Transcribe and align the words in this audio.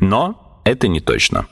Но 0.00 0.60
это 0.64 0.88
не 0.88 1.00
точно. 1.00 1.46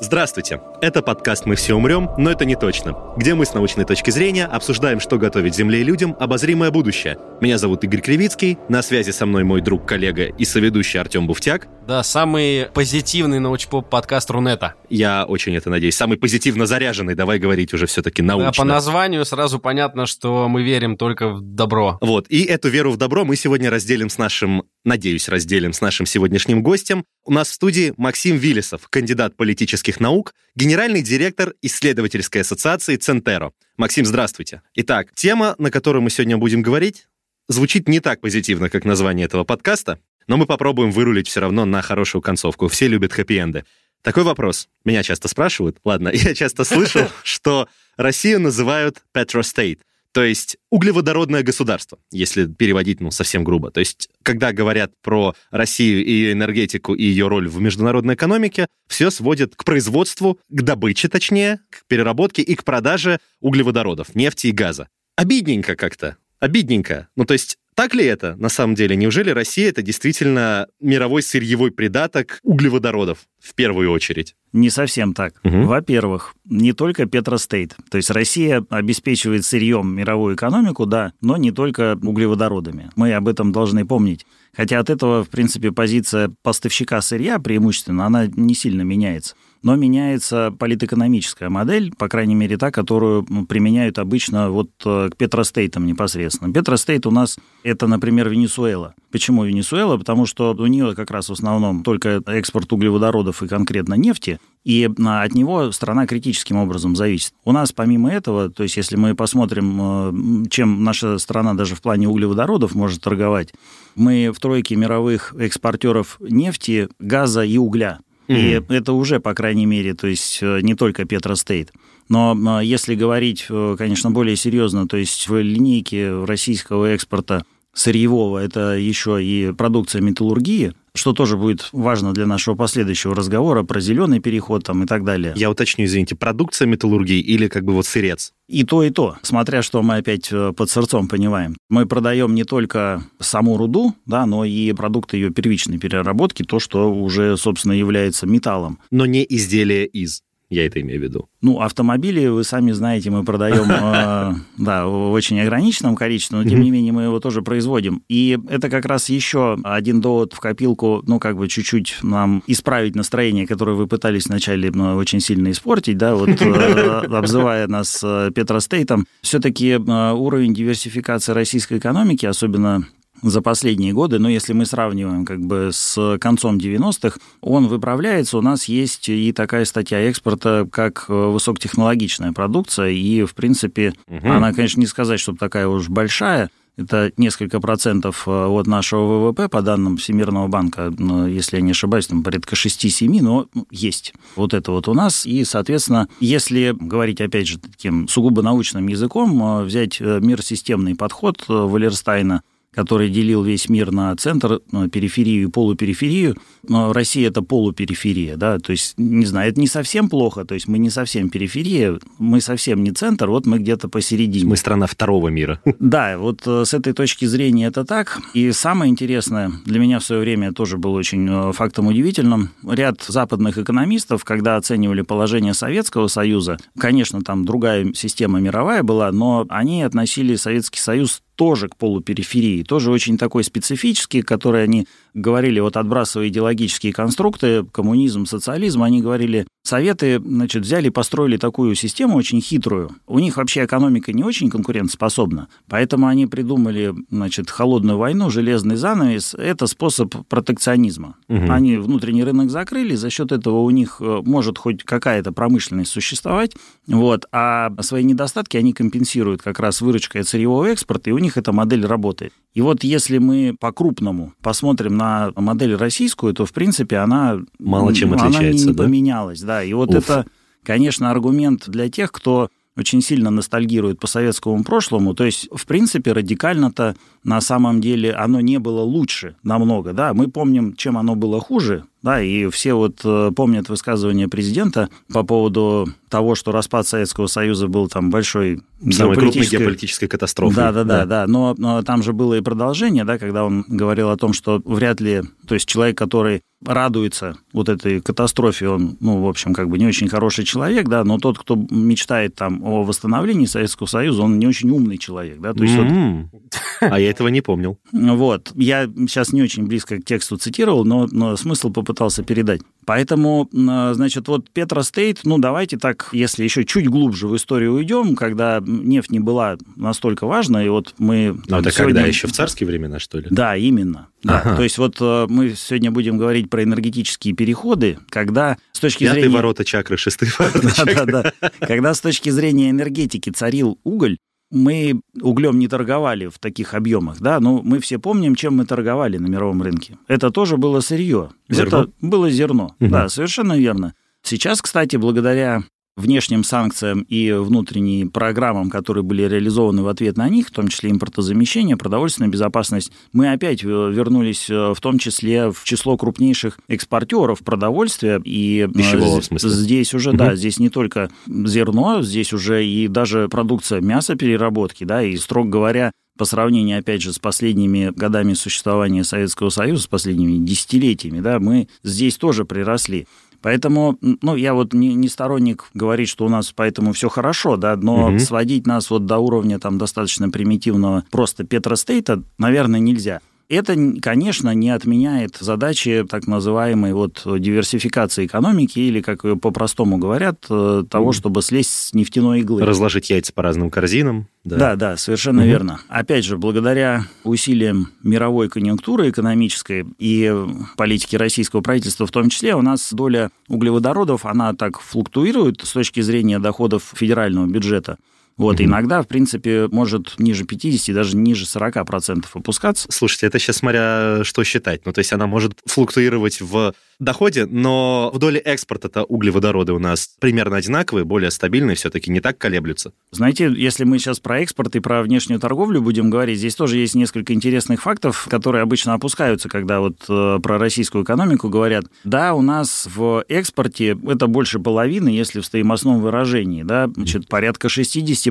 Здравствуйте! 0.00 0.60
Это 0.82 1.02
подкаст 1.02 1.44
«Мы 1.44 1.56
все 1.56 1.74
умрем, 1.74 2.08
но 2.16 2.30
это 2.30 2.46
не 2.46 2.56
точно», 2.56 2.96
где 3.18 3.34
мы 3.34 3.44
с 3.44 3.52
научной 3.52 3.84
точки 3.84 4.10
зрения 4.10 4.46
обсуждаем, 4.46 4.98
что 4.98 5.18
готовит 5.18 5.54
Земле 5.54 5.82
и 5.82 5.84
людям 5.84 6.16
обозримое 6.18 6.70
будущее. 6.70 7.18
Меня 7.42 7.58
зовут 7.58 7.84
Игорь 7.84 8.00
Кривицкий, 8.00 8.56
на 8.70 8.80
связи 8.80 9.10
со 9.10 9.26
мной 9.26 9.44
мой 9.44 9.60
друг, 9.60 9.86
коллега 9.86 10.24
и 10.24 10.44
соведущий 10.46 10.98
Артем 10.98 11.26
Буфтяк. 11.26 11.68
Да, 11.86 12.02
самый 12.02 12.68
позитивный 12.72 13.40
научпоп 13.40 13.90
подкаст 13.90 14.30
Рунета. 14.30 14.74
Я 14.88 15.24
очень 15.24 15.56
это 15.56 15.68
надеюсь. 15.70 15.96
Самый 15.96 16.16
позитивно 16.16 16.64
заряженный, 16.64 17.14
давай 17.14 17.38
говорить 17.38 17.74
уже 17.74 17.86
все-таки 17.86 18.22
научно. 18.22 18.52
Да, 18.52 18.56
по 18.56 18.64
названию 18.64 19.24
сразу 19.24 19.58
понятно, 19.58 20.06
что 20.06 20.48
мы 20.48 20.62
верим 20.62 20.96
только 20.96 21.28
в 21.30 21.40
добро. 21.42 21.98
Вот, 22.00 22.26
и 22.28 22.44
эту 22.44 22.68
веру 22.68 22.90
в 22.90 22.96
добро 22.96 23.24
мы 23.24 23.36
сегодня 23.36 23.70
разделим 23.70 24.08
с 24.08 24.18
нашим, 24.18 24.62
надеюсь, 24.84 25.28
разделим 25.28 25.72
с 25.72 25.80
нашим 25.80 26.06
сегодняшним 26.06 26.62
гостем. 26.62 27.04
У 27.24 27.32
нас 27.32 27.48
в 27.48 27.54
студии 27.54 27.92
Максим 27.96 28.36
Виллисов, 28.36 28.88
кандидат 28.88 29.36
политических 29.36 30.00
наук, 30.00 30.32
генеральный 30.54 30.69
директор 31.02 31.54
исследовательской 31.62 32.42
ассоциации 32.42 32.94
Центеро. 32.94 33.52
Максим, 33.76 34.06
здравствуйте. 34.06 34.62
Итак, 34.76 35.08
тема, 35.16 35.56
на 35.58 35.72
которую 35.72 36.00
мы 36.02 36.10
сегодня 36.10 36.36
будем 36.36 36.62
говорить, 36.62 37.08
звучит 37.48 37.88
не 37.88 37.98
так 37.98 38.20
позитивно, 38.20 38.70
как 38.70 38.84
название 38.84 39.26
этого 39.26 39.42
подкаста, 39.42 39.98
но 40.28 40.36
мы 40.36 40.46
попробуем 40.46 40.92
вырулить 40.92 41.26
все 41.26 41.40
равно 41.40 41.64
на 41.64 41.82
хорошую 41.82 42.22
концовку. 42.22 42.68
Все 42.68 42.86
любят 42.86 43.10
хэппи-энды. 43.12 43.64
Такой 44.02 44.22
вопрос. 44.22 44.68
Меня 44.84 45.02
часто 45.02 45.26
спрашивают. 45.26 45.78
Ладно, 45.84 46.08
я 46.12 46.36
часто 46.36 46.62
слышал, 46.62 47.08
что 47.24 47.68
Россию 47.96 48.38
называют 48.38 49.02
Petrostate, 49.12 49.80
то 50.12 50.24
есть 50.24 50.56
углеводородное 50.70 51.42
государство, 51.42 51.98
если 52.10 52.46
переводить 52.46 53.00
ну, 53.00 53.10
совсем 53.10 53.44
грубо. 53.44 53.70
То 53.70 53.80
есть, 53.80 54.08
когда 54.22 54.52
говорят 54.52 54.92
про 55.02 55.34
Россию 55.50 56.04
и 56.04 56.10
ее 56.10 56.32
энергетику 56.32 56.94
и 56.94 57.04
ее 57.04 57.28
роль 57.28 57.48
в 57.48 57.60
международной 57.60 58.14
экономике, 58.14 58.66
все 58.88 59.10
сводят 59.10 59.54
к 59.54 59.64
производству, 59.64 60.40
к 60.48 60.62
добыче 60.62 61.08
точнее, 61.08 61.60
к 61.70 61.86
переработке 61.86 62.42
и 62.42 62.54
к 62.54 62.64
продаже 62.64 63.18
углеводородов, 63.40 64.14
нефти 64.14 64.48
и 64.48 64.52
газа. 64.52 64.88
Обидненько 65.16 65.76
как-то. 65.76 66.16
Обидненько. 66.40 67.08
Ну, 67.16 67.24
то 67.24 67.34
есть 67.34 67.58
так 67.74 67.94
ли 67.94 68.04
это 68.04 68.36
на 68.36 68.48
самом 68.48 68.74
деле? 68.74 68.96
Неужели 68.96 69.30
Россия 69.30 69.70
это 69.70 69.82
действительно 69.82 70.66
мировой 70.80 71.22
сырьевой 71.22 71.70
придаток 71.70 72.40
углеводородов 72.42 73.18
в 73.38 73.54
первую 73.54 73.90
очередь? 73.90 74.34
Не 74.52 74.68
совсем 74.70 75.14
так. 75.14 75.34
Угу. 75.44 75.62
Во-первых, 75.62 76.34
не 76.44 76.72
только 76.72 77.06
Петростейт. 77.06 77.76
То 77.90 77.96
есть 77.96 78.10
Россия 78.10 78.64
обеспечивает 78.68 79.44
сырьем 79.44 79.94
мировую 79.94 80.34
экономику, 80.34 80.86
да, 80.86 81.12
но 81.20 81.36
не 81.36 81.52
только 81.52 81.98
углеводородами. 82.02 82.90
Мы 82.96 83.12
об 83.12 83.28
этом 83.28 83.52
должны 83.52 83.86
помнить. 83.86 84.26
Хотя 84.54 84.80
от 84.80 84.90
этого, 84.90 85.24
в 85.24 85.28
принципе, 85.28 85.70
позиция 85.70 86.32
поставщика 86.42 87.00
сырья 87.00 87.38
преимущественно, 87.38 88.06
она 88.06 88.26
не 88.26 88.54
сильно 88.54 88.82
меняется. 88.82 89.36
Но 89.62 89.76
меняется 89.76 90.54
политэкономическая 90.58 91.50
модель, 91.50 91.92
по 91.96 92.08
крайней 92.08 92.34
мере, 92.34 92.56
та, 92.56 92.70
которую 92.70 93.24
применяют 93.46 93.98
обычно 93.98 94.50
вот 94.50 94.70
э, 94.84 95.10
к 95.10 95.16
Петростейтам 95.16 95.86
непосредственно. 95.86 96.52
Петростейт 96.52 97.06
у 97.06 97.10
нас 97.10 97.38
это, 97.62 97.86
например, 97.86 98.28
Венесуэла. 98.28 98.94
Почему 99.12 99.44
Венесуэла? 99.44 99.98
Потому 99.98 100.24
что 100.24 100.54
у 100.54 100.66
нее 100.66 100.94
как 100.94 101.10
раз 101.10 101.28
в 101.28 101.32
основном 101.32 101.82
только 101.82 102.22
экспорт 102.26 102.72
углеводородов 102.72 103.42
и 103.42 103.48
конкретно 103.48 103.94
нефти, 103.94 104.38
и 104.64 104.88
а, 105.04 105.22
от 105.22 105.34
него 105.34 105.72
страна 105.72 106.06
критическим 106.06 106.56
образом 106.56 106.96
зависит. 106.96 107.32
У 107.44 107.52
нас 107.52 107.72
помимо 107.72 108.10
этого, 108.10 108.50
то 108.50 108.62
есть 108.62 108.76
если 108.76 108.96
мы 108.96 109.14
посмотрим, 109.14 110.44
э, 110.44 110.48
чем 110.48 110.84
наша 110.84 111.18
страна 111.18 111.54
даже 111.54 111.74
в 111.74 111.82
плане 111.82 112.08
углеводородов 112.08 112.74
может 112.74 113.02
торговать, 113.02 113.52
мы 113.94 114.30
в 114.34 114.40
тройке 114.40 114.76
мировых 114.76 115.34
экспортеров 115.38 116.18
нефти, 116.20 116.88
газа 116.98 117.42
и 117.42 117.58
угля. 117.58 118.00
И 118.36 118.62
это 118.68 118.92
уже, 118.92 119.20
по 119.20 119.34
крайней 119.34 119.66
мере, 119.66 119.94
то 119.94 120.06
есть 120.06 120.38
э, 120.42 120.60
не 120.62 120.74
только 120.74 121.04
Петростейт. 121.04 121.72
Но 122.08 122.60
если 122.60 122.94
говорить, 122.94 123.46
э, 123.48 123.76
конечно, 123.78 124.10
более 124.10 124.36
серьезно, 124.36 124.86
то 124.86 124.96
есть 124.96 125.28
в 125.28 125.40
линейке 125.40 126.24
российского 126.24 126.86
экспорта 126.86 127.44
сырьевого, 127.72 128.38
это 128.38 128.76
еще 128.76 129.22
и 129.22 129.52
продукция 129.52 130.02
металлургии, 130.02 130.74
что 130.94 131.12
тоже 131.12 131.36
будет 131.36 131.68
важно 131.72 132.12
для 132.12 132.26
нашего 132.26 132.54
последующего 132.54 133.14
разговора 133.14 133.62
про 133.62 133.80
зеленый 133.80 134.20
переход 134.20 134.64
там 134.64 134.82
и 134.82 134.86
так 134.86 135.04
далее. 135.04 135.32
Я 135.36 135.50
уточню, 135.50 135.84
извините, 135.84 136.16
продукция 136.16 136.66
металлургии 136.66 137.20
или 137.20 137.48
как 137.48 137.64
бы 137.64 137.72
вот 137.72 137.86
сырец? 137.86 138.32
И 138.48 138.64
то, 138.64 138.82
и 138.82 138.90
то, 138.90 139.16
смотря 139.22 139.62
что 139.62 139.82
мы 139.82 139.96
опять 139.96 140.32
э, 140.32 140.52
под 140.56 140.70
сырцом 140.70 141.08
понимаем. 141.08 141.56
Мы 141.68 141.86
продаем 141.86 142.34
не 142.34 142.44
только 142.44 143.04
саму 143.20 143.56
руду, 143.56 143.94
да, 144.06 144.26
но 144.26 144.44
и 144.44 144.72
продукты 144.72 145.16
ее 145.16 145.30
первичной 145.30 145.78
переработки, 145.78 146.42
то, 146.42 146.58
что 146.58 146.92
уже, 146.92 147.36
собственно, 147.36 147.72
является 147.72 148.26
металлом. 148.26 148.78
Но 148.90 149.06
не 149.06 149.24
изделие 149.28 149.86
из. 149.86 150.22
Я 150.50 150.66
это 150.66 150.80
имею 150.80 150.98
в 150.98 151.02
виду. 151.04 151.28
Ну, 151.42 151.60
автомобили, 151.60 152.26
вы 152.26 152.42
сами 152.42 152.72
знаете, 152.72 153.08
мы 153.10 153.24
продаем, 153.24 153.70
э, 153.70 154.34
да, 154.58 154.86
в 154.86 155.12
очень 155.12 155.40
ограниченном 155.40 155.94
количестве, 155.94 156.38
но 156.38 156.44
тем 156.44 156.60
не 156.60 156.72
менее 156.72 156.92
мы 156.92 157.04
его 157.04 157.20
тоже 157.20 157.40
производим. 157.40 158.02
И 158.08 158.36
это 158.48 158.68
как 158.68 158.84
раз 158.84 159.08
еще 159.08 159.56
один 159.62 160.00
довод 160.00 160.32
в 160.32 160.40
копилку, 160.40 161.02
ну, 161.06 161.20
как 161.20 161.36
бы 161.36 161.46
чуть-чуть 161.46 161.98
нам 162.02 162.42
исправить 162.48 162.96
настроение, 162.96 163.46
которое 163.46 163.76
вы 163.76 163.86
пытались 163.86 164.26
вначале 164.26 164.72
ну, 164.72 164.96
очень 164.96 165.20
сильно 165.20 165.52
испортить, 165.52 165.96
да, 165.96 166.16
вот 166.16 166.28
э, 166.40 167.06
обзывая 167.06 167.68
нас 167.68 168.00
э, 168.02 168.32
Петростейтом. 168.34 169.06
Все-таки 169.22 169.76
уровень 169.76 170.52
диверсификации 170.52 171.32
российской 171.32 171.78
экономики, 171.78 172.26
особенно 172.26 172.86
за 173.22 173.42
последние 173.42 173.92
годы, 173.92 174.18
но 174.18 174.28
если 174.28 174.52
мы 174.52 174.66
сравниваем 174.66 175.24
как 175.24 175.40
бы 175.40 175.70
с 175.72 176.18
концом 176.18 176.58
90-х, 176.58 177.18
он 177.40 177.68
выправляется. 177.68 178.38
У 178.38 178.42
нас 178.42 178.64
есть 178.66 179.08
и 179.08 179.32
такая 179.32 179.64
статья 179.64 180.00
экспорта, 180.00 180.66
как 180.70 181.08
высокотехнологичная 181.08 182.32
продукция, 182.32 182.90
и, 182.90 183.24
в 183.24 183.34
принципе, 183.34 183.94
угу. 184.06 184.28
она, 184.28 184.52
конечно, 184.52 184.80
не 184.80 184.86
сказать, 184.86 185.20
чтобы 185.20 185.38
такая 185.38 185.66
уж 185.68 185.88
большая, 185.88 186.50
это 186.80 187.12
несколько 187.18 187.60
процентов 187.60 188.26
э, 188.26 188.30
от 188.30 188.66
нашего 188.66 189.28
ВВП, 189.30 189.48
по 189.48 189.60
данным 189.60 189.98
Всемирного 189.98 190.48
банка, 190.48 190.92
если 191.28 191.56
я 191.56 191.62
не 191.62 191.72
ошибаюсь, 191.72 192.06
там 192.06 192.22
порядка 192.22 192.54
6-7, 192.54 193.20
но 193.20 193.46
ну, 193.52 193.66
есть. 193.70 194.14
Вот 194.34 194.54
это 194.54 194.72
вот 194.72 194.88
у 194.88 194.94
нас. 194.94 195.26
И, 195.26 195.44
соответственно, 195.44 196.08
если 196.20 196.74
говорить, 196.78 197.20
опять 197.20 197.48
же, 197.48 197.58
таким 197.58 198.08
сугубо 198.08 198.42
научным 198.42 198.86
языком, 198.86 199.42
э, 199.42 199.64
взять 199.64 200.00
э, 200.00 200.20
мир 200.22 200.42
системный 200.42 200.94
подход 200.94 201.44
Валерстайна, 201.48 202.42
который 202.72 203.10
делил 203.10 203.42
весь 203.42 203.68
мир 203.68 203.90
на 203.90 204.14
центр, 204.16 204.60
на 204.70 204.88
периферию 204.88 205.48
и 205.48 205.50
полупериферию. 205.50 206.36
Но 206.70 206.92
Россия 206.92 207.28
это 207.28 207.42
полупериферия, 207.42 208.36
да, 208.36 208.60
то 208.60 208.70
есть, 208.70 208.94
не 208.96 209.26
знаю, 209.26 209.50
это 209.50 209.60
не 209.60 209.66
совсем 209.66 210.08
плохо, 210.08 210.44
то 210.44 210.54
есть 210.54 210.68
мы 210.68 210.78
не 210.78 210.88
совсем 210.88 211.28
периферия, 211.28 211.98
мы 212.18 212.40
совсем 212.40 212.84
не 212.84 212.92
центр, 212.92 213.28
вот 213.28 213.44
мы 213.44 213.58
где-то 213.58 213.88
посередине. 213.88 214.48
Мы 214.48 214.56
страна 214.56 214.86
второго 214.86 215.28
мира. 215.28 215.60
Да, 215.80 216.18
вот 216.18 216.42
э, 216.46 216.64
с 216.64 216.72
этой 216.72 216.92
точки 216.92 217.24
зрения 217.24 217.66
это 217.66 217.84
так. 217.84 218.20
И 218.32 218.52
самое 218.52 218.90
интересное, 218.90 219.50
для 219.64 219.80
меня 219.80 219.98
в 219.98 220.04
свое 220.04 220.20
время 220.20 220.52
тоже 220.52 220.76
было 220.76 220.96
очень 220.96 221.26
э, 221.28 221.52
фактом 221.52 221.88
удивительным, 221.88 222.50
ряд 222.64 223.02
западных 223.02 223.58
экономистов, 223.58 224.24
когда 224.24 224.54
оценивали 224.54 225.02
положение 225.02 225.54
Советского 225.54 226.06
Союза, 226.06 226.58
конечно, 226.78 227.22
там 227.22 227.44
другая 227.44 227.92
система 227.94 228.38
мировая 228.38 228.84
была, 228.84 229.10
но 229.10 229.44
они 229.48 229.82
относили 229.82 230.36
Советский 230.36 230.78
Союз 230.78 231.22
тоже 231.40 231.68
к 231.68 231.76
полупериферии, 231.76 232.62
тоже 232.62 232.90
очень 232.90 233.16
такой 233.16 233.44
специфический, 233.44 234.20
который 234.20 234.62
они 234.62 234.86
говорили, 235.14 235.60
вот 235.60 235.76
отбрасывая 235.76 236.28
идеологические 236.28 236.92
конструкты, 236.92 237.64
коммунизм, 237.64 238.26
социализм, 238.26 238.82
они 238.82 239.02
говорили, 239.02 239.46
Советы, 239.62 240.18
значит, 240.18 240.62
взяли 240.62 240.86
и 240.86 240.90
построили 240.90 241.36
такую 241.36 241.74
систему 241.74 242.16
очень 242.16 242.40
хитрую. 242.40 242.90
У 243.06 243.18
них 243.18 243.36
вообще 243.36 243.66
экономика 243.66 244.10
не 244.10 244.24
очень 244.24 244.48
конкурентоспособна, 244.48 245.48
поэтому 245.68 246.06
они 246.06 246.26
придумали, 246.26 246.94
значит, 247.10 247.50
холодную 247.50 247.98
войну, 247.98 248.30
железный 248.30 248.76
занавес. 248.76 249.34
Это 249.34 249.66
способ 249.66 250.14
протекционизма. 250.28 251.16
Угу. 251.28 251.52
Они 251.52 251.76
внутренний 251.76 252.24
рынок 252.24 252.50
закрыли, 252.50 252.94
за 252.94 253.10
счет 253.10 253.32
этого 253.32 253.60
у 253.60 253.68
них 253.70 253.98
э, 254.00 254.22
может 254.24 254.56
хоть 254.56 254.82
какая-то 254.82 255.30
промышленность 255.30 255.92
существовать, 255.92 256.52
вот, 256.86 257.26
а 257.30 257.70
свои 257.82 258.02
недостатки 258.02 258.56
они 258.56 258.72
компенсируют 258.72 259.42
как 259.42 259.60
раз 259.60 259.82
выручкой 259.82 260.22
от 260.22 260.28
сырьевого 260.28 260.64
экспорта, 260.68 261.10
и 261.10 261.12
у 261.12 261.18
них 261.18 261.36
эта 261.36 261.52
модель 261.52 261.84
работает. 261.84 262.32
И 262.52 262.60
вот 262.60 262.82
если 262.82 263.18
мы 263.18 263.54
по-крупному 263.58 264.32
посмотрим 264.42 264.96
на 264.96 265.30
модель 265.36 265.76
российскую, 265.76 266.34
то, 266.34 266.46
в 266.46 266.52
принципе, 266.52 266.96
она... 266.96 267.38
Мало 267.58 267.94
чем 267.94 268.12
отличается, 268.12 268.64
не, 268.66 268.70
не 268.72 268.76
да? 268.76 268.84
поменялась, 268.84 269.40
да. 269.40 269.62
И 269.62 269.72
вот 269.72 269.90
Уф. 269.90 269.96
это, 269.96 270.26
конечно, 270.64 271.10
аргумент 271.10 271.68
для 271.68 271.88
тех, 271.88 272.10
кто 272.10 272.48
очень 272.76 273.02
сильно 273.02 273.30
ностальгирует 273.30 274.00
по 274.00 274.06
советскому 274.06 274.64
прошлому. 274.64 275.14
То 275.14 275.24
есть, 275.24 275.48
в 275.54 275.66
принципе, 275.66 276.12
радикально-то 276.12 276.96
на 277.22 277.40
самом 277.40 277.80
деле 277.80 278.12
оно 278.12 278.40
не 278.40 278.58
было 278.58 278.80
лучше 278.80 279.36
намного. 279.42 279.92
Да? 279.92 280.14
Мы 280.14 280.28
помним, 280.28 280.74
чем 280.74 280.98
оно 280.98 281.14
было 281.14 281.40
хуже. 281.40 281.84
Да, 282.02 282.20
и 282.22 282.48
все 282.48 282.74
вот 282.74 283.00
э, 283.04 283.30
помнят 283.36 283.68
высказывание 283.68 284.28
президента 284.28 284.88
по 285.12 285.22
поводу 285.22 285.88
того, 286.08 286.34
что 286.34 286.50
распад 286.50 286.86
Советского 286.86 287.26
Союза 287.26 287.68
был 287.68 287.88
там 287.88 288.10
большой 288.10 288.62
Самой 288.90 289.16
крупной 289.16 289.46
геополитической 289.46 290.06
катастрофой. 290.06 290.56
Да, 290.56 290.72
да, 290.72 290.84
да, 290.84 291.04
да. 291.04 291.26
Но, 291.26 291.54
но 291.58 291.82
там 291.82 292.02
же 292.02 292.12
было 292.14 292.34
и 292.34 292.40
продолжение, 292.40 293.04
да, 293.04 293.18
когда 293.18 293.44
он 293.44 293.64
говорил 293.68 294.08
о 294.08 294.16
том, 294.16 294.32
что 294.32 294.62
вряд 294.64 295.00
ли, 295.00 295.22
то 295.46 295.54
есть 295.54 295.68
человек, 295.68 295.98
который 295.98 296.40
радуется 296.64 297.36
вот 297.52 297.68
этой 297.68 298.00
катастрофе, 298.00 298.68
он, 298.68 298.96
ну, 299.00 299.22
в 299.22 299.28
общем, 299.28 299.54
как 299.54 299.68
бы 299.68 299.78
не 299.78 299.86
очень 299.86 300.08
хороший 300.08 300.44
человек, 300.44 300.88
да, 300.88 301.04
но 301.04 301.18
тот, 301.18 301.38
кто 301.38 301.56
мечтает 301.70 302.34
там 302.34 302.62
о 302.62 302.82
восстановлении 302.82 303.46
Советского 303.46 303.86
Союза, 303.86 304.22
он 304.22 304.38
не 304.38 304.46
очень 304.46 304.70
умный 304.70 304.98
человек, 304.98 305.40
да, 305.40 305.52
то 305.52 305.62
есть 305.62 305.74
mm-hmm. 305.74 306.28
вот... 306.32 306.42
А 306.80 306.98
я 306.98 307.10
этого 307.10 307.28
не 307.28 307.42
помнил. 307.42 307.78
Вот. 307.92 308.52
Я 308.54 308.86
сейчас 308.86 309.32
не 309.32 309.42
очень 309.42 309.66
близко 309.66 309.98
к 309.98 310.04
тексту 310.04 310.38
цитировал, 310.38 310.84
но, 310.84 311.06
но 311.10 311.36
смысл 311.36 311.70
попытался 311.90 312.22
передать. 312.22 312.60
Поэтому, 312.86 313.48
значит, 313.52 314.28
вот 314.28 314.48
Петра 314.50 314.82
Стейт, 314.82 315.20
ну, 315.24 315.38
давайте 315.38 315.76
так, 315.76 316.08
если 316.12 316.44
еще 316.44 316.64
чуть 316.64 316.88
глубже 316.88 317.28
в 317.28 317.36
историю 317.36 317.74
уйдем, 317.74 318.16
когда 318.16 318.62
нефть 318.64 319.10
не 319.10 319.20
была 319.20 319.58
настолько 319.76 320.26
важна, 320.26 320.64
и 320.64 320.68
вот 320.68 320.94
мы... 320.98 321.38
Ну, 321.46 321.58
это 321.58 321.70
сегодня... 321.70 321.94
когда 321.94 322.06
еще 322.06 322.26
в 322.26 322.32
царские 322.32 322.66
времена, 322.66 322.98
что 322.98 323.18
ли? 323.18 323.26
Да, 323.30 323.56
именно. 323.56 324.08
Да. 324.22 324.40
Ага. 324.40 324.56
То 324.56 324.62
есть 324.62 324.78
вот 324.78 324.96
э, 325.00 325.26
мы 325.28 325.50
сегодня 325.50 325.90
будем 325.90 326.16
говорить 326.16 326.50
про 326.50 326.62
энергетические 326.62 327.34
переходы, 327.34 327.98
когда 328.08 328.56
с 328.72 328.80
точки 328.80 329.04
Пятые 329.04 329.22
зрения... 329.22 329.36
ворота 329.36 329.64
чакры, 329.64 329.96
шестые 329.96 330.32
ворота 330.38 330.74
чакры. 330.74 330.94
Да, 331.00 331.22
да, 331.22 331.32
да. 331.40 331.66
Когда 331.66 331.94
с 331.94 332.00
точки 332.00 332.30
зрения 332.30 332.70
энергетики 332.70 333.30
царил 333.30 333.78
уголь, 333.84 334.16
мы 334.50 335.00
углем 335.20 335.58
не 335.58 335.68
торговали 335.68 336.26
в 336.26 336.38
таких 336.38 336.74
объемах, 336.74 337.20
да, 337.20 337.40
но 337.40 337.62
мы 337.62 337.78
все 337.78 337.98
помним, 337.98 338.34
чем 338.34 338.56
мы 338.56 338.66
торговали 338.66 339.18
на 339.18 339.26
мировом 339.26 339.62
рынке. 339.62 339.96
Это 340.08 340.30
тоже 340.30 340.56
было 340.56 340.80
сырье. 340.80 341.30
Зерно? 341.48 341.82
Это 341.82 341.90
было 342.00 342.30
зерно, 342.30 342.74
угу. 342.80 342.90
да, 342.90 343.08
совершенно 343.08 343.56
верно. 343.56 343.94
Сейчас, 344.22 344.60
кстати, 344.60 344.96
благодаря 344.96 345.62
внешним 346.00 346.44
санкциям 346.44 347.02
и 347.08 347.32
внутренним 347.32 348.10
программам, 348.10 348.70
которые 348.70 349.04
были 349.04 349.22
реализованы 349.22 349.82
в 349.82 349.88
ответ 349.88 350.16
на 350.16 350.28
них, 350.28 350.48
в 350.48 350.50
том 350.50 350.68
числе 350.68 350.90
импортозамещение, 350.90 351.76
продовольственная 351.76 352.30
безопасность, 352.30 352.92
мы 353.12 353.32
опять 353.32 353.62
вернулись 353.62 354.50
э, 354.50 354.72
в 354.74 354.80
том 354.80 354.98
числе 354.98 355.50
в 355.50 355.64
число 355.64 355.96
крупнейших 355.96 356.58
экспортеров 356.68 357.40
продовольствия. 357.40 358.20
И 358.24 358.66
э, 358.68 358.72
Пищевого, 358.72 359.20
в 359.20 359.24
смысле? 359.24 359.50
здесь 359.50 359.94
уже, 359.94 360.10
угу. 360.10 360.18
да, 360.18 360.34
здесь 360.34 360.58
не 360.58 360.68
только 360.68 361.10
зерно, 361.26 362.02
здесь 362.02 362.32
уже 362.32 362.64
и 362.64 362.88
даже 362.88 363.28
продукция 363.28 363.80
мясопереработки, 363.80 364.84
да, 364.84 365.02
и, 365.02 365.16
строго 365.16 365.48
говоря, 365.48 365.92
по 366.20 366.26
сравнению, 366.26 366.80
опять 366.80 367.00
же, 367.00 367.14
с 367.14 367.18
последними 367.18 367.92
годами 367.96 368.34
существования 368.34 369.04
Советского 369.04 369.48
Союза, 369.48 369.84
с 369.84 369.86
последними 369.86 370.44
десятилетиями, 370.44 371.20
да, 371.20 371.38
мы 371.38 371.68
здесь 371.82 372.18
тоже 372.18 372.44
приросли. 372.44 373.06
Поэтому, 373.42 373.98
ну, 374.00 374.36
я 374.36 374.54
вот 374.54 374.74
не, 374.74 374.94
не 374.94 375.08
сторонник 375.08 375.70
говорить, 375.74 376.08
что 376.08 376.26
у 376.26 376.28
нас 376.28 376.52
поэтому 376.54 376.92
все 376.92 377.08
хорошо, 377.08 377.56
да, 377.56 377.76
но 377.76 378.08
угу. 378.08 378.18
сводить 378.18 378.66
нас 378.66 378.90
вот 378.90 379.06
до 379.06 379.18
уровня 379.18 379.58
там 379.58 379.78
достаточно 379.78 380.28
примитивного 380.30 381.04
просто 381.10 381.44
Петростейта, 381.44 382.22
наверное, 382.38 382.80
нельзя. 382.80 383.20
Это, 383.50 383.76
конечно, 384.00 384.54
не 384.54 384.70
отменяет 384.70 385.36
задачи 385.40 386.06
так 386.08 386.28
называемой 386.28 386.92
вот 386.92 387.22
диверсификации 387.24 388.26
экономики 388.26 388.78
или, 388.78 389.00
как 389.00 389.22
по-простому 389.40 389.98
говорят, 389.98 390.46
э, 390.48 390.84
того, 390.88 391.10
чтобы 391.10 391.42
слезть 391.42 391.88
с 391.88 391.92
нефтяной 391.92 392.40
иглы. 392.40 392.64
Разложить 392.64 393.10
яйца 393.10 393.32
по 393.32 393.42
разным 393.42 393.68
корзинам. 393.68 394.28
Да, 394.44 394.56
да, 394.56 394.76
да 394.76 394.96
совершенно 394.96 395.42
угу. 395.42 395.48
верно. 395.48 395.80
Опять 395.88 396.24
же, 396.24 396.38
благодаря 396.38 397.06
усилиям 397.24 397.88
мировой 398.04 398.48
конъюнктуры 398.48 399.10
экономической 399.10 399.84
и 399.98 400.32
политики 400.76 401.16
российского 401.16 401.60
правительства 401.60 402.06
в 402.06 402.12
том 402.12 402.28
числе, 402.28 402.54
у 402.54 402.62
нас 402.62 402.92
доля 402.92 403.30
углеводородов, 403.48 404.26
она 404.26 404.54
так 404.54 404.78
флуктуирует 404.78 405.60
с 405.64 405.72
точки 405.72 406.02
зрения 406.02 406.38
доходов 406.38 406.92
федерального 406.94 407.48
бюджета. 407.48 407.98
Вот, 408.40 408.58
mm 408.58 408.70
иногда, 408.70 409.02
в 409.02 409.06
принципе, 409.06 409.68
может 409.70 410.14
ниже 410.18 410.44
50, 410.44 410.94
даже 410.94 411.14
ниже 411.14 411.44
40% 411.44 412.24
опускаться. 412.32 412.86
Слушайте, 412.90 413.26
это 413.26 413.38
сейчас 413.38 413.56
смотря 413.56 414.20
что 414.22 414.44
считать. 414.44 414.86
Ну, 414.86 414.92
то 414.92 415.00
есть 415.00 415.12
она 415.12 415.26
может 415.26 415.58
флуктуировать 415.66 416.40
в 416.40 416.72
доходе, 417.00 417.46
но 417.46 418.10
в 418.14 418.18
доле 418.18 418.38
экспорта-то 418.38 419.04
углеводороды 419.04 419.72
у 419.72 419.78
нас 419.78 420.10
примерно 420.20 420.56
одинаковые, 420.56 421.04
более 421.04 421.30
стабильные, 421.30 421.74
все-таки 421.74 422.10
не 422.10 422.20
так 422.20 422.38
колеблются. 422.38 422.92
Знаете, 423.10 423.50
если 423.56 423.84
мы 423.84 423.98
сейчас 423.98 424.20
про 424.20 424.40
экспорт 424.40 424.76
и 424.76 424.80
про 424.80 425.02
внешнюю 425.02 425.40
торговлю 425.40 425.80
будем 425.80 426.10
говорить, 426.10 426.38
здесь 426.38 426.54
тоже 426.54 426.76
есть 426.76 426.94
несколько 426.94 427.32
интересных 427.32 427.82
фактов, 427.82 428.26
которые 428.30 428.62
обычно 428.62 428.94
опускаются, 428.94 429.48
когда 429.48 429.80
вот 429.80 430.04
э, 430.08 430.38
про 430.42 430.58
российскую 430.58 431.04
экономику 431.04 431.48
говорят. 431.48 431.86
Да, 432.04 432.34
у 432.34 432.42
нас 432.42 432.86
в 432.94 433.24
экспорте 433.28 433.98
это 434.06 434.26
больше 434.26 434.58
половины, 434.58 435.08
если 435.08 435.40
в 435.40 435.46
стоимостном 435.46 436.00
выражении, 436.00 436.62
да, 436.62 436.88
значит, 436.94 437.28
порядка 437.28 437.68
60% 437.68 438.29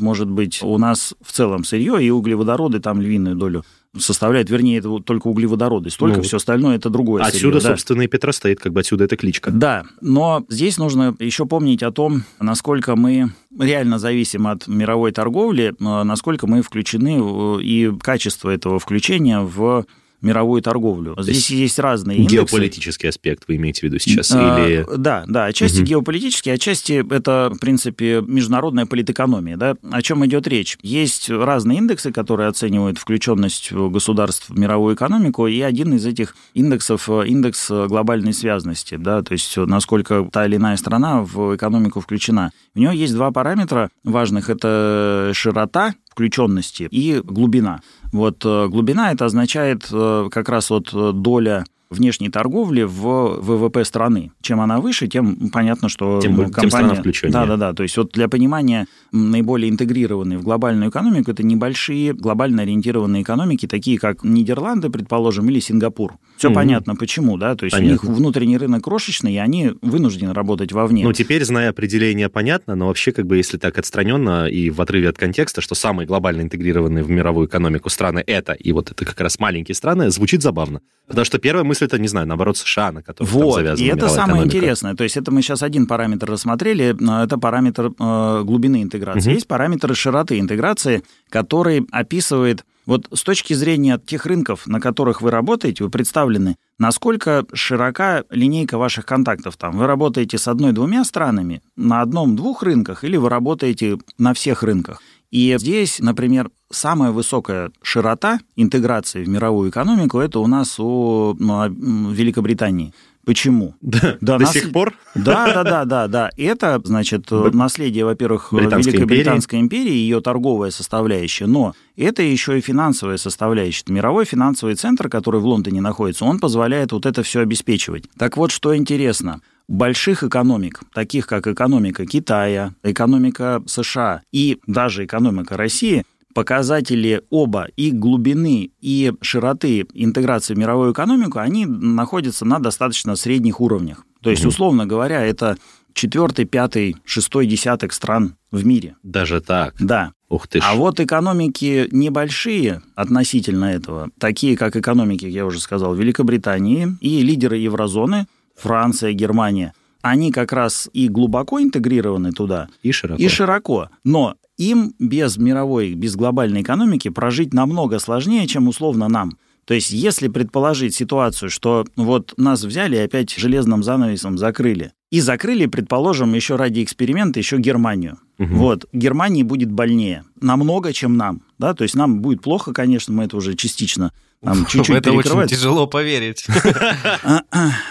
может 0.00 0.28
быть 0.28 0.62
у 0.62 0.78
нас 0.78 1.14
в 1.20 1.32
целом 1.32 1.64
сырье 1.64 2.04
и 2.04 2.10
углеводороды 2.10 2.80
там 2.80 3.00
львиную 3.00 3.36
долю 3.36 3.64
составляет, 3.96 4.50
вернее, 4.50 4.78
это 4.78 4.98
только 4.98 5.28
углеводороды, 5.28 5.90
столько, 5.90 6.16
ну, 6.16 6.22
все 6.22 6.38
остальное 6.38 6.76
это 6.76 6.90
другое. 6.90 7.22
Отсюда, 7.22 7.60
сырье, 7.60 7.76
собственно, 7.76 7.98
да. 7.98 8.04
и 8.04 8.08
Петра 8.08 8.32
стоит, 8.32 8.58
как 8.58 8.72
бы 8.72 8.80
отсюда 8.80 9.04
эта 9.04 9.16
кличка. 9.16 9.50
Да, 9.50 9.84
но 10.00 10.44
здесь 10.48 10.78
нужно 10.78 11.14
еще 11.20 11.46
помнить 11.46 11.82
о 11.82 11.92
том, 11.92 12.24
насколько 12.40 12.96
мы 12.96 13.32
реально 13.58 13.98
зависим 13.98 14.46
от 14.46 14.66
мировой 14.66 15.12
торговли, 15.12 15.74
насколько 15.78 16.46
мы 16.46 16.62
включены 16.62 17.60
и 17.62 17.92
качество 18.00 18.50
этого 18.50 18.78
включения 18.78 19.40
в 19.40 19.84
мировую 20.24 20.62
торговлю. 20.62 21.14
Здесь 21.18 21.50
есть, 21.50 21.78
разные 21.78 22.18
индексы. 22.18 22.36
Геополитический 22.36 23.08
аспект 23.08 23.44
вы 23.46 23.56
имеете 23.56 23.80
в 23.80 23.82
виду 23.84 23.98
сейчас? 23.98 24.32
А, 24.32 24.66
или... 24.66 24.86
Да, 24.96 25.24
да, 25.28 25.46
отчасти 25.46 25.80
угу. 25.80 25.86
геополитический, 25.86 26.52
отчасти 26.52 27.04
это, 27.14 27.52
в 27.54 27.58
принципе, 27.58 28.22
международная 28.26 28.86
политэкономия. 28.86 29.56
Да? 29.56 29.76
О 29.90 30.02
чем 30.02 30.24
идет 30.26 30.48
речь? 30.48 30.78
Есть 30.82 31.30
разные 31.30 31.78
индексы, 31.78 32.12
которые 32.12 32.48
оценивают 32.48 32.98
включенность 32.98 33.72
государств 33.72 34.48
в 34.48 34.58
мировую 34.58 34.94
экономику, 34.94 35.46
и 35.46 35.60
один 35.60 35.94
из 35.94 36.06
этих 36.06 36.36
индексов– 36.54 37.08
индекс 37.26 37.70
глобальной 37.70 38.32
связности, 38.32 38.96
да, 38.96 39.22
то 39.22 39.32
есть 39.32 39.56
насколько 39.56 40.28
та 40.32 40.46
или 40.46 40.56
иная 40.56 40.76
страна 40.76 41.22
в 41.22 41.56
экономику 41.56 42.00
включена. 42.00 42.52
У 42.74 42.78
нее 42.78 42.92
есть 42.94 43.14
два 43.14 43.30
параметра 43.30 43.90
важных– 44.04 44.48
это 44.50 45.32
широта 45.34 45.94
включенности 46.10 46.88
и 46.90 47.20
глубина. 47.20 47.80
Вот 48.14 48.44
э, 48.44 48.68
глубина 48.68 49.10
это 49.10 49.24
означает 49.24 49.88
э, 49.90 50.28
как 50.30 50.48
раз 50.48 50.70
вот 50.70 50.94
э, 50.94 51.10
доля 51.12 51.64
внешней 51.94 52.28
торговли 52.28 52.82
в 52.82 53.40
ВВП 53.40 53.84
страны. 53.84 54.32
Чем 54.40 54.60
она 54.60 54.80
выше, 54.80 55.06
тем 55.06 55.50
понятно, 55.50 55.88
что 55.88 56.20
тем, 56.20 56.50
компания... 56.50 57.02
Тем 57.12 57.30
да, 57.30 57.46
да, 57.46 57.56
да. 57.56 57.72
То 57.72 57.82
есть 57.82 57.96
вот 57.96 58.12
для 58.12 58.28
понимания 58.28 58.86
наиболее 59.12 59.70
интегрированные 59.70 60.38
в 60.38 60.42
глобальную 60.42 60.90
экономику 60.90 61.30
это 61.30 61.42
небольшие 61.42 62.12
глобально 62.12 62.62
ориентированные 62.62 63.22
экономики, 63.22 63.66
такие 63.66 63.98
как 63.98 64.24
Нидерланды, 64.24 64.90
предположим, 64.90 65.48
или 65.48 65.60
Сингапур. 65.60 66.14
Все 66.36 66.48
угу. 66.48 66.56
понятно, 66.56 66.96
почему, 66.96 67.36
да? 67.36 67.54
То 67.54 67.64
есть 67.64 67.76
понятно. 67.76 67.90
у 67.90 68.10
них 68.10 68.16
внутренний 68.18 68.58
рынок 68.58 68.84
крошечный, 68.84 69.34
и 69.34 69.38
они 69.38 69.72
вынуждены 69.82 70.34
работать 70.34 70.72
вовне. 70.72 71.04
Ну, 71.04 71.12
теперь, 71.12 71.44
зная 71.44 71.70
определение, 71.70 72.28
понятно, 72.28 72.74
но 72.74 72.88
вообще, 72.88 73.12
как 73.12 73.26
бы, 73.26 73.36
если 73.36 73.56
так 73.56 73.78
отстраненно 73.78 74.46
и 74.46 74.70
в 74.70 74.80
отрыве 74.80 75.08
от 75.08 75.18
контекста, 75.18 75.60
что 75.60 75.74
самые 75.74 76.06
глобально 76.06 76.42
интегрированные 76.42 77.04
в 77.04 77.10
мировую 77.10 77.46
экономику 77.46 77.88
страны 77.88 78.22
это, 78.26 78.52
и 78.52 78.72
вот 78.72 78.90
это 78.90 79.04
как 79.04 79.20
раз 79.20 79.38
маленькие 79.38 79.74
страны, 79.74 80.10
звучит 80.10 80.42
забавно. 80.42 80.80
Потому 81.06 81.24
что 81.24 81.38
первая 81.38 81.64
мысль 81.64 81.83
что 81.84 81.96
это, 81.96 82.02
не 82.02 82.08
знаю, 82.08 82.26
наоборот, 82.26 82.56
США, 82.56 82.92
на 82.92 83.02
которых 83.02 83.30
там 83.30 83.40
Вот, 83.42 83.54
завязана 83.56 83.86
и 83.86 83.88
это 83.88 84.08
самое 84.08 84.24
экономика. 84.26 84.56
интересное. 84.56 84.94
То 84.94 85.04
есть 85.04 85.16
это 85.16 85.30
мы 85.30 85.42
сейчас 85.42 85.62
один 85.62 85.86
параметр 85.86 86.30
рассмотрели, 86.30 86.96
это 87.24 87.38
параметр 87.38 87.92
э, 87.98 88.42
глубины 88.44 88.82
интеграции. 88.82 89.28
Мгм. 89.28 89.34
Есть 89.34 89.46
параметр 89.48 89.94
широты 89.94 90.38
интеграции, 90.38 91.02
который 91.28 91.86
описывает 91.90 92.64
вот 92.86 93.08
с 93.12 93.22
точки 93.22 93.54
зрения 93.54 93.98
тех 93.98 94.26
рынков, 94.26 94.66
на 94.66 94.80
которых 94.80 95.22
вы 95.22 95.30
работаете, 95.30 95.84
вы 95.84 95.90
представлены, 95.90 96.56
насколько 96.78 97.46
широка 97.54 98.24
линейка 98.30 98.76
ваших 98.76 99.06
контактов 99.06 99.56
там. 99.56 99.78
Вы 99.78 99.86
работаете 99.86 100.36
с 100.36 100.48
одной-двумя 100.48 101.04
странами 101.04 101.62
на 101.76 102.02
одном-двух 102.02 102.62
рынках 102.62 103.04
или 103.04 103.16
вы 103.16 103.28
работаете 103.28 103.98
на 104.18 104.34
всех 104.34 104.62
рынках. 104.62 105.00
И 105.34 105.52
здесь, 105.58 105.98
например, 105.98 106.52
самая 106.70 107.10
высокая 107.10 107.72
широта 107.82 108.38
интеграции 108.54 109.24
в 109.24 109.28
мировую 109.28 109.68
экономику 109.68 110.20
это 110.20 110.38
у 110.38 110.46
нас 110.46 110.78
у 110.78 111.34
ну, 111.36 111.60
а, 111.60 111.68
Великобритании. 111.68 112.94
Почему? 113.24 113.74
Да, 113.80 114.16
Да, 114.20 114.38
до 114.38 114.44
нас- 114.44 114.52
сих 114.52 114.72
пор? 114.72 114.94
Да, 115.14 115.52
да, 115.52 115.64
да, 115.64 115.84
да, 115.84 116.08
да. 116.08 116.30
Это, 116.36 116.80
значит, 116.84 117.30
Б- 117.30 117.50
наследие, 117.52 118.04
во-первых, 118.04 118.52
Британской 118.52 118.92
Великобританской 118.92 119.60
империи, 119.60 119.92
ее 119.92 120.20
торговая 120.20 120.70
составляющая, 120.70 121.46
но 121.46 121.74
это 121.96 122.22
еще 122.22 122.58
и 122.58 122.60
финансовая 122.60 123.16
составляющая. 123.16 123.84
Мировой 123.88 124.24
финансовый 124.24 124.74
центр, 124.74 125.08
который 125.08 125.40
в 125.40 125.46
Лондоне 125.46 125.80
находится, 125.80 126.24
он 126.24 126.38
позволяет 126.38 126.92
вот 126.92 127.06
это 127.06 127.22
все 127.22 127.40
обеспечивать. 127.40 128.04
Так 128.18 128.36
вот, 128.36 128.50
что 128.50 128.76
интересно. 128.76 129.40
Больших 129.66 130.22
экономик, 130.22 130.80
таких 130.92 131.26
как 131.26 131.46
экономика 131.46 132.04
Китая, 132.04 132.74
экономика 132.82 133.62
США 133.66 134.20
и 134.30 134.58
даже 134.66 135.06
экономика 135.06 135.56
России, 135.56 136.04
показатели 136.34 137.22
оба 137.30 137.68
и 137.76 137.90
глубины, 137.90 138.70
и 138.80 139.12
широты 139.22 139.86
интеграции 139.94 140.54
в 140.54 140.58
мировую 140.58 140.92
экономику, 140.92 141.38
они 141.38 141.64
находятся 141.66 142.44
на 142.44 142.58
достаточно 142.58 143.16
средних 143.16 143.60
уровнях. 143.60 144.04
То 144.20 144.30
есть, 144.30 144.44
условно 144.44 144.86
говоря, 144.86 145.22
это 145.22 145.56
четвертый, 145.92 146.44
пятый, 146.44 146.96
шестой 147.04 147.46
десяток 147.46 147.92
стран 147.92 148.36
в 148.50 148.66
мире. 148.66 148.96
Даже 149.02 149.40
так. 149.40 149.74
Да. 149.78 150.12
Ух 150.28 150.48
ты 150.48 150.60
ж. 150.60 150.64
А 150.66 150.74
вот 150.74 150.98
экономики 150.98 151.88
небольшие 151.92 152.82
относительно 152.96 153.66
этого, 153.66 154.10
такие 154.18 154.56
как 154.56 154.74
экономики, 154.76 155.26
я 155.26 155.46
уже 155.46 155.60
сказал, 155.60 155.94
Великобритании 155.94 156.88
и 157.00 157.22
лидеры 157.22 157.58
еврозоны, 157.58 158.26
Франция, 158.56 159.12
Германия, 159.12 159.72
они 160.02 160.32
как 160.32 160.52
раз 160.52 160.88
и 160.92 161.08
глубоко 161.08 161.62
интегрированы 161.62 162.32
туда, 162.32 162.68
И 162.82 162.92
широко. 162.92 163.22
и 163.22 163.28
широко. 163.28 163.88
Но 164.04 164.34
им 164.56 164.94
без 164.98 165.36
мировой, 165.36 165.94
без 165.94 166.16
глобальной 166.16 166.62
экономики 166.62 167.08
прожить 167.08 167.52
намного 167.52 167.98
сложнее, 167.98 168.46
чем 168.46 168.68
условно 168.68 169.08
нам. 169.08 169.38
То 169.64 169.74
есть, 169.74 169.90
если 169.92 170.28
предположить 170.28 170.94
ситуацию, 170.94 171.48
что 171.48 171.86
вот 171.96 172.34
нас 172.36 172.62
взяли 172.64 172.96
и 172.96 173.00
опять 173.00 173.34
железным 173.34 173.82
занавесом 173.82 174.36
закрыли, 174.36 174.92
и 175.10 175.20
закрыли, 175.20 175.66
предположим, 175.66 176.34
еще 176.34 176.56
ради 176.56 176.82
эксперимента 176.82 177.38
еще 177.38 177.58
Германию. 177.58 178.18
Мгм. 178.36 178.56
Вот, 178.56 178.86
Германии 178.92 179.42
будет 179.42 179.70
больнее, 179.70 180.24
намного, 180.40 180.92
чем 180.92 181.16
нам, 181.16 181.42
да, 181.58 181.72
то 181.72 181.84
есть 181.84 181.94
нам 181.94 182.20
будет 182.20 182.42
плохо, 182.42 182.72
конечно, 182.72 183.14
мы 183.14 183.24
это 183.24 183.36
уже 183.36 183.54
частично 183.54 184.12
там, 184.44 184.66
чуть-чуть 184.66 184.96
это 184.96 185.12
очень 185.12 185.46
тяжело 185.46 185.86
поверить. 185.86 186.46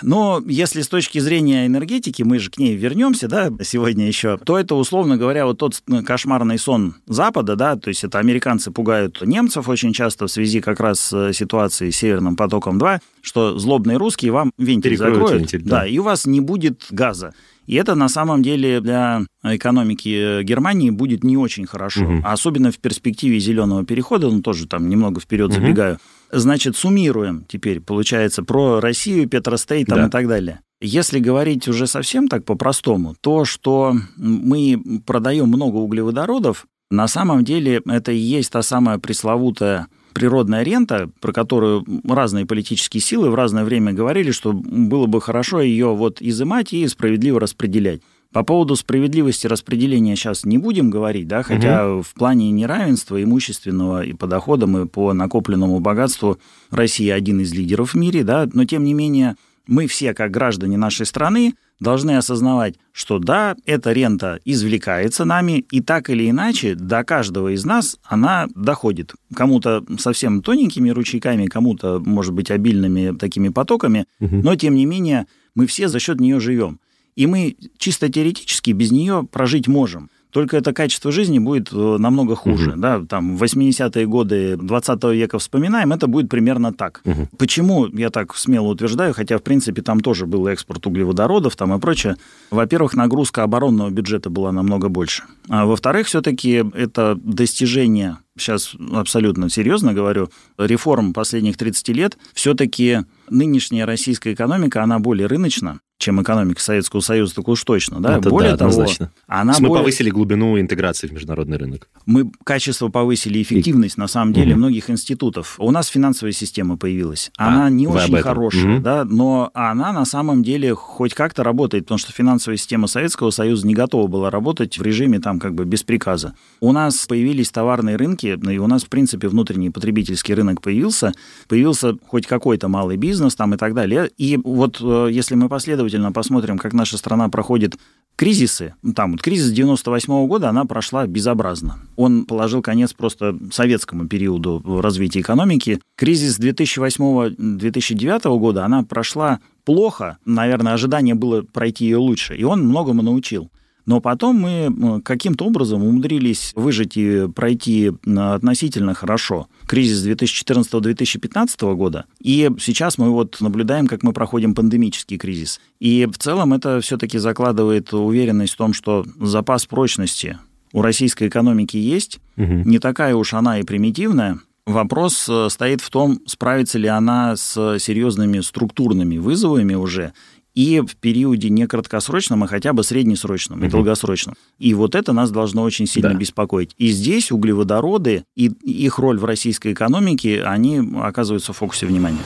Но 0.01 0.41
если 0.45 0.81
с 0.81 0.88
точки 0.88 1.19
зрения 1.19 1.65
энергетики, 1.65 2.24
мы 2.24 2.39
же 2.39 2.50
к 2.50 2.57
ней 2.57 2.75
вернемся, 2.75 3.27
да, 3.27 3.51
сегодня 3.63 4.07
еще, 4.07 4.38
то 4.38 4.57
это, 4.57 4.75
условно 4.75 5.17
говоря, 5.17 5.45
вот 5.45 5.57
тот 5.57 5.81
кошмарный 6.05 6.57
сон 6.57 6.95
Запада, 7.07 7.55
да, 7.55 7.75
то 7.75 7.89
есть 7.89 8.03
это 8.03 8.19
американцы 8.19 8.72
пугают 8.72 9.22
немцев 9.22 9.67
очень 9.67 9.93
часто 9.93 10.27
в 10.27 10.31
связи 10.31 10.62
как 10.62 10.79
раз 10.79 11.00
с 11.00 11.33
ситуацией 11.33 11.91
с 11.91 11.98
Северным 11.98 12.36
потоком-2, 12.36 13.00
что 13.22 13.57
злобные 13.57 13.98
русские 13.98 14.31
вам 14.31 14.51
вентиль 14.57 14.91
Перекроют 14.91 15.15
закроют, 15.15 15.41
вентиль, 15.41 15.63
да. 15.63 15.81
да, 15.81 15.88
и 15.88 15.98
у 15.98 16.03
вас 16.03 16.25
не 16.25 16.41
будет 16.41 16.86
газа. 16.91 17.33
И 17.65 17.75
это 17.75 17.96
на 17.96 18.10
самом 18.10 18.43
деле 18.43 18.82
для 18.82 19.22
экономики 19.43 20.39
э, 20.39 20.43
Германии 20.43 20.89
будет 20.89 21.24
не 21.24 21.38
очень 21.38 21.65
хорошо, 21.65 22.20
а 22.24 22.34
особенно 22.34 22.72
в 22.72 22.77
перспективе 22.79 23.39
зеленого 23.39 23.86
перехода, 23.86 24.29
ну 24.29 24.41
тоже 24.41 24.67
там 24.67 24.89
немного 24.89 25.20
вперед 25.22 25.51
Мгм. 25.51 25.62
забегаю. 25.62 25.98
Значит, 26.32 26.75
суммируем 26.75 27.46
теперь, 27.48 27.79
получается, 27.79 28.43
про 28.43 28.79
Россию, 28.79 29.29
Петростей 29.29 29.86
там 29.86 30.00
Да. 30.00 30.08
и 30.08 30.10
так 30.10 30.27
далее. 30.27 30.60
Если 30.82 31.20
говорить 31.20 31.67
уже 31.67 31.88
совсем 31.88 32.27
так 32.27 32.43
по-простому, 32.43 33.15
то, 33.22 33.46
что 33.46 33.96
мы 34.17 34.82
продаем 35.05 35.48
много 35.48 35.77
углеводородов, 35.77 36.65
на 36.91 37.08
самом 37.08 37.43
деле 37.46 37.82
это 37.88 38.12
и 38.12 38.17
есть 38.17 38.51
та 38.51 38.62
самая 38.62 38.98
пресловутая 39.00 39.88
природная 40.13 40.63
рента, 40.63 41.10
про 41.20 41.32
которую 41.32 41.86
разные 42.08 42.46
политические 42.46 43.01
силы 43.01 43.29
в 43.29 43.36
разное 43.36 43.63
время 43.63 43.93
говорили, 43.93 44.32
что 44.32 44.53
было 44.53 45.05
бы 45.05 45.22
хорошо 45.22 45.62
ее 45.62 45.96
вот 45.96 46.22
изымать 46.22 46.74
и 46.74 46.88
справедливо 46.88 47.39
распределять. 47.39 48.01
По 48.32 48.43
поводу 48.43 48.75
справедливости 48.75 49.46
распределения 49.46 50.15
сейчас 50.15 50.43
не 50.43 50.58
будем 50.58 50.89
говорить, 50.89 51.27
да, 51.27 51.43
хотя 51.43 52.01
в 52.01 52.13
плане 52.15 52.50
неравенства 52.50 53.22
имущественного 53.22 54.03
и 54.03 54.13
по 54.13 54.25
доходам, 54.25 54.75
и 54.77 54.88
по 54.88 55.13
накопленному 55.13 55.79
богатству 55.79 56.39
Россия 56.72 57.13
один 57.13 57.41
из 57.41 57.53
лидеров 57.53 57.93
в 57.93 57.96
мире, 57.96 58.24
да, 58.24 58.50
но 58.51 58.65
тем 58.65 58.86
не 58.86 58.96
менее 58.96 59.36
мы 59.67 59.86
все, 59.86 60.15
как 60.15 60.32
граждане 60.32 60.77
нашей 60.77 61.05
страны, 61.05 61.53
должны 61.80 62.18
осознавать, 62.18 62.75
что 62.92 63.20
да, 63.20 63.56
эта 63.65 63.92
рента 63.92 64.39
извлекается 64.46 65.25
нами, 65.25 65.65
и 65.72 65.82
так 65.82 66.10
или 66.10 66.30
иначе 66.30 66.75
до 66.75 67.03
каждого 67.03 67.53
из 67.53 67.65
нас 67.65 67.98
она 68.03 68.48
доходит. 68.56 69.13
Кому-то 69.36 69.84
совсем 70.00 70.42
тоненькими 70.42 70.89
ручейками, 70.89 71.48
кому-то, 71.48 72.00
может 72.00 72.34
быть, 72.34 72.51
обильными 72.51 73.18
такими 73.18 73.50
потоками, 73.50 74.06
Мгм. 74.20 74.42
но 74.42 74.56
тем 74.56 74.75
не 74.75 74.86
менее 74.86 75.27
мы 75.56 75.68
все 75.68 75.88
за 75.88 76.00
счет 76.00 76.20
нее 76.20 76.39
живем. 76.39 76.80
И 77.15 77.27
мы 77.27 77.56
чисто 77.77 78.10
теоретически 78.10 78.72
без 78.72 78.92
нее 78.92 79.27
прожить 79.32 79.68
можем. 79.68 80.10
Только 80.34 80.58
это 80.58 80.74
качество 80.74 81.12
жизни 81.12 81.38
будет 81.38 81.72
э, 81.72 81.98
намного 82.00 82.36
хуже. 82.36 82.72
Мгм. 82.72 82.82
Да? 82.82 83.02
Там 83.08 83.38
80-е 83.38 84.08
годы 84.08 84.58
20 84.58 85.04
века 85.13 85.38
вспоминаем, 85.38 85.94
это 85.94 86.08
будет 86.08 86.28
примерно 86.28 86.74
так. 86.74 87.02
Мгм. 87.06 87.30
Почему 87.38 87.86
я 87.86 88.10
так 88.10 88.36
смело 88.36 88.70
утверждаю, 88.70 89.13
хотя, 89.13 89.38
в 89.38 89.44
принципе, 89.44 89.84
там 89.84 90.00
тоже 90.00 90.25
был 90.25 90.48
экспорт 90.48 90.86
углеводородов 90.88 91.56
там 91.56 91.74
и 91.75 91.80
прочее. 91.80 92.18
Во-первых, 92.50 92.96
нагрузка 92.96 93.44
оборонного 93.44 93.92
бюджета 93.92 94.32
была 94.32 94.52
намного 94.52 94.90
больше. 94.90 95.24
А 95.50 95.66
во-вторых, 95.66 96.08
все-таки 96.08 96.63
это 96.74 97.16
достижение, 97.22 98.18
сейчас 98.36 98.74
абсолютно 98.92 99.52
серьезно 99.52 99.94
говорю, 99.94 100.30
реформ 100.58 101.13
последних 101.13 101.58
30 101.58 101.90
лет, 101.90 102.18
все-таки 102.34 103.02
нынешняя 103.30 103.86
российская 103.86 104.34
экономика, 104.34 104.82
она 104.82 104.98
более 104.98 105.28
рыночна, 105.28 105.80
чем 106.03 106.22
экономика 106.22 106.62
Советского 106.62 107.00
Союза, 107.01 107.36
так 107.36 107.48
уж 107.48 107.63
точно. 107.63 108.00
Да? 108.01 108.17
Это 108.17 108.29
более 108.29 108.51
да, 108.51 108.57
того, 108.57 108.72
однозначно. 108.72 109.12
она 109.27 109.53
мы 109.60 109.67
более- 109.69 109.83
повысили 109.83 110.10
глубину 110.10 110.60
интеграции 110.60 111.07
в 111.07 111.13
международный 111.13 111.57
рынок. 111.57 111.88
мы 112.05 112.29
качество 112.43 112.89
повысили, 112.89 113.41
эффективность, 113.41 113.98
на 113.98 114.07
самом 114.07 114.33
деле, 114.33 114.51
Мгм. 114.51 114.60
многих 114.60 114.89
институтов. 114.89 115.55
У 115.60 115.72
нас 115.72 115.88
финансовая 115.88 116.33
система 116.33 116.77
появилась. 116.77 117.31
Она 117.38 117.65
А, 117.65 117.69
не 117.69 117.88
очень 117.88 118.17
хорошая, 118.17 118.65
Мгм. 118.65 118.83
да, 118.83 119.05
но 119.05 119.50
она 119.53 119.93
на 119.93 120.03
самом 120.05 120.43
деле 120.43 120.74
хоть 120.75 121.13
как-то 121.13 121.43
работает, 121.43 121.86
потому 121.86 121.98
что 122.00 122.12
финансовая 122.12 122.57
система 122.57 122.88
Советского 122.88 123.29
Союза 123.29 123.65
не 123.67 123.74
готова 123.74 124.07
была 124.07 124.29
работать 124.29 124.77
в 124.77 124.81
режиме 124.81 125.19
там 125.19 125.39
как 125.39 125.53
бы 125.55 125.63
без 125.65 125.83
приказа. 125.83 126.33
У 126.60 126.72
нас 126.74 127.05
появились 127.05 127.50
товарные 127.51 127.95
рынки, 127.95 128.38
ну 128.41 128.51
и 128.51 128.57
у 128.57 128.67
нас, 128.67 128.83
в 128.83 128.89
принципе, 128.89 129.27
внутренний 129.29 129.69
потребительский 129.69 130.33
рынок 130.33 130.62
появился, 130.62 131.13
появился 131.48 131.95
хоть 132.07 132.27
какой-то 132.27 132.67
малый 132.67 132.98
бизнес 132.98 133.36
там 133.36 133.53
и 133.53 133.57
так 133.57 133.74
далее. 133.74 134.10
И 134.17 134.38
вот 134.43 134.79
э, 134.81 135.07
если 135.12 135.36
мы 135.36 135.48
последовательно 135.48 135.93
посмотрим, 136.12 136.58
как 136.58 136.74
наша 136.74 136.98
страна 136.98 137.30
проходит 137.30 137.78
кризисы, 138.16 138.76
там 138.96 139.12
вот 139.12 139.22
кризис 139.22 139.52
98 139.52 140.28
года, 140.28 140.50
она 140.50 140.66
прошла 140.66 141.06
безобразно. 141.08 141.80
Он 141.96 142.26
положил 142.26 142.62
конец 142.62 142.94
просто 142.94 143.36
советскому 143.52 144.08
периоду 144.08 144.62
развития 144.82 145.22
экономики. 145.22 145.80
Кризис 145.96 146.40
2008-2009 146.40 148.40
года, 148.40 148.66
она 148.66 148.84
прошла 148.84 149.40
плохо, 149.66 150.18
наверное, 150.26 150.74
ожидание 150.74 151.16
было 151.16 151.42
пройти 151.42 151.86
ее 151.86 151.98
лучше, 151.98 152.36
и 152.36 152.44
он 152.44 152.68
многому 152.68 153.02
научил. 153.02 153.50
Но 153.86 154.00
потом 154.00 154.38
мы 154.38 154.72
э, 154.72 155.02
каким-то 155.02 155.46
образом 155.46 155.84
умудрились 155.84 156.52
выжить 156.56 156.96
и 156.96 157.28
пройти 157.28 157.92
э, 157.92 158.18
относительно 158.18 158.94
хорошо 158.94 159.48
кризис 159.68 160.06
2014-2015 160.08 161.75
года. 161.75 162.06
И 162.22 162.50
сейчас 162.60 162.98
мы 162.98 163.10
вот 163.10 163.38
наблюдаем, 163.42 163.88
как 163.88 164.04
мы 164.04 164.13
проходим 164.13 164.56
пандемический 164.56 165.18
кризис. 165.18 165.60
И 165.80 166.08
в 166.12 166.18
целом 166.18 166.54
это 166.54 166.80
все-таки 166.82 167.18
закладывает 167.18 167.94
уверенность 167.94 168.54
в 168.54 168.58
том, 168.58 168.74
что 168.74 169.06
запас 169.20 169.66
прочности 169.66 170.38
у 170.72 170.82
российской 170.82 171.28
экономики 171.28 171.78
есть. 171.78 172.20
Мгм. 172.36 172.63
Не 172.63 172.80
такая 172.80 173.16
уж 173.16 173.34
она 173.34 173.60
и 173.60 173.63
примитивная. 173.63 174.40
Вопрос 174.66 175.28
э, 175.30 175.50
стоит 175.50 175.82
в 175.82 175.90
том, 175.90 176.22
справится 176.25 176.80
ли 176.80 176.88
она 176.88 177.36
с 177.36 177.78
серьезными 177.80 178.40
структурными 178.40 179.18
вызовами 179.18 179.74
уже 179.74 180.13
и 180.55 180.81
в 180.81 180.95
периоде 180.98 181.50
не 181.50 181.67
краткосрочном, 181.67 182.43
а 182.43 182.48
хотя 182.48 182.74
бы 182.74 182.83
среднесрочном 182.83 183.60
и 183.60 183.63
Мгм. 183.63 183.72
долгосрочном. 183.72 184.36
И 184.60 184.74
вот 184.74 184.95
это 184.95 185.13
нас 185.13 185.31
должно 185.31 185.63
очень 185.63 185.88
сильно 185.88 186.10
Да. 186.12 186.15
беспокоить. 186.15 186.72
И 186.77 186.89
здесь 186.89 187.31
углеводороды 187.31 188.24
и 188.36 188.51
их 188.63 189.00
роль 189.00 189.17
в 189.17 189.25
российской 189.25 189.74
экономике, 189.74 190.43
они 190.43 190.81
оказываются 191.01 191.53
в 191.53 191.57
фокусе 191.57 191.86
внимания. 191.88 192.19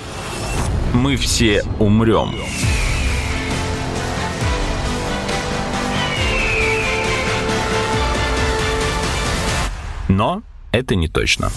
Мы 0.93 1.15
все 1.15 1.63
умрем. 1.79 2.31
Но 10.09 10.41
это 10.71 10.95
не 10.95 11.07
точно. 11.07 11.49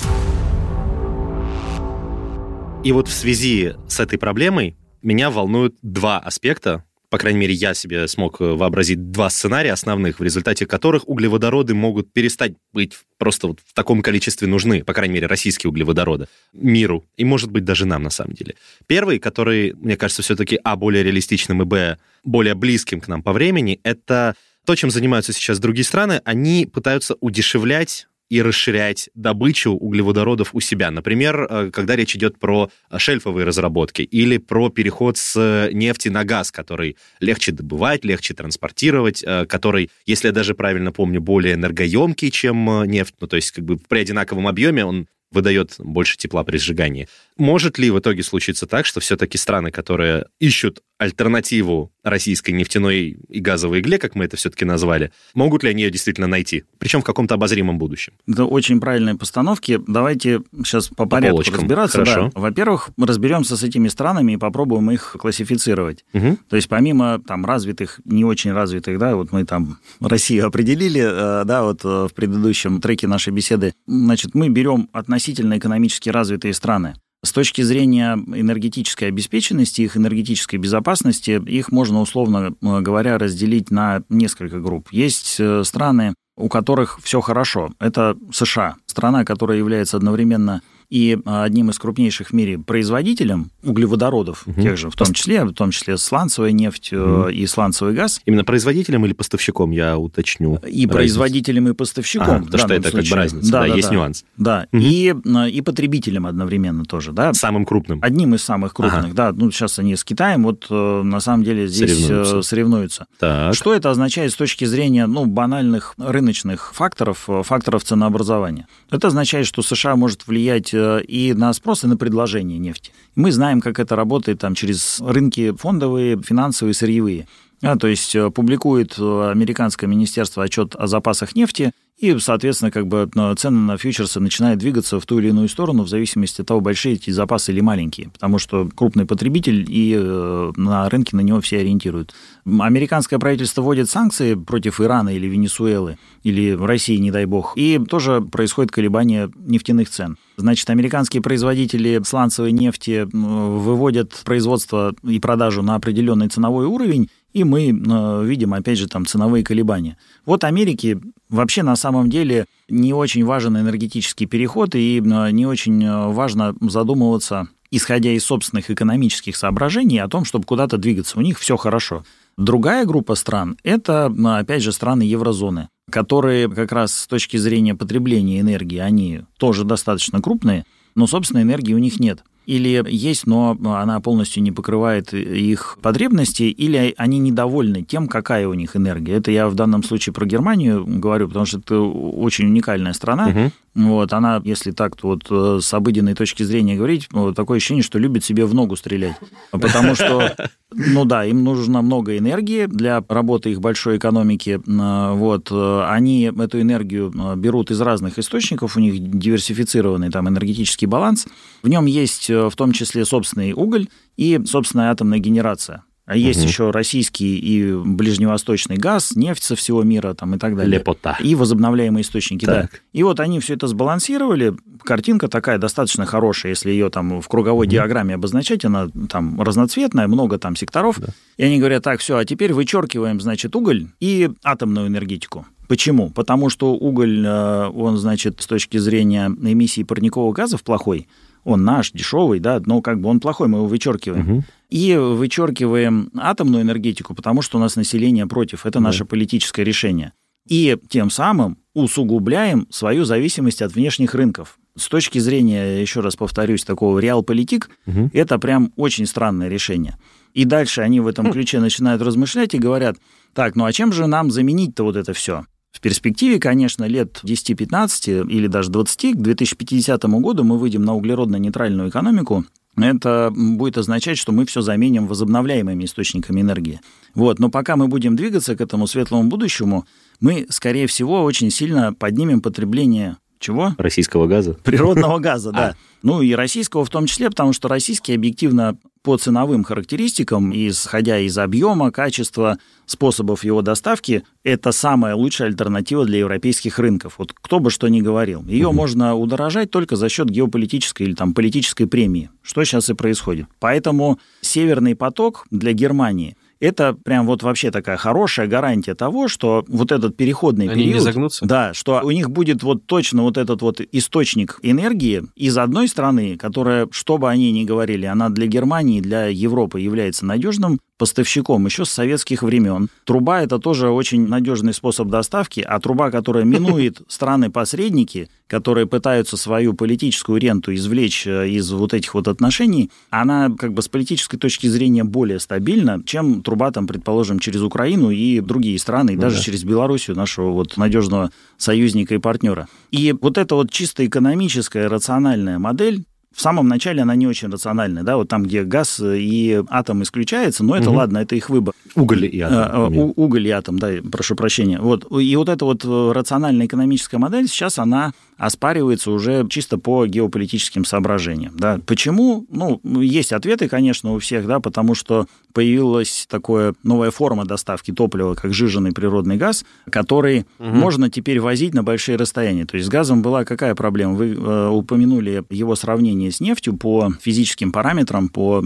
И 2.82 2.92
вот 2.92 3.08
в 3.08 3.12
связи 3.12 3.74
с 3.88 4.00
этой 4.00 4.18
проблемой 4.18 4.76
меня 5.02 5.30
волнуют 5.30 5.76
два 5.82 6.18
аспекта, 6.18 6.84
по 7.10 7.18
крайней 7.18 7.40
мере, 7.40 7.54
я 7.54 7.74
себе 7.74 8.06
смог 8.06 8.40
э, 8.40 8.44
вообразить 8.44 9.10
два 9.10 9.30
сценария 9.30 9.72
основных, 9.72 10.20
в 10.20 10.22
результате 10.22 10.64
которых 10.64 11.08
углеводороды 11.08 11.74
могут 11.74 12.12
перестать 12.12 12.52
быть 12.72 12.96
просто 13.18 13.48
вот 13.48 13.58
в 13.66 13.74
таком 13.74 14.00
количестве 14.00 14.46
нужны, 14.46 14.84
по 14.84 14.94
крайней 14.94 15.14
мере, 15.14 15.26
российские 15.26 15.70
углеводороды, 15.70 16.28
миру, 16.52 17.04
и, 17.16 17.24
может 17.24 17.50
быть, 17.50 17.64
даже 17.64 17.84
нам 17.84 18.04
на 18.04 18.10
самом 18.10 18.34
деле. 18.34 18.54
Первый, 18.86 19.18
который, 19.18 19.74
мне 19.74 19.96
кажется, 19.96 20.22
все-таки, 20.22 20.60
а, 20.62 20.76
более 20.76 21.02
реалистичным, 21.02 21.62
и, 21.62 21.64
б, 21.64 21.98
более 22.22 22.54
близким 22.54 23.00
к 23.00 23.08
нам 23.08 23.24
по 23.24 23.32
времени, 23.32 23.80
это 23.82 24.36
то, 24.64 24.76
чем 24.76 24.90
занимаются 24.90 25.32
сейчас 25.32 25.58
другие 25.58 25.84
страны, 25.84 26.22
они 26.24 26.64
пытаются 26.64 27.16
удешевлять 27.20 28.06
и 28.30 28.40
расширять 28.40 29.10
добычу 29.14 29.72
углеводородов 29.72 30.54
у 30.54 30.60
себя. 30.60 30.90
Например, 30.90 31.46
э, 31.50 31.70
когда 31.72 31.96
речь 31.96 32.16
идет 32.16 32.38
про 32.38 32.70
шельфовые 32.96 33.44
разработки 33.44 34.02
или 34.02 34.38
про 34.38 34.70
переход 34.70 35.18
с 35.18 35.68
нефти 35.72 36.08
на 36.08 36.24
газ, 36.24 36.50
который 36.52 36.96
легче 37.18 37.52
добывать, 37.52 38.04
легче 38.04 38.32
транспортировать, 38.32 39.22
э, 39.26 39.44
который, 39.46 39.90
если 40.06 40.28
я 40.28 40.32
даже 40.32 40.54
правильно 40.54 40.92
помню, 40.92 41.20
более 41.20 41.54
энергоемкий, 41.54 42.30
чем 42.30 42.82
э, 42.82 42.86
нефть, 42.86 43.16
ну 43.20 43.26
то 43.26 43.36
есть 43.36 43.50
как 43.50 43.64
бы 43.64 43.76
при 43.76 43.98
одинаковом 43.98 44.46
объеме 44.46 44.84
он 44.84 45.06
выдает 45.30 45.74
больше 45.78 46.16
тепла 46.16 46.44
при 46.44 46.58
сжигании. 46.58 47.08
Может 47.36 47.78
ли 47.78 47.90
в 47.90 47.98
итоге 47.98 48.22
случиться 48.22 48.66
так, 48.66 48.86
что 48.86 49.00
все-таки 49.00 49.38
страны, 49.38 49.70
которые 49.70 50.26
ищут 50.38 50.82
альтернативу 50.98 51.90
российской 52.02 52.50
нефтяной 52.50 53.16
и 53.28 53.40
газовой 53.40 53.80
игле, 53.80 53.96
как 53.96 54.14
мы 54.14 54.26
это 54.26 54.36
все-таки 54.36 54.66
назвали, 54.66 55.12
могут 55.32 55.62
ли 55.62 55.70
они 55.70 55.84
ее 55.84 55.90
действительно 55.90 56.26
найти? 56.26 56.64
Причем 56.78 57.00
в 57.00 57.04
каком-то 57.04 57.36
обозримом 57.36 57.78
будущем. 57.78 58.12
Это 58.28 58.44
очень 58.44 58.80
правильные 58.80 59.16
постановки. 59.16 59.80
Давайте 59.86 60.42
сейчас 60.58 60.88
по, 60.88 60.96
по 60.96 61.06
порядку 61.06 61.36
полочкам. 61.36 61.60
разбираться. 61.60 61.98
Хорошо. 61.98 62.30
Да. 62.34 62.40
Во-первых, 62.40 62.90
разберемся 62.98 63.56
с 63.56 63.62
этими 63.62 63.88
странами 63.88 64.32
и 64.32 64.36
попробуем 64.36 64.90
их 64.90 65.16
классифицировать. 65.18 66.04
Угу. 66.12 66.38
То 66.50 66.56
есть 66.56 66.68
помимо 66.68 67.18
там 67.26 67.46
развитых, 67.46 68.00
не 68.04 68.26
очень 68.26 68.52
развитых, 68.52 68.98
да, 68.98 69.16
вот 69.16 69.32
мы 69.32 69.46
там 69.46 69.78
Россию 70.00 70.46
определили, 70.46 71.00
э, 71.00 71.44
да, 71.46 71.62
вот 71.62 71.82
э, 71.82 72.08
в 72.10 72.14
предыдущем 72.14 72.78
треке 72.82 73.06
нашей 73.06 73.32
беседы, 73.32 73.72
значит, 73.86 74.34
мы 74.34 74.50
берем 74.50 74.90
относительно 74.92 75.19
экономически 75.28 76.08
развитые 76.08 76.54
страны. 76.54 76.94
С 77.22 77.32
точки 77.32 77.60
зрения 77.60 78.14
энергетической 78.14 79.04
обеспеченности, 79.04 79.82
их 79.82 79.96
энергетической 79.96 80.56
безопасности, 80.56 81.40
их 81.46 81.70
можно, 81.70 82.00
условно 82.00 82.54
э, 82.62 82.80
говоря, 82.80 83.18
разделить 83.18 83.70
на 83.70 84.02
несколько 84.08 84.58
групп. 84.58 84.88
Есть 84.90 85.36
э, 85.38 85.62
страны, 85.64 86.14
у 86.38 86.48
которых 86.48 86.98
все 87.02 87.20
хорошо. 87.20 87.72
Это 87.78 88.16
США, 88.32 88.76
страна, 88.86 89.24
которая 89.26 89.58
является 89.58 89.98
одновременно 89.98 90.62
и 90.90 91.18
а, 91.24 91.44
одним 91.44 91.70
из 91.70 91.78
крупнейших 91.78 92.30
в 92.30 92.32
мире 92.32 92.58
производителем 92.58 93.50
углеводородов, 93.62 94.42
угу. 94.46 94.60
тех 94.60 94.76
же, 94.76 94.90
в 94.90 94.96
том 94.96 95.12
числе, 95.12 95.44
в 95.44 95.52
том 95.52 95.70
числе 95.70 95.96
сланцевая 95.96 96.50
нефть 96.50 96.92
угу. 96.92 97.28
и 97.28 97.46
сланцевый 97.46 97.94
газ. 97.94 98.20
Именно 98.26 98.44
производителем 98.44 99.06
или 99.06 99.12
поставщиком, 99.12 99.70
я 99.70 99.96
уточню. 99.96 100.56
И 100.56 100.58
разницу. 100.58 100.88
производителем, 100.88 101.68
и 101.68 101.72
поставщиком. 101.74 102.42
А, 102.42 102.42
потому 102.42 102.58
что 102.58 102.74
это 102.74 102.90
случае. 102.90 103.02
как 103.02 103.10
бы 103.10 103.16
разница, 103.16 103.52
да, 103.52 103.62
да, 103.62 103.68
да 103.68 103.74
есть 103.74 103.88
да. 103.88 103.94
нюанс. 103.94 104.24
Да, 104.36 104.66
угу. 104.72 104.82
и, 104.82 105.14
а, 105.32 105.48
и 105.48 105.60
потребителем 105.60 106.26
одновременно 106.26 106.84
тоже, 106.84 107.12
да. 107.12 107.32
Самым 107.34 107.64
крупным. 107.64 108.00
Одним 108.02 108.34
из 108.34 108.42
самых 108.42 108.74
крупных, 108.74 109.04
ага. 109.04 109.14
да. 109.14 109.32
Ну, 109.32 109.50
сейчас 109.52 109.78
они 109.78 109.94
с 109.94 110.02
Китаем, 110.02 110.42
вот 110.42 110.66
э, 110.70 111.02
на 111.04 111.20
самом 111.20 111.44
деле 111.44 111.68
здесь 111.68 112.06
соревнуются. 112.06 112.42
соревнуются. 112.42 113.06
Так. 113.20 113.54
Что 113.54 113.74
это 113.74 113.90
означает 113.90 114.32
с 114.32 114.34
точки 114.36 114.64
зрения, 114.64 115.06
ну, 115.06 115.26
банальных 115.26 115.94
рыночных 115.98 116.74
факторов, 116.74 117.24
э, 117.28 117.42
факторов 117.44 117.84
ценообразования? 117.84 118.66
Это 118.90 119.06
означает, 119.06 119.46
что 119.46 119.62
США 119.62 119.94
может 119.94 120.26
влиять 120.26 120.74
Э, 120.79 120.79
и 121.06 121.32
на 121.34 121.52
спрос, 121.52 121.84
и 121.84 121.86
на 121.86 121.96
предложение 121.96 122.58
нефти. 122.58 122.92
Мы 123.14 123.32
знаем, 123.32 123.60
как 123.60 123.78
это 123.78 123.96
работает 123.96 124.38
там 124.38 124.54
через 124.54 125.00
рынки 125.00 125.52
фондовые, 125.52 126.20
финансовые, 126.22 126.74
сырьевые. 126.74 127.26
А, 127.62 127.76
то 127.76 127.88
есть 127.88 128.16
э, 128.16 128.30
публикует 128.30 128.98
э, 128.98 129.30
американское 129.30 129.88
министерство 129.88 130.44
отчет 130.44 130.74
о 130.76 130.86
запасах 130.86 131.34
нефти, 131.34 131.72
и, 132.00 132.18
соответственно, 132.18 132.70
как 132.70 132.86
бы 132.86 133.08
цены 133.36 133.60
на 133.60 133.76
фьючерсы 133.76 134.20
начинают 134.20 134.58
двигаться 134.58 134.98
в 134.98 135.04
ту 135.04 135.18
или 135.18 135.28
иную 135.28 135.48
сторону 135.48 135.82
в 135.82 135.88
зависимости 135.88 136.40
от 136.40 136.46
того, 136.46 136.60
большие 136.60 136.94
эти 136.94 137.10
запасы 137.10 137.52
или 137.52 137.60
маленькие. 137.60 138.08
Потому 138.08 138.38
что 138.38 138.68
крупный 138.74 139.04
потребитель, 139.04 139.66
и 139.68 139.94
э, 139.98 140.52
на 140.56 140.88
рынке 140.88 141.14
на 141.14 141.20
него 141.20 141.42
все 141.42 141.58
ориентируют. 141.58 142.14
Американское 142.46 143.18
правительство 143.18 143.60
вводит 143.60 143.90
санкции 143.90 144.34
против 144.34 144.80
Ирана 144.80 145.10
или 145.10 145.26
Венесуэлы, 145.26 145.98
или 146.22 146.52
России, 146.52 146.96
не 146.96 147.10
дай 147.10 147.26
бог, 147.26 147.52
и 147.56 147.78
тоже 147.78 148.22
происходит 148.22 148.72
колебание 148.72 149.30
нефтяных 149.36 149.90
цен. 149.90 150.16
Значит, 150.38 150.70
американские 150.70 151.22
производители 151.22 152.00
сланцевой 152.02 152.52
нефти 152.52 153.06
выводят 153.12 154.14
производство 154.24 154.94
и 155.06 155.20
продажу 155.20 155.62
на 155.62 155.74
определенный 155.74 156.28
ценовой 156.28 156.64
уровень, 156.64 157.10
и 157.32 157.44
мы 157.44 157.68
э, 157.68 158.24
видим, 158.24 158.54
опять 158.54 158.78
же, 158.78 158.88
там 158.88 159.06
ценовые 159.06 159.44
колебания. 159.44 159.96
Вот 160.26 160.44
Америке 160.44 161.00
вообще 161.28 161.62
на 161.62 161.76
самом 161.76 162.10
деле 162.10 162.46
не 162.68 162.92
очень 162.92 163.24
важен 163.24 163.56
энергетический 163.56 164.26
переход, 164.26 164.74
и 164.74 164.98
э, 164.98 165.30
не 165.30 165.46
очень 165.46 165.84
э, 165.84 166.08
важно 166.08 166.54
задумываться, 166.60 167.48
исходя 167.70 168.10
из 168.10 168.24
собственных 168.24 168.70
экономических 168.70 169.36
соображений, 169.36 169.98
о 169.98 170.08
том, 170.08 170.24
чтобы 170.24 170.44
куда-то 170.44 170.76
двигаться. 170.76 171.18
У 171.18 171.22
них 171.22 171.38
все 171.38 171.56
хорошо. 171.56 172.04
Другая 172.36 172.84
группа 172.84 173.14
стран– 173.14 173.58
это, 173.62 174.12
опять 174.38 174.62
же, 174.62 174.72
страны 174.72 175.02
еврозоны, 175.02 175.68
которые 175.90 176.48
как 176.48 176.72
раз 176.72 176.92
с 176.92 177.06
точки 177.06 177.36
зрения 177.36 177.74
потребления 177.74 178.40
энергии, 178.40 178.78
они 178.78 179.22
тоже 179.38 179.64
достаточно 179.64 180.20
крупные, 180.22 180.64
но, 180.94 181.06
собственно, 181.06 181.42
энергии 181.42 181.74
у 181.74 181.78
них 181.78 182.00
нет 182.00 182.24
или 182.50 182.84
есть, 182.88 183.26
но 183.26 183.56
она 183.62 184.00
полностью 184.00 184.42
не 184.42 184.50
покрывает 184.50 185.14
их 185.14 185.78
потребности, 185.80 186.42
или 186.42 186.94
они 186.96 187.18
недовольны 187.18 187.82
тем, 187.82 188.08
какая 188.08 188.48
у 188.48 188.54
них 188.54 188.74
энергия. 188.74 189.14
Это 189.14 189.30
я 189.30 189.48
в 189.48 189.54
данном 189.54 189.84
случае 189.84 190.12
про 190.12 190.26
Германию 190.26 190.84
говорю, 190.84 191.28
потому 191.28 191.46
что 191.46 191.58
это 191.58 191.78
очень 191.78 192.46
уникальная 192.46 192.92
страна. 192.92 193.28
Угу. 193.28 193.50
Вот, 193.86 194.12
она, 194.12 194.42
если 194.44 194.72
так 194.72 195.00
вот 195.04 195.26
э, 195.30 195.60
с 195.62 195.72
обыденной 195.72 196.14
точки 196.14 196.42
зрения 196.42 196.74
говорить, 196.74 197.06
вот, 197.12 197.36
такое 197.36 197.58
ощущение, 197.58 197.84
что 197.84 198.00
любит 198.00 198.24
себе 198.24 198.44
в 198.44 198.52
ногу 198.52 198.74
стрелять. 198.74 199.14
Потому 199.52 199.94
что, 199.94 200.34
ну 200.72 201.04
да, 201.04 201.24
им 201.24 201.44
нужно 201.44 201.82
много 201.82 202.16
энергии 202.16 202.66
для 202.66 203.02
работы 203.08 203.50
их 203.50 203.60
большой 203.60 203.98
экономики. 203.98 204.60
Вот, 204.66 205.48
э, 205.50 205.84
они 205.88 206.24
эту 206.24 206.60
энергию 206.60 207.12
э, 207.12 207.36
берут 207.36 207.70
из 207.70 207.80
разных 207.80 208.18
источников, 208.18 208.76
у 208.76 208.80
них 208.80 208.98
диверсифицированный 208.98 210.10
там 210.10 210.28
энергетический 210.28 210.86
баланс. 210.86 211.26
В 211.62 211.68
нем 211.68 211.86
есть 211.86 212.28
в 212.28 212.52
том 212.56 212.72
числе 212.72 213.04
собственный 213.04 213.52
уголь 213.52 213.88
и 214.16 214.40
собственная 214.44 214.90
атомная 214.90 215.18
генерация. 215.18 215.84
А 216.10 216.16
есть 216.16 216.40
угу. 216.40 216.48
еще 216.48 216.70
российский 216.70 217.38
и 217.38 217.72
ближневосточный 217.72 218.76
газ, 218.76 219.14
нефть 219.14 219.44
со 219.44 219.54
всего 219.54 219.84
мира 219.84 220.12
там, 220.14 220.34
и 220.34 220.38
так 220.38 220.56
далее. 220.56 220.80
Лепота. 220.80 221.16
И 221.20 221.36
возобновляемые 221.36 222.02
источники, 222.02 222.44
так. 222.44 222.72
да. 222.72 222.78
И 222.92 223.04
вот 223.04 223.20
они 223.20 223.38
все 223.38 223.54
это 223.54 223.68
сбалансировали. 223.68 224.56
Картинка 224.82 225.28
такая 225.28 225.58
достаточно 225.58 226.06
хорошая, 226.06 226.50
если 226.50 226.72
ее 226.72 226.90
там 226.90 227.20
в 227.20 227.28
круговой 227.28 227.66
угу. 227.66 227.70
диаграмме 227.70 228.16
обозначать, 228.16 228.64
она 228.64 228.88
там 229.08 229.40
разноцветная, 229.40 230.08
много 230.08 230.36
там 230.38 230.56
секторов. 230.56 230.98
Да. 230.98 231.06
И 231.36 231.44
они 231.44 231.60
говорят, 231.60 231.84
так, 231.84 232.00
все, 232.00 232.16
а 232.16 232.24
теперь 232.24 232.52
вычеркиваем, 232.54 233.20
значит, 233.20 233.54
уголь 233.54 233.86
и 234.00 234.30
атомную 234.42 234.88
энергетику. 234.88 235.46
Почему? 235.68 236.10
Потому 236.10 236.50
что 236.50 236.74
уголь, 236.74 237.24
э, 237.24 237.68
он, 237.68 237.98
значит, 237.98 238.40
с 238.40 238.48
точки 238.48 238.78
зрения 238.78 239.26
эмиссии 239.28 239.84
парниковых 239.84 240.34
газов 240.34 240.64
плохой, 240.64 241.06
он 241.44 241.62
наш, 241.62 241.92
дешевый, 241.92 242.40
да, 242.40 242.60
но 242.66 242.82
как 242.82 243.00
бы 243.00 243.08
он 243.08 243.20
плохой, 243.20 243.46
мы 243.46 243.58
его 243.58 243.68
вычеркиваем. 243.68 244.28
Угу. 244.28 244.44
И 244.70 244.96
вычеркиваем 244.96 246.10
атомную 246.16 246.62
энергетику, 246.62 247.14
потому 247.14 247.42
что 247.42 247.58
у 247.58 247.60
нас 247.60 247.76
население 247.76 248.26
против. 248.26 248.66
Это 248.66 248.78
да. 248.78 248.86
наше 248.86 249.04
политическое 249.04 249.64
решение. 249.64 250.12
И 250.48 250.76
тем 250.88 251.10
самым 251.10 251.58
усугубляем 251.74 252.66
свою 252.70 253.04
зависимость 253.04 253.62
от 253.62 253.74
внешних 253.74 254.14
рынков. 254.14 254.58
С 254.76 254.88
точки 254.88 255.18
зрения, 255.18 255.80
еще 255.80 256.00
раз 256.00 256.16
повторюсь, 256.16 256.64
такого 256.64 256.98
реал-политик, 256.98 257.68
угу. 257.86 258.10
это 258.12 258.38
прям 258.38 258.72
очень 258.76 259.06
странное 259.06 259.48
решение. 259.48 259.96
И 260.32 260.44
дальше 260.44 260.80
они 260.80 261.00
в 261.00 261.06
этом 261.08 261.32
ключе 261.32 261.60
начинают 261.60 262.00
размышлять 262.02 262.54
и 262.54 262.58
говорят, 262.58 262.96
так, 263.34 263.56
ну 263.56 263.64
а 263.64 263.72
чем 263.72 263.92
же 263.92 264.06
нам 264.06 264.30
заменить-то 264.30 264.84
вот 264.84 264.96
это 264.96 265.12
все? 265.12 265.44
В 265.72 265.80
перспективе, 265.80 266.40
конечно, 266.40 266.84
лет 266.84 267.20
10-15 267.22 268.28
или 268.28 268.46
даже 268.48 268.70
20 268.70 269.14
к 269.14 269.20
2050 269.20 270.02
году 270.04 270.42
мы 270.42 270.58
выйдем 270.58 270.82
на 270.82 270.94
углеродно-нейтральную 270.94 271.88
экономику, 271.88 272.44
это 272.84 273.32
будет 273.34 273.78
означать, 273.78 274.18
что 274.18 274.32
мы 274.32 274.46
все 274.46 274.60
заменим 274.60 275.06
возобновляемыми 275.06 275.84
источниками 275.84 276.40
энергии. 276.40 276.80
Вот. 277.14 277.38
Но 277.38 277.50
пока 277.50 277.76
мы 277.76 277.88
будем 277.88 278.16
двигаться 278.16 278.56
к 278.56 278.60
этому 278.60 278.86
светлому 278.86 279.28
будущему, 279.28 279.86
мы, 280.20 280.46
скорее 280.50 280.86
всего, 280.86 281.22
очень 281.22 281.50
сильно 281.50 281.92
поднимем 281.92 282.40
потребление 282.40 283.16
чего? 283.40 283.74
Российского 283.78 284.26
газа. 284.26 284.52
Природного 284.52 285.18
газа, 285.20 285.50
да. 285.50 285.68
А. 285.70 285.76
Ну 286.02 286.20
и 286.20 286.34
российского 286.34 286.84
в 286.84 286.90
том 286.90 287.06
числе, 287.06 287.30
потому 287.30 287.54
что 287.54 287.68
российский 287.68 288.14
объективно 288.14 288.76
по 289.02 289.16
ценовым 289.16 289.64
характеристикам, 289.64 290.52
исходя 290.54 291.18
из 291.18 291.38
объема, 291.38 291.90
качества, 291.90 292.58
способов 292.86 293.44
его 293.44 293.62
доставки, 293.62 294.24
это 294.44 294.72
самая 294.72 295.14
лучшая 295.14 295.48
альтернатива 295.48 296.04
для 296.04 296.18
европейских 296.18 296.78
рынков. 296.78 297.14
Вот 297.18 297.32
кто 297.32 297.60
бы 297.60 297.70
что 297.70 297.88
ни 297.88 298.00
говорил. 298.00 298.44
Ее 298.46 298.68
угу. 298.68 298.76
можно 298.76 299.14
удорожать 299.14 299.70
только 299.70 299.96
за 299.96 300.08
счет 300.08 300.28
геополитической 300.28 301.04
или 301.04 301.14
там 301.14 301.34
политической 301.34 301.86
премии, 301.86 302.30
что 302.42 302.64
сейчас 302.64 302.90
и 302.90 302.94
происходит. 302.94 303.46
Поэтому 303.58 304.18
Северный 304.42 304.94
поток 304.94 305.46
для 305.50 305.72
Германии 305.72 306.36
это 306.60 306.92
прям 306.92 307.26
вот 307.26 307.42
вообще 307.42 307.70
такая 307.70 307.96
хорошая 307.96 308.46
гарантия 308.46 308.94
того, 308.94 309.28
что 309.28 309.64
вот 309.66 309.90
этот 309.90 310.16
переходный 310.16 310.68
Они 310.68 310.82
период... 310.82 310.94
не 310.94 311.00
загнутся? 311.00 311.44
Да, 311.46 311.74
что 311.74 312.00
у 312.02 312.10
них 312.10 312.30
будет 312.30 312.62
вот 312.62 312.86
точно 312.86 313.22
вот 313.22 313.38
этот 313.38 313.62
вот 313.62 313.80
источник 313.92 314.58
энергии 314.62 315.22
из 315.34 315.56
одной 315.58 315.88
страны, 315.88 316.36
которая, 316.36 316.86
что 316.90 317.18
бы 317.18 317.28
они 317.30 317.50
ни 317.50 317.64
говорили, 317.64 318.06
она 318.06 318.28
для 318.28 318.46
Германии, 318.46 319.00
для 319.00 319.26
Европы 319.26 319.80
является 319.80 320.26
надежным 320.26 320.78
поставщиком 321.00 321.64
еще 321.64 321.86
с 321.86 321.90
советских 321.90 322.42
времен. 322.42 322.90
Труба– 323.04 323.40
это 323.42 323.58
тоже 323.58 323.88
очень 323.88 324.28
надежный 324.28 324.74
способ 324.74 325.08
доставки, 325.08 325.60
а 325.60 325.80
труба, 325.80 326.10
которая 326.10 326.44
минует 326.44 327.00
страны-посредники, 327.08 328.28
которые 328.46 328.86
пытаются 328.86 329.38
свою 329.38 329.72
политическую 329.72 330.38
ренту 330.38 330.74
извлечь 330.74 331.26
э, 331.26 331.48
из 331.48 331.72
вот 331.72 331.94
этих 331.94 332.12
вот 332.12 332.28
отношений, 332.28 332.90
она 333.08 333.50
как 333.58 333.72
бы 333.72 333.80
с 333.80 333.88
политической 333.88 334.36
точки 334.36 334.66
зрения 334.66 335.02
более 335.02 335.40
стабильна, 335.40 336.02
чем 336.04 336.42
труба, 336.42 336.70
там, 336.70 336.86
предположим, 336.86 337.38
через 337.38 337.62
Украину 337.62 338.10
и 338.10 338.40
другие 338.40 338.78
страны, 338.78 339.12
и 339.12 339.16
ну, 339.16 339.22
даже 339.22 339.36
да. 339.36 339.42
через 339.42 339.64
Белоруссию, 339.64 340.18
нашего 340.18 340.50
вот 340.50 340.76
надежного 340.76 341.30
союзника 341.56 342.14
и 342.14 342.18
партнера. 342.18 342.68
И 342.90 343.14
вот 343.18 343.38
эта 343.38 343.54
вот 343.54 343.70
чисто 343.70 344.04
экономическая, 344.04 344.86
рациональная 344.88 345.58
модель, 345.58 346.04
в 346.34 346.40
самом 346.40 346.68
начале 346.68 347.02
она 347.02 347.14
не 347.16 347.26
очень 347.26 347.50
рациональная, 347.50 348.02
да, 348.02 348.16
вот 348.16 348.28
там, 348.28 348.44
где 348.44 348.62
газ 348.62 349.00
и 349.02 349.62
атом 349.68 350.02
исключается, 350.02 350.64
но 350.64 350.76
это 350.76 350.90
угу. 350.90 350.98
ладно, 350.98 351.18
это 351.18 351.34
их 351.34 351.50
выбор. 351.50 351.74
Уголь 351.96 352.26
и 352.26 352.40
атом. 352.40 352.58
А, 352.58 352.88
у, 352.88 353.12
уголь 353.16 353.48
и 353.48 353.50
атом, 353.50 353.78
да, 353.78 353.90
прошу 354.10 354.36
прощения. 354.36 354.78
Вот. 354.78 355.06
И 355.20 355.34
вот 355.36 355.48
эта 355.48 355.64
вот 355.64 355.84
э, 355.84 356.12
рациональная 356.12 356.66
экономическая 356.66 357.18
модель 357.18 357.48
сейчас 357.48 357.78
она 357.78 358.12
оспаривается 358.36 359.10
уже 359.10 359.46
чисто 359.48 359.76
по 359.76 360.06
геополитическим 360.06 360.84
соображениям. 360.84 361.52
Да. 361.56 361.80
Почему? 361.84 362.46
Ну, 362.50 362.80
есть 363.00 363.32
ответы, 363.32 363.68
конечно, 363.68 364.14
у 364.14 364.18
всех, 364.18 364.46
да, 364.46 364.60
потому 364.60 364.94
что 364.94 365.26
появилась 365.52 366.26
такая 366.28 366.74
новая 366.82 367.10
форма 367.10 367.44
доставки 367.44 367.90
топлива, 367.90 368.34
как 368.34 368.54
жиженый 368.54 368.92
природный 368.92 369.36
газ, 369.36 369.64
который 369.90 370.46
угу. 370.58 370.68
можно 370.68 371.10
теперь 371.10 371.40
возить 371.40 371.74
на 371.74 371.82
большие 371.82 372.16
расстояния. 372.16 372.64
То 372.64 372.76
есть 372.76 372.86
с 372.86 372.90
газом 372.90 373.20
была 373.20 373.44
какая 373.44 373.74
проблема? 373.74 374.14
Вы 374.14 374.34
э, 374.34 374.68
упомянули 374.68 375.42
его 375.50 375.74
сравнение 375.74 376.19
с 376.28 376.40
нефтью 376.40 376.76
по 376.76 377.12
физическим 377.20 377.72
параметрам, 377.72 378.28
по 378.28 378.60
э, 378.60 378.64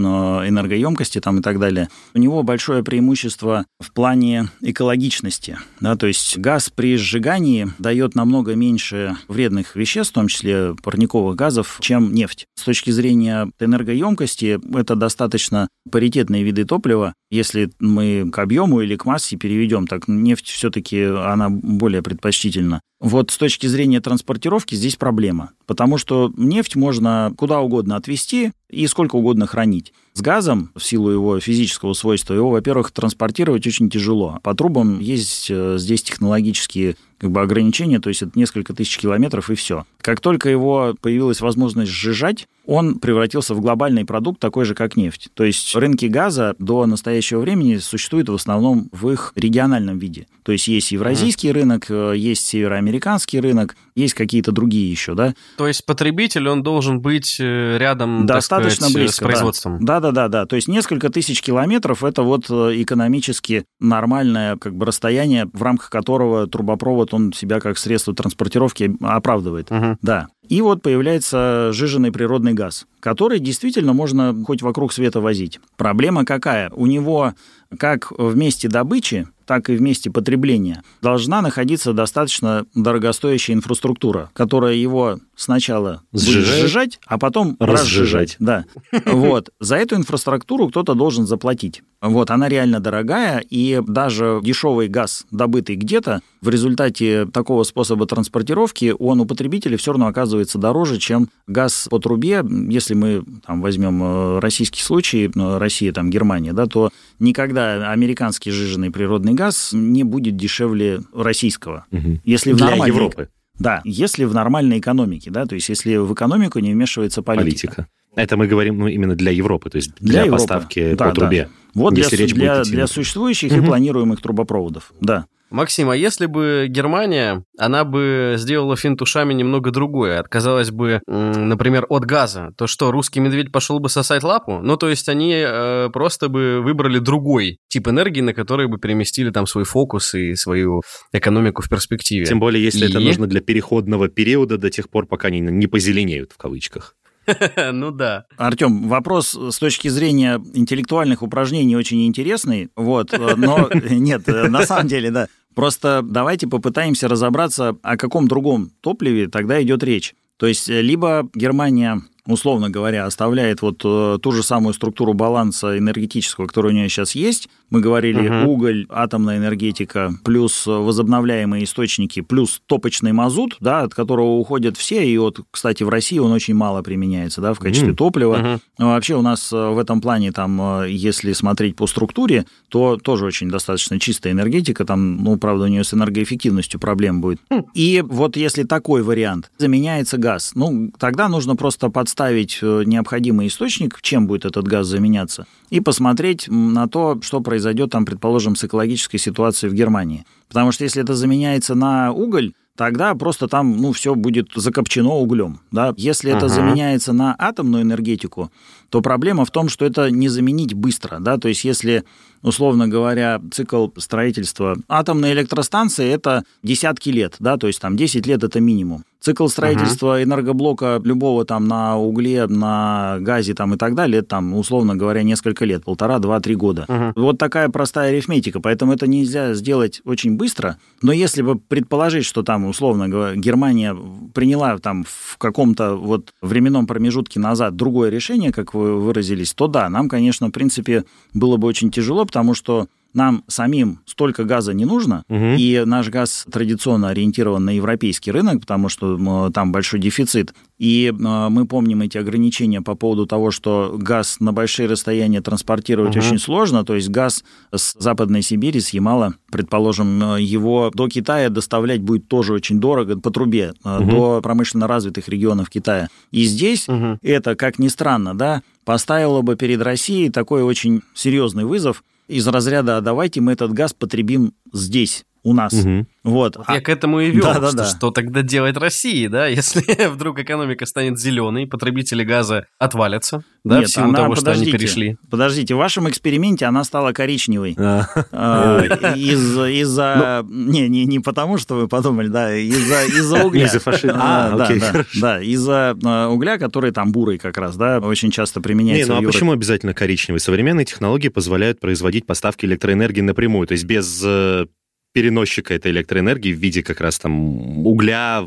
энергоемкости 0.48 1.20
там, 1.20 1.38
и 1.38 1.42
так 1.42 1.58
далее. 1.60 1.88
У 2.14 2.18
него 2.18 2.42
большое 2.42 2.82
преимущество 2.82 3.66
в 3.80 3.92
плане 3.92 4.48
экологичности. 4.60 5.58
Да, 5.80 5.96
то 5.96 6.06
есть 6.06 6.38
газ 6.38 6.70
при 6.70 6.96
сжигании 6.96 7.68
дает 7.78 8.14
намного 8.14 8.54
меньше 8.54 9.16
вредных 9.28 9.76
веществ, 9.76 10.12
в 10.12 10.14
том 10.14 10.28
числе 10.28 10.74
парниковых 10.82 11.36
газов, 11.36 11.78
чем 11.80 12.12
нефть. 12.12 12.46
С 12.56 12.64
точки 12.64 12.90
зрения 12.90 13.50
энергоемкости 13.60 14.58
это 14.76 14.96
достаточно 14.96 15.68
паритетные 15.90 16.42
виды 16.42 16.64
топлива. 16.64 17.14
Если 17.30 17.70
мы 17.78 18.30
к 18.32 18.38
объему 18.38 18.80
или 18.80 18.96
к 18.96 19.04
массе 19.04 19.36
переведем, 19.36 19.86
так 19.86 20.08
нефть 20.08 20.48
все-таки 20.48 21.02
она 21.02 21.50
более 21.50 22.02
предпочтительна. 22.02 22.80
Вот 23.04 23.30
с 23.30 23.36
точки 23.36 23.66
зрения 23.66 24.00
транспортировки 24.00 24.74
здесь 24.74 24.96
проблема, 24.96 25.50
потому 25.66 25.98
что 25.98 26.32
нефть 26.38 26.74
можно 26.74 27.34
куда 27.36 27.60
угодно 27.60 27.96
отвезти 27.96 28.52
и 28.70 28.86
сколько 28.86 29.16
угодно 29.16 29.46
хранить. 29.46 29.92
С 30.14 30.22
газом, 30.22 30.70
в 30.74 30.82
силу 30.82 31.10
его 31.10 31.38
физического 31.38 31.92
свойства, 31.92 32.32
его, 32.32 32.48
во-первых, 32.48 32.92
транспортировать 32.92 33.66
очень 33.66 33.90
тяжело. 33.90 34.38
По 34.42 34.54
трубам 34.54 35.00
есть 35.00 35.48
э, 35.50 35.76
здесь 35.76 36.02
технологические 36.02 36.96
как 37.24 37.30
бы 37.30 37.40
ограничения, 37.40 38.00
то 38.00 38.10
есть 38.10 38.20
это 38.20 38.32
несколько 38.38 38.74
тысяч 38.74 38.98
километров 38.98 39.48
и 39.48 39.54
все. 39.54 39.86
Как 40.02 40.20
только 40.20 40.50
его 40.50 40.94
появилась 41.00 41.40
возможность 41.40 41.90
сжижать, 41.90 42.46
он 42.66 42.98
превратился 42.98 43.54
в 43.54 43.62
глобальный 43.62 44.04
продукт, 44.04 44.40
такой 44.40 44.66
же, 44.66 44.74
как 44.74 44.94
нефть. 44.96 45.30
То 45.32 45.44
есть 45.44 45.74
рынки 45.74 46.04
газа 46.04 46.54
до 46.58 46.84
настоящего 46.84 47.40
времени 47.40 47.76
существуют 47.76 48.28
в 48.28 48.34
основном 48.34 48.90
в 48.92 49.08
их 49.08 49.32
региональном 49.36 49.98
виде. 49.98 50.26
То 50.42 50.52
есть 50.52 50.68
есть 50.68 50.92
евразийский 50.92 51.48
mm. 51.48 51.52
рынок, 51.52 51.86
э, 51.88 52.12
есть 52.16 52.44
североамериканский 52.44 53.40
рынок, 53.40 53.76
есть 53.94 54.12
какие-то 54.12 54.52
другие 54.52 54.90
еще, 54.90 55.14
да. 55.14 55.34
То 55.56 55.66
есть 55.66 55.86
потребитель, 55.86 56.48
он 56.48 56.62
должен 56.62 57.00
быть 57.00 57.36
э, 57.38 57.78
рядом, 57.78 58.26
Достаточно 58.26 58.88
сказать, 58.88 58.94
близко, 58.94 59.16
с 59.16 59.26
производством. 59.26 59.82
Да, 59.82 60.00
да, 60.00 60.10
да, 60.10 60.28
да. 60.28 60.44
То 60.44 60.56
есть 60.56 60.68
несколько 60.68 61.08
тысяч 61.08 61.40
километров– 61.40 62.04
это 62.04 62.22
вот 62.22 62.50
э, 62.50 62.82
экономически 62.82 63.64
нормальное 63.80 64.56
как 64.56 64.74
бы 64.74 64.84
расстояние, 64.84 65.48
в 65.52 65.62
рамках 65.62 65.88
которого 65.88 66.46
трубопровод, 66.46 67.13
он 67.14 67.32
себя 67.32 67.60
как 67.60 67.78
средство 67.78 68.14
транспортировки 68.14 68.94
оправдывает. 69.00 69.70
Угу. 69.70 69.98
Да. 70.02 70.28
И 70.48 70.60
вот 70.60 70.82
появляется 70.82 71.70
жиженый 71.72 72.12
природный 72.12 72.52
газ, 72.52 72.86
который 73.00 73.38
действительно 73.38 73.92
можно 73.94 74.34
хоть 74.44 74.62
вокруг 74.62 74.92
света 74.92 75.20
возить. 75.20 75.60
Проблема 75.76 76.24
какая? 76.24 76.70
У 76.70 76.86
него 76.86 77.32
как 77.78 78.10
в 78.10 78.36
месте 78.36 78.68
добычи, 78.68 79.26
так 79.46 79.70
и 79.70 79.76
в 79.76 79.82
месте 79.82 80.10
потребления 80.10 80.82
должна 81.02 81.42
находиться 81.42 81.92
достаточно 81.92 82.66
дорогостоящая 82.74 83.54
инфраструктура, 83.54 84.30
которая 84.32 84.74
его 84.74 85.18
сначала 85.36 86.02
сжижать, 86.12 86.60
сжижать, 86.60 87.00
а 87.06 87.18
потом 87.18 87.56
разжижать. 87.58 88.36
разжижать. 88.36 88.36
Да. 88.38 88.64
Вот. 89.04 89.50
За 89.60 89.76
эту 89.76 89.96
инфраструктуру 89.96 90.68
кто-то 90.68 90.94
должен 90.94 91.26
заплатить. 91.26 91.82
Вот, 92.00 92.30
она 92.30 92.48
реально 92.48 92.80
дорогая, 92.80 93.38
и 93.38 93.80
даже 93.86 94.40
дешевый 94.42 94.88
газ, 94.88 95.24
добытый 95.30 95.76
где-то, 95.76 96.20
в 96.42 96.50
результате 96.50 97.24
такого 97.24 97.62
способа 97.62 98.06
транспортировки, 98.06 98.94
он 98.98 99.20
у 99.20 99.24
потребителя 99.24 99.78
все 99.78 99.92
равно 99.92 100.08
оказывается 100.08 100.58
дороже, 100.58 100.98
чем 100.98 101.30
газ 101.46 101.86
по 101.90 101.98
трубе. 101.98 102.44
Если 102.68 102.92
мы 102.92 103.24
там, 103.46 103.62
возьмем 103.62 104.02
э, 104.02 104.38
российский 104.40 104.82
случай, 104.82 105.30
э, 105.34 105.58
Россия, 105.58 105.92
там, 105.92 106.10
Германия, 106.10 106.52
да, 106.52 106.66
то 106.66 106.90
никогда 107.18 107.90
американский 107.90 108.50
жиженый 108.50 108.90
природный 108.90 109.32
газ 109.34 109.70
не 109.72 110.04
будет 110.04 110.36
дешевле 110.36 111.00
российского. 111.14 111.86
Угу. 111.90 112.20
Если 112.24 112.52
в 112.52 112.60
нормальной... 112.60 112.88
Европы. 112.88 113.28
Да, 113.58 113.82
если 113.84 114.24
в 114.24 114.34
нормальной 114.34 114.78
экономике, 114.78 115.30
да, 115.30 115.46
то 115.46 115.54
есть 115.54 115.68
если 115.68 115.96
в 115.96 116.12
экономику 116.12 116.58
не 116.58 116.72
вмешивается 116.72 117.22
политика. 117.22 117.68
политика. 117.68 117.88
Это 118.16 118.36
мы 118.36 118.46
говорим 118.46 118.78
ну, 118.78 118.88
именно 118.88 119.14
для 119.14 119.30
Европы, 119.32 119.70
то 119.70 119.76
есть 119.76 119.92
для, 120.00 120.22
для 120.22 120.32
поставки 120.32 120.94
да, 120.94 121.08
по 121.08 121.14
трубе. 121.14 121.44
Да. 121.44 121.80
Вот 121.80 121.98
если 121.98 122.16
для, 122.16 122.24
речь 122.24 122.34
для, 122.34 122.52
будет 122.54 122.66
идти... 122.66 122.72
для 122.72 122.86
существующих 122.86 123.52
угу. 123.52 123.62
и 123.62 123.64
планируемых 123.64 124.20
трубопроводов, 124.20 124.92
да. 125.00 125.26
Максим, 125.54 125.88
а 125.88 125.96
если 125.96 126.26
бы 126.26 126.66
Германия, 126.68 127.44
она 127.56 127.84
бы 127.84 128.34
сделала 128.38 128.76
финт 128.76 129.00
ушами 129.00 129.34
немного 129.34 129.70
другое, 129.70 130.18
отказалась 130.18 130.72
бы, 130.72 131.00
например, 131.06 131.86
от 131.88 132.04
газа, 132.04 132.52
то 132.58 132.66
что, 132.66 132.90
русский 132.90 133.20
медведь 133.20 133.52
пошел 133.52 133.78
бы 133.78 133.88
сосать 133.88 134.24
лапу? 134.24 134.58
Ну, 134.60 134.76
то 134.76 134.88
есть 134.88 135.08
они 135.08 135.32
э, 135.32 135.90
просто 135.92 136.28
бы 136.28 136.60
выбрали 136.60 136.98
другой 136.98 137.58
тип 137.68 137.86
энергии, 137.86 138.20
на 138.20 138.34
который 138.34 138.66
бы 138.66 138.78
переместили 138.78 139.30
там 139.30 139.46
свой 139.46 139.62
фокус 139.62 140.16
и 140.16 140.34
свою 140.34 140.82
экономику 141.12 141.62
в 141.62 141.68
перспективе. 141.68 142.26
Тем 142.26 142.40
более, 142.40 142.62
если 142.62 142.86
и... 142.86 142.90
это 142.90 142.98
нужно 142.98 143.28
для 143.28 143.40
переходного 143.40 144.08
периода 144.08 144.58
до 144.58 144.70
тех 144.70 144.90
пор, 144.90 145.06
пока 145.06 145.28
они 145.28 145.38
не 145.38 145.68
позеленеют 145.68 146.32
в 146.32 146.36
кавычках. 146.36 146.96
Ну 147.72 147.90
да. 147.90 148.24
Артем, 148.36 148.88
вопрос 148.88 149.34
с 149.34 149.58
точки 149.58 149.88
зрения 149.88 150.40
интеллектуальных 150.54 151.22
упражнений 151.22 151.76
очень 151.76 152.06
интересный, 152.06 152.70
вот, 152.76 153.12
но 153.12 153.70
нет, 153.90 154.26
на 154.26 154.66
самом 154.66 154.88
деле, 154.88 155.10
да. 155.10 155.28
Просто 155.54 156.02
давайте 156.02 156.46
попытаемся 156.46 157.08
разобраться, 157.08 157.76
о 157.82 157.96
каком 157.96 158.28
другом 158.28 158.70
топливе 158.80 159.28
тогда 159.28 159.62
идет 159.62 159.82
речь. 159.82 160.14
То 160.36 160.46
есть 160.46 160.68
либо 160.68 161.28
Германия 161.34 162.02
условно 162.26 162.70
говоря, 162.70 163.06
оставляет 163.06 163.62
вот 163.62 163.82
э, 163.84 164.18
ту 164.22 164.32
же 164.32 164.42
самую 164.42 164.72
структуру 164.72 165.12
баланса 165.12 165.78
энергетического, 165.78 166.46
которая 166.46 166.72
у 166.72 166.76
нее 166.76 166.88
сейчас 166.88 167.14
есть. 167.14 167.48
Мы 167.74 167.80
говорили 167.80 168.28
угу. 168.28 168.52
уголь, 168.52 168.86
атомная 168.88 169.38
энергетика, 169.38 170.14
плюс 170.22 170.64
возобновляемые 170.66 171.64
источники, 171.64 172.20
плюс 172.20 172.62
топочный 172.66 173.12
мазут, 173.12 173.56
да, 173.58 173.82
от 173.82 173.94
которого 173.94 174.36
уходят 174.36 174.76
все. 174.76 175.04
И 175.04 175.18
вот, 175.18 175.40
кстати, 175.50 175.82
в 175.82 175.88
России 175.88 176.18
он 176.18 176.30
очень 176.32 176.54
мало 176.54 176.82
применяется 176.82 177.40
да, 177.40 177.52
в 177.52 177.58
качестве 177.58 177.90
угу. 177.90 177.96
топлива. 177.96 178.36
Угу. 178.36 178.60
Но 178.78 178.88
вообще 178.90 179.16
у 179.16 179.22
нас 179.22 179.52
э, 179.52 179.56
в 179.56 179.78
этом 179.78 180.00
плане, 180.00 180.30
там, 180.32 180.82
э, 180.82 180.90
если 180.90 181.32
смотреть 181.32 181.76
по 181.76 181.86
структуре, 181.86 182.46
то 182.68 182.96
тоже 182.96 183.26
очень 183.26 183.50
достаточно 183.50 183.98
чистая 183.98 184.32
энергетика. 184.32 184.84
Там, 184.84 185.22
ну, 185.24 185.36
правда, 185.36 185.64
у 185.64 185.68
нее 185.68 185.82
с 185.82 185.92
энергоэффективностью 185.92 186.78
проблем 186.78 187.20
будет. 187.20 187.40
Хм. 187.50 187.64
И 187.74 188.04
вот 188.06 188.36
если 188.36 188.62
такой 188.62 189.02
вариант 189.02 189.50
заменяется 189.58 190.16
газ, 190.16 190.52
ну, 190.54 190.92
тогда 190.98 191.28
нужно 191.28 191.56
просто 191.56 191.90
подставить 191.90 192.14
подставить 192.14 192.58
э, 192.62 192.82
необходимый 192.86 193.46
источник, 193.48 194.00
чем 194.00 194.26
будет 194.26 194.44
этот 194.44 194.66
газ 194.66 194.86
заменяться, 194.86 195.46
и 195.74 195.80
посмотреть 195.80 196.46
на 196.48 196.86
то, 196.86 197.18
что 197.20 197.40
произойдет 197.40 197.90
там, 197.90 198.04
предположим, 198.04 198.54
с 198.54 198.62
экологической 198.62 199.18
ситуацией 199.18 199.70
в 199.70 199.74
Германии. 199.74 200.24
Потому 200.46 200.70
что 200.70 200.84
если 200.84 201.02
это 201.02 201.14
заменяется 201.14 201.74
на 201.74 202.12
уголь, 202.12 202.52
тогда 202.76 203.12
просто 203.16 203.48
там, 203.48 203.76
ну, 203.78 203.90
все 203.90 204.14
будет 204.14 204.50
закопчено 204.54 205.16
углем, 205.16 205.58
да. 205.72 205.92
Если 205.96 206.32
uh-huh. 206.32 206.36
это 206.36 206.48
заменяется 206.48 207.12
на 207.12 207.34
атомную 207.36 207.82
энергетику, 207.82 208.52
то 208.90 209.00
проблема 209.00 209.44
в 209.44 209.50
том, 209.50 209.68
что 209.68 209.84
это 209.84 210.10
не 210.10 210.28
заменить 210.28 210.74
быстро, 210.74 211.18
да, 211.20 211.38
то 211.38 211.48
есть 211.48 211.64
если 211.64 212.04
условно 212.44 212.86
говоря, 212.86 213.40
цикл 213.50 213.88
строительства 213.96 214.76
атомной 214.88 215.32
электростанции– 215.32 216.06
это 216.12 216.44
десятки 216.62 217.08
лет, 217.08 217.36
да, 217.40 217.56
то 217.56 217.66
есть 217.66 217.80
там 217.80 217.96
10 217.96 218.26
лет– 218.26 218.44
это 218.44 218.60
минимум. 218.60 219.04
Цикл 219.20 219.48
строительства 219.48 220.20
uh-huh. 220.20 220.24
энергоблока 220.24 221.00
любого 221.02 221.46
там 221.46 221.66
на 221.66 221.96
угле, 221.96 222.46
на 222.46 223.16
газе 223.20 223.54
там 223.54 223.72
и 223.72 223.78
так 223.78 223.94
далее, 223.94 224.18
это 224.18 224.28
там, 224.28 224.52
условно 224.52 224.94
говоря, 224.94 225.22
несколько 225.22 225.64
лет, 225.64 225.82
полтора, 225.82 226.18
два, 226.18 226.40
три 226.40 226.54
года. 226.54 226.84
Uh-huh. 226.86 227.12
Вот 227.16 227.38
такая 227.38 227.70
простая 227.70 228.10
арифметика, 228.10 228.60
поэтому 228.60 228.92
это 228.92 229.06
нельзя 229.06 229.54
сделать 229.54 230.02
очень 230.04 230.36
быстро, 230.36 230.76
но 231.00 231.10
если 231.10 231.40
бы 231.40 231.58
предположить, 231.58 232.26
что 232.26 232.42
там, 232.42 232.66
условно 232.66 233.08
говоря, 233.08 233.34
Германия 233.34 233.96
приняла 234.34 234.76
там 234.76 235.04
в 235.08 235.38
каком-то 235.38 235.94
вот 235.94 236.34
временном 236.42 236.86
промежутке 236.86 237.40
назад 237.40 237.76
другое 237.76 238.10
решение, 238.10 238.52
как 238.52 238.73
вы 238.74 239.00
выразились, 239.00 239.54
то 239.54 239.66
да, 239.66 239.88
нам, 239.88 240.08
конечно, 240.08 240.48
в 240.48 240.52
принципе, 240.52 241.04
было 241.32 241.56
бы 241.56 241.66
очень 241.66 241.90
тяжело, 241.90 242.24
потому 242.24 242.54
что 242.54 242.88
нам 243.14 243.44
самим 243.48 244.00
столько 244.06 244.44
газа 244.44 244.74
не 244.74 244.84
нужно, 244.84 245.24
угу. 245.28 245.54
и 245.56 245.82
наш 245.84 246.08
газ 246.08 246.46
традиционно 246.50 247.08
ориентирован 247.08 247.64
на 247.64 247.70
европейский 247.70 248.30
рынок, 248.30 248.60
потому 248.60 248.88
что 248.88 249.50
там 249.52 249.72
большой 249.72 250.00
дефицит. 250.00 250.54
И 250.78 251.12
э, 251.12 251.48
мы 251.48 251.66
помним 251.66 252.02
эти 252.02 252.18
ограничения 252.18 252.82
по 252.82 252.94
поводу 252.94 253.26
того, 253.26 253.50
что 253.50 253.96
газ 253.96 254.38
на 254.40 254.52
большие 254.52 254.88
расстояния 254.88 255.40
транспортировать 255.40 256.16
угу. 256.16 256.24
очень 256.24 256.38
сложно. 256.38 256.84
То 256.84 256.96
есть 256.96 257.08
газ 257.08 257.44
с 257.72 257.94
Западной 257.98 258.42
Сибири, 258.42 258.80
с 258.80 258.90
Ямала, 258.90 259.34
предположим, 259.50 260.36
его 260.36 260.90
до 260.92 261.08
Китая 261.08 261.48
доставлять 261.48 262.02
будет 262.02 262.28
тоже 262.28 262.52
очень 262.52 262.80
дорого 262.80 263.18
по 263.18 263.30
трубе, 263.30 263.74
угу. 263.84 264.04
до 264.04 264.40
промышленно 264.42 264.88
развитых 264.88 265.28
регионов 265.28 265.70
Китая. 265.70 266.08
И 266.32 266.44
здесь 266.44 266.88
угу. 266.88 267.18
это, 267.22 267.54
как 267.54 267.78
ни 267.78 267.88
странно, 267.88 268.36
да, 268.36 268.62
поставило 268.84 269.42
бы 269.42 269.56
перед 269.56 269.80
Россией 269.80 270.30
такой 270.30 270.62
очень 270.62 271.02
серьезный 271.14 271.64
вызов 271.64 272.02
из 272.28 272.46
разряда 272.46 272.96
«А 272.96 273.00
давайте 273.00 273.40
мы 273.40 273.52
этот 273.52 273.72
газ 273.72 273.92
потребим 273.92 274.54
здесь, 274.72 275.24
у 275.44 275.52
нас. 275.52 275.72
Угу. 275.72 276.06
Вот. 276.24 276.56
вот 276.56 276.64
а... 276.66 276.74
Я 276.74 276.80
к 276.80 276.88
этому 276.88 277.20
и 277.20 277.30
вел, 277.30 277.42
да, 277.44 277.60
да, 277.60 277.68
что, 277.68 277.76
да. 277.76 277.84
что 277.84 278.10
тогда 278.10 278.42
делать 278.42 278.76
России, 278.76 279.26
да, 279.26 279.46
если 279.46 280.08
вдруг 280.08 280.38
экономика 280.38 280.86
станет 280.86 281.18
зеленой, 281.18 281.66
потребители 281.66 282.24
газа 282.24 282.66
отвалятся, 282.78 283.44
да, 283.62 283.80
Нет, 283.80 283.88
в 283.88 283.92
силу 283.92 284.08
она, 284.08 284.18
того, 284.18 284.34
что 284.34 284.50
они 284.50 284.70
перешли. 284.70 285.16
Подождите, 285.30 285.74
в 285.74 285.78
вашем 285.78 286.08
эксперименте 286.08 286.64
она 286.64 286.82
стала 286.84 287.12
коричневой. 287.12 287.76
А. 287.78 288.06
А, 288.32 288.80
из-за... 289.16 290.42
Ну. 290.46 290.72
Не, 290.72 290.88
не, 290.88 291.04
не 291.04 291.20
потому, 291.20 291.58
что 291.58 291.74
вы 291.74 291.88
подумали, 291.88 292.28
да, 292.28 292.54
из-за 292.54 293.04
из-за 293.04 293.44
угля. 293.44 293.66
Из-за 293.66 293.80
фашизма. 293.80 294.18
А, 294.20 294.56
да, 294.56 294.68
да, 294.68 295.04
да, 295.14 295.42
из-за 295.42 295.94
угля, 296.30 296.58
который 296.58 296.90
там 296.90 297.12
бурый 297.12 297.38
как 297.38 297.58
раз, 297.58 297.76
да, 297.76 297.98
очень 297.98 298.30
часто 298.30 298.60
применяется. 298.60 299.12
Не, 299.12 299.20
ну 299.20 299.26
а 299.26 299.30
почему 299.30 299.52
обязательно 299.52 299.92
коричневый? 299.92 300.40
Современные 300.40 300.86
технологии 300.86 301.28
позволяют 301.28 301.80
производить 301.80 302.26
поставки 302.26 302.64
электроэнергии 302.64 303.20
напрямую, 303.20 303.66
то 303.66 303.72
есть 303.72 303.84
без 303.84 304.22
э, 304.24 304.66
переносчика 305.14 305.72
этой 305.74 305.92
электроэнергии 305.92 306.52
в 306.52 306.58
виде 306.58 306.82
как 306.82 307.00
раз 307.00 307.20
там 307.20 307.86
угля, 307.86 308.46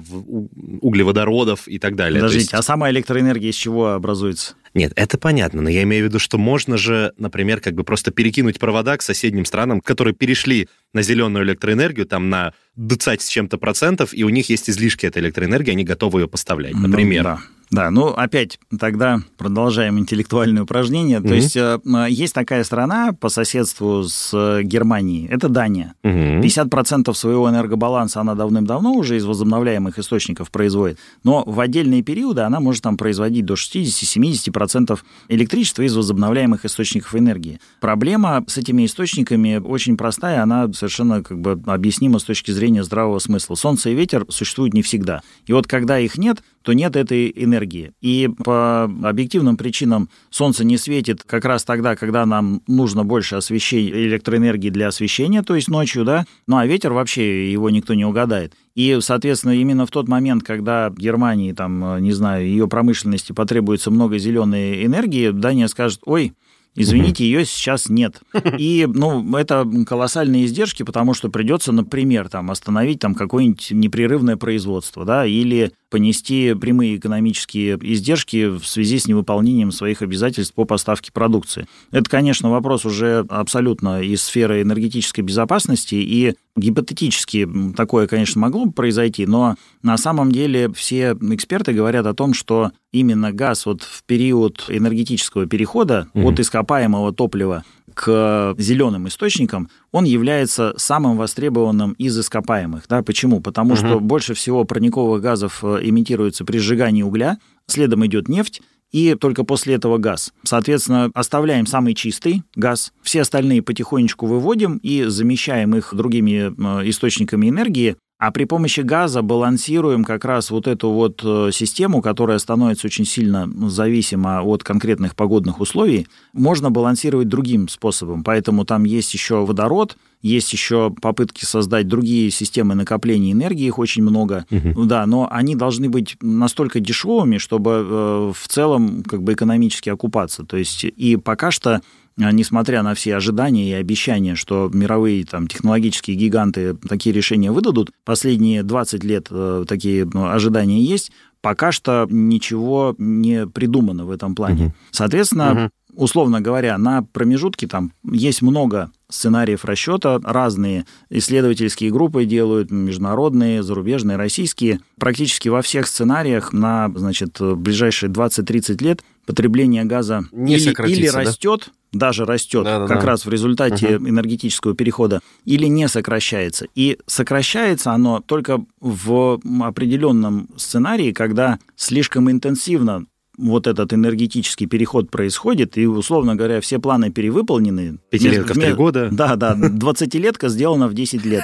углеводородов 0.81 1.65
и 1.67 1.79
так 1.79 1.95
далее. 1.95 2.19
Подождите, 2.19 2.43
есть... 2.43 2.53
а 2.53 2.61
сама 2.61 2.91
электроэнергия 2.91 3.51
из 3.51 3.55
чего 3.55 3.93
образуется? 3.93 4.55
Нет, 4.73 4.91
это 4.97 5.17
понятно, 5.17 5.61
но 5.61 5.69
я 5.69 5.83
имею 5.83 6.03
в 6.03 6.09
виду, 6.09 6.19
что 6.19 6.37
можно 6.37 6.77
же, 6.77 7.13
например, 7.17 7.61
как 7.61 7.73
бы 7.73 7.85
просто 7.85 8.11
перекинуть 8.11 8.59
провода 8.59 8.97
к 8.97 9.01
соседним 9.01 9.45
странам, 9.45 9.79
которые 9.79 10.13
перешли 10.13 10.67
на 10.93 11.01
зеленую 11.01 11.45
электроэнергию, 11.45 12.05
там 12.05 12.29
на 12.29 12.53
20 12.75 13.21
с 13.21 13.29
чем-то 13.29 13.57
процентов, 13.57 14.13
и 14.13 14.25
у 14.25 14.29
них 14.29 14.49
есть 14.49 14.69
излишки 14.69 15.05
этой 15.05 15.23
электроэнергии, 15.23 15.71
они 15.71 15.85
готовы 15.85 16.21
ее 16.21 16.27
поставлять, 16.27 16.73
ну 16.73 16.87
например. 16.87 17.23
Ну, 17.23 17.29
да. 17.29 17.39
Да, 17.69 17.91
ну 17.91 18.07
опять 18.07 18.59
тогда 18.79 19.19
продолжаем 19.37 19.99
интеллектуальное 19.99 20.63
упражнение. 20.63 21.19
Угу. 21.19 21.27
То 21.27 21.33
есть 21.33 21.57
э, 21.57 21.79
есть 22.09 22.33
такая 22.33 22.63
страна 22.63 23.11
по 23.13 23.29
соседству 23.29 24.03
с 24.03 24.31
э, 24.33 24.63
Германией, 24.63 25.27
это 25.27 25.49
Дания. 25.49 25.93
Угу. 26.03 26.11
50% 26.45 27.13
своего 27.13 27.49
энергобаланса 27.49 28.21
она 28.21 28.35
давным-давно 28.35 28.93
уже 28.93 29.17
из 29.17 29.25
возобновляемых 29.25 29.99
источников 29.99 30.49
производит, 30.49 30.97
но 31.23 31.43
в 31.45 31.59
отдельные 31.59 32.03
периоды 32.03 32.41
она 32.41 32.59
может 32.59 32.83
там 32.83 32.95
производить 32.95 33.45
до 33.45 33.55
60-70% 33.55 34.97
электричества 35.29 35.81
из 35.81 35.95
возобновляемых 35.95 36.65
источников 36.65 37.15
энергии. 37.15 37.59
Проблема 37.81 38.43
с 38.47 38.57
этими 38.57 38.85
источниками 38.85 39.57
очень 39.57 39.97
простая, 39.97 40.41
она 40.41 40.71
совершенно 40.73 41.21
как 41.23 41.39
бы 41.39 41.61
объяснима 41.65 42.19
с 42.19 42.23
точки 42.23 42.51
зрения 42.51 42.83
здравого 42.83 43.19
смысла. 43.19 43.55
Солнце 43.55 43.89
и 43.89 43.95
ветер 43.95 44.25
существуют 44.29 44.73
не 44.73 44.81
всегда. 44.81 45.21
И 45.45 45.53
вот 45.53 45.67
когда 45.67 45.99
их 45.99 46.17
нет, 46.17 46.41
то 46.67 46.73
нет 46.73 46.97
этой 46.97 47.31
энергии. 47.33 47.93
И 48.01 48.29
по 48.43 48.83
объективным 48.83 49.55
причинам 49.55 50.09
Солнце 50.29 50.65
не 50.65 50.77
светит 50.77 51.23
как 51.23 51.45
раз 51.45 51.63
тогда, 51.63 51.95
когда 51.95 52.25
нам 52.25 52.61
нужно 52.67 53.05
больше 53.05 53.37
освещения, 53.37 53.89
электроэнергии 53.91 54.69
для 54.69 54.89
освещения, 54.89 55.43
то 55.43 55.55
есть 55.55 55.69
ночью, 55.69 56.03
да, 56.03 56.25
ну 56.45 56.57
а 56.57 56.65
ветер 56.65 56.91
вообще 56.91 57.49
его 57.49 57.69
никто 57.69 57.93
не 57.93 58.03
угадает. 58.03 58.51
И, 58.75 58.97
соответственно, 58.99 59.53
именно 59.53 59.85
в 59.85 59.91
тот 59.91 60.09
момент, 60.09 60.43
когда 60.43 60.89
Германии, 60.89 61.53
там, 61.53 62.03
не 62.03 62.11
знаю, 62.11 62.45
ее 62.45 62.67
промышленности 62.67 63.31
потребуется 63.31 63.89
много 63.89 64.17
зеленой 64.17 64.85
энергии, 64.85 65.29
Дания 65.29 65.67
скажет, 65.67 66.01
ой, 66.03 66.33
Извините, 66.79 67.25
ее 67.25 67.43
сейчас 67.43 67.89
нет. 67.89 68.21
И, 68.59 68.87
ну, 68.87 69.35
это 69.35 69.67
колоссальные 69.87 70.45
издержки, 70.45 70.83
потому 70.83 71.15
что 71.15 71.29
придется, 71.29 71.71
например, 71.71 72.29
там, 72.29 72.51
остановить 72.51 72.99
там 72.99 73.15
какое-нибудь 73.15 73.71
непрерывное 73.71 74.37
производство, 74.37 75.03
да, 75.03 75.25
или 75.25 75.71
понести 75.89 76.53
прямые 76.53 76.97
экономические 76.97 77.77
издержки 77.81 78.47
в 78.47 78.65
связи 78.65 78.99
с 78.99 79.07
невыполнением 79.07 79.71
своих 79.71 80.01
обязательств 80.01 80.53
по 80.53 80.65
поставке 80.65 81.11
продукции. 81.11 81.65
Это, 81.91 82.09
конечно, 82.09 82.51
вопрос 82.51 82.85
уже 82.85 83.25
абсолютно 83.29 84.01
из 84.01 84.23
сферы 84.23 84.61
энергетической 84.61 85.21
безопасности, 85.21 85.95
и 85.95 86.35
гипотетически 86.57 87.47
такое, 87.75 88.07
конечно, 88.07 88.41
могло 88.41 88.65
бы 88.65 88.71
произойти, 88.71 89.25
но 89.25 89.55
на 89.83 89.97
самом 89.97 90.31
деле 90.31 90.71
все 90.73 91.15
эксперты 91.31 91.73
говорят 91.73 92.05
о 92.05 92.13
том, 92.13 92.33
что 92.33 92.71
именно 92.91 93.31
газ 93.31 93.65
вот 93.65 93.83
в 93.83 94.03
период 94.03 94.65
энергетического 94.67 95.45
перехода 95.45 96.09
угу. 96.13 96.29
от 96.29 96.39
ископаемого 96.39 97.13
топлива 97.13 97.63
к 97.93 98.55
зеленым 98.57 99.07
источникам, 99.07 99.69
он 99.91 100.05
является 100.05 100.73
самым 100.77 101.17
востребованным 101.17 101.93
из 101.93 102.17
ископаемых. 102.19 102.85
Да? 102.87 103.01
Почему? 103.01 103.41
Потому 103.41 103.73
угу. 103.73 103.77
что 103.77 103.99
больше 103.99 104.33
всего 104.33 104.63
парниковых 104.63 105.21
газов 105.21 105.63
эмитируется 105.63 106.45
при 106.45 106.57
сжигании 106.57 107.03
угля, 107.03 107.37
следом 107.67 108.05
идет 108.05 108.27
нефть, 108.27 108.61
и 108.91 109.15
только 109.15 109.43
после 109.43 109.75
этого 109.75 109.97
газ. 109.97 110.33
Соответственно, 110.43 111.11
оставляем 111.13 111.65
самый 111.65 111.93
чистый 111.93 112.43
газ, 112.55 112.93
все 113.01 113.21
остальные 113.21 113.61
потихонечку 113.61 114.25
выводим 114.25 114.77
и 114.77 115.03
замещаем 115.03 115.75
их 115.75 115.93
другими 115.93 116.53
э, 116.81 116.89
источниками 116.89 117.49
энергии, 117.49 117.97
а 118.19 118.31
при 118.31 118.45
помощи 118.45 118.81
газа 118.81 119.21
балансируем 119.21 120.03
как 120.03 120.25
раз 120.25 120.49
вот 120.49 120.67
эту 120.67 120.89
вот 120.89 121.21
э, 121.23 121.51
систему, 121.53 122.01
которая 122.01 122.39
становится 122.39 122.87
очень 122.87 123.05
сильно 123.05 123.47
зависима 123.69 124.41
от 124.41 124.63
конкретных 124.63 125.15
погодных 125.15 125.59
условий, 125.59 126.07
можно 126.33 126.71
балансировать 126.71 127.27
другим 127.27 127.67
способом. 127.67 128.23
Поэтому 128.23 128.65
там 128.65 128.85
есть 128.85 129.13
еще 129.13 129.45
водород, 129.45 129.97
есть 130.23 130.51
еще 130.51 130.91
попытки 130.99 131.45
создать 131.45 131.87
другие 131.87 132.31
системы 132.31 132.73
накопления 132.73 133.33
энергии, 133.33 133.67
их 133.67 133.77
очень 133.77 134.01
много, 134.01 134.45
угу. 134.49 134.85
да, 134.85 135.05
но 135.05 135.27
они 135.31 135.55
должны 135.55 135.87
быть 135.87 136.17
настолько 136.19 136.79
дешевыми, 136.79 137.37
чтобы 137.37 137.71
э, 137.71 138.33
в 138.35 138.47
целом 138.47 139.03
как 139.03 139.21
бы 139.21 139.33
экономически 139.33 139.89
окупаться. 139.89 140.43
То 140.43 140.57
есть 140.57 140.83
и 140.83 141.17
пока 141.17 141.51
что 141.51 141.81
несмотря 142.17 142.81
на 142.81 142.95
все 142.95 143.15
ожидания 143.15 143.69
и 143.69 143.73
обещания, 143.73 144.35
что 144.35 144.69
мировые 144.73 145.23
там, 145.23 145.47
технологические 145.47 146.17
гиганты 146.17 146.75
такие 146.75 147.13
решения 147.13 147.51
выдадут, 147.51 147.91
последние 148.03 148.63
20 148.63 149.03
лет 149.03 149.27
э, 149.29 149.65
такие 149.67 150.05
ну, 150.11 150.27
ожидания 150.27 150.81
есть, 150.81 151.11
пока 151.41 151.71
что 151.71 152.07
ничего 152.09 152.95
не 152.97 153.47
придумано 153.47 154.05
в 154.05 154.11
этом 154.11 154.35
плане. 154.35 154.65
Угу. 154.65 154.73
Соответственно, 154.91 155.71
угу. 155.89 156.03
условно 156.03 156.41
говоря, 156.41 156.77
на 156.77 157.03
промежутке 157.03 157.67
там 157.67 157.93
есть 158.03 158.41
много 158.41 158.91
сценариев 159.09 159.63
расчета, 159.63 160.19
разные 160.23 160.85
исследовательские 161.09 161.91
группы 161.91 162.25
делают, 162.25 162.71
международные, 162.71 163.63
зарубежные, 163.63 164.17
российские. 164.17 164.79
Практически 164.99 165.49
во 165.49 165.61
всех 165.61 165.87
сценариях 165.87 166.51
на 166.51 166.91
значит, 166.95 167.37
ближайшие 167.39 168.11
20-30 168.11 168.83
лет 168.83 169.03
потребление 169.25 169.83
газа 169.83 170.23
не 170.31 170.55
или, 170.55 170.89
или 170.89 171.07
растет, 171.07 171.65
да? 171.67 171.71
Даже 171.93 172.25
растет, 172.25 172.63
да, 172.63 172.79
да, 172.79 172.87
как 172.87 173.01
да. 173.01 173.07
раз 173.07 173.25
в 173.25 173.29
результате 173.29 173.97
угу. 173.97 174.09
энергетического 174.09 174.75
перехода, 174.75 175.21
или 175.45 175.65
не 175.65 175.87
сокращается. 175.87 176.67
И 176.75 176.97
сокращается 177.05 177.91
оно 177.91 178.21
только 178.25 178.63
в 178.79 179.39
определенном 179.61 180.49
сценарии, 180.57 181.11
когда 181.11 181.59
слишком 181.75 182.29
интенсивно 182.29 183.05
вот 183.37 183.67
этот 183.67 183.93
энергетический 183.93 184.65
переход 184.65 185.11
происходит, 185.11 185.77
и, 185.77 185.85
условно 185.85 186.35
говоря, 186.35 186.59
все 186.59 186.79
планы 186.79 187.11
перевыполнены. 187.11 187.99
Пятилетка 188.09 188.53
в 188.53 188.57
три 188.57 188.73
года. 188.73 189.09
Да, 189.11 189.35
да, 189.35 189.53
двадцатилетка 189.55 190.49
сделана 190.49 190.87
в 190.87 190.93
10 190.93 191.23
лет. 191.25 191.43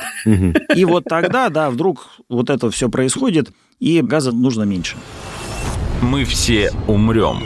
И 0.75 0.85
вот 0.85 1.03
тогда, 1.05 1.49
да, 1.49 1.69
вдруг 1.69 2.07
вот 2.29 2.49
это 2.49 2.71
все 2.71 2.89
происходит, 2.89 3.51
и 3.79 4.01
газа 4.01 4.31
нужно 4.31 4.63
меньше. 4.63 4.97
Мы 6.01 6.25
все 6.25 6.71
умрем. 6.87 7.43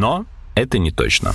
Но 0.00 0.26
это 0.54 0.78
не 0.78 0.92
точно. 0.92 1.32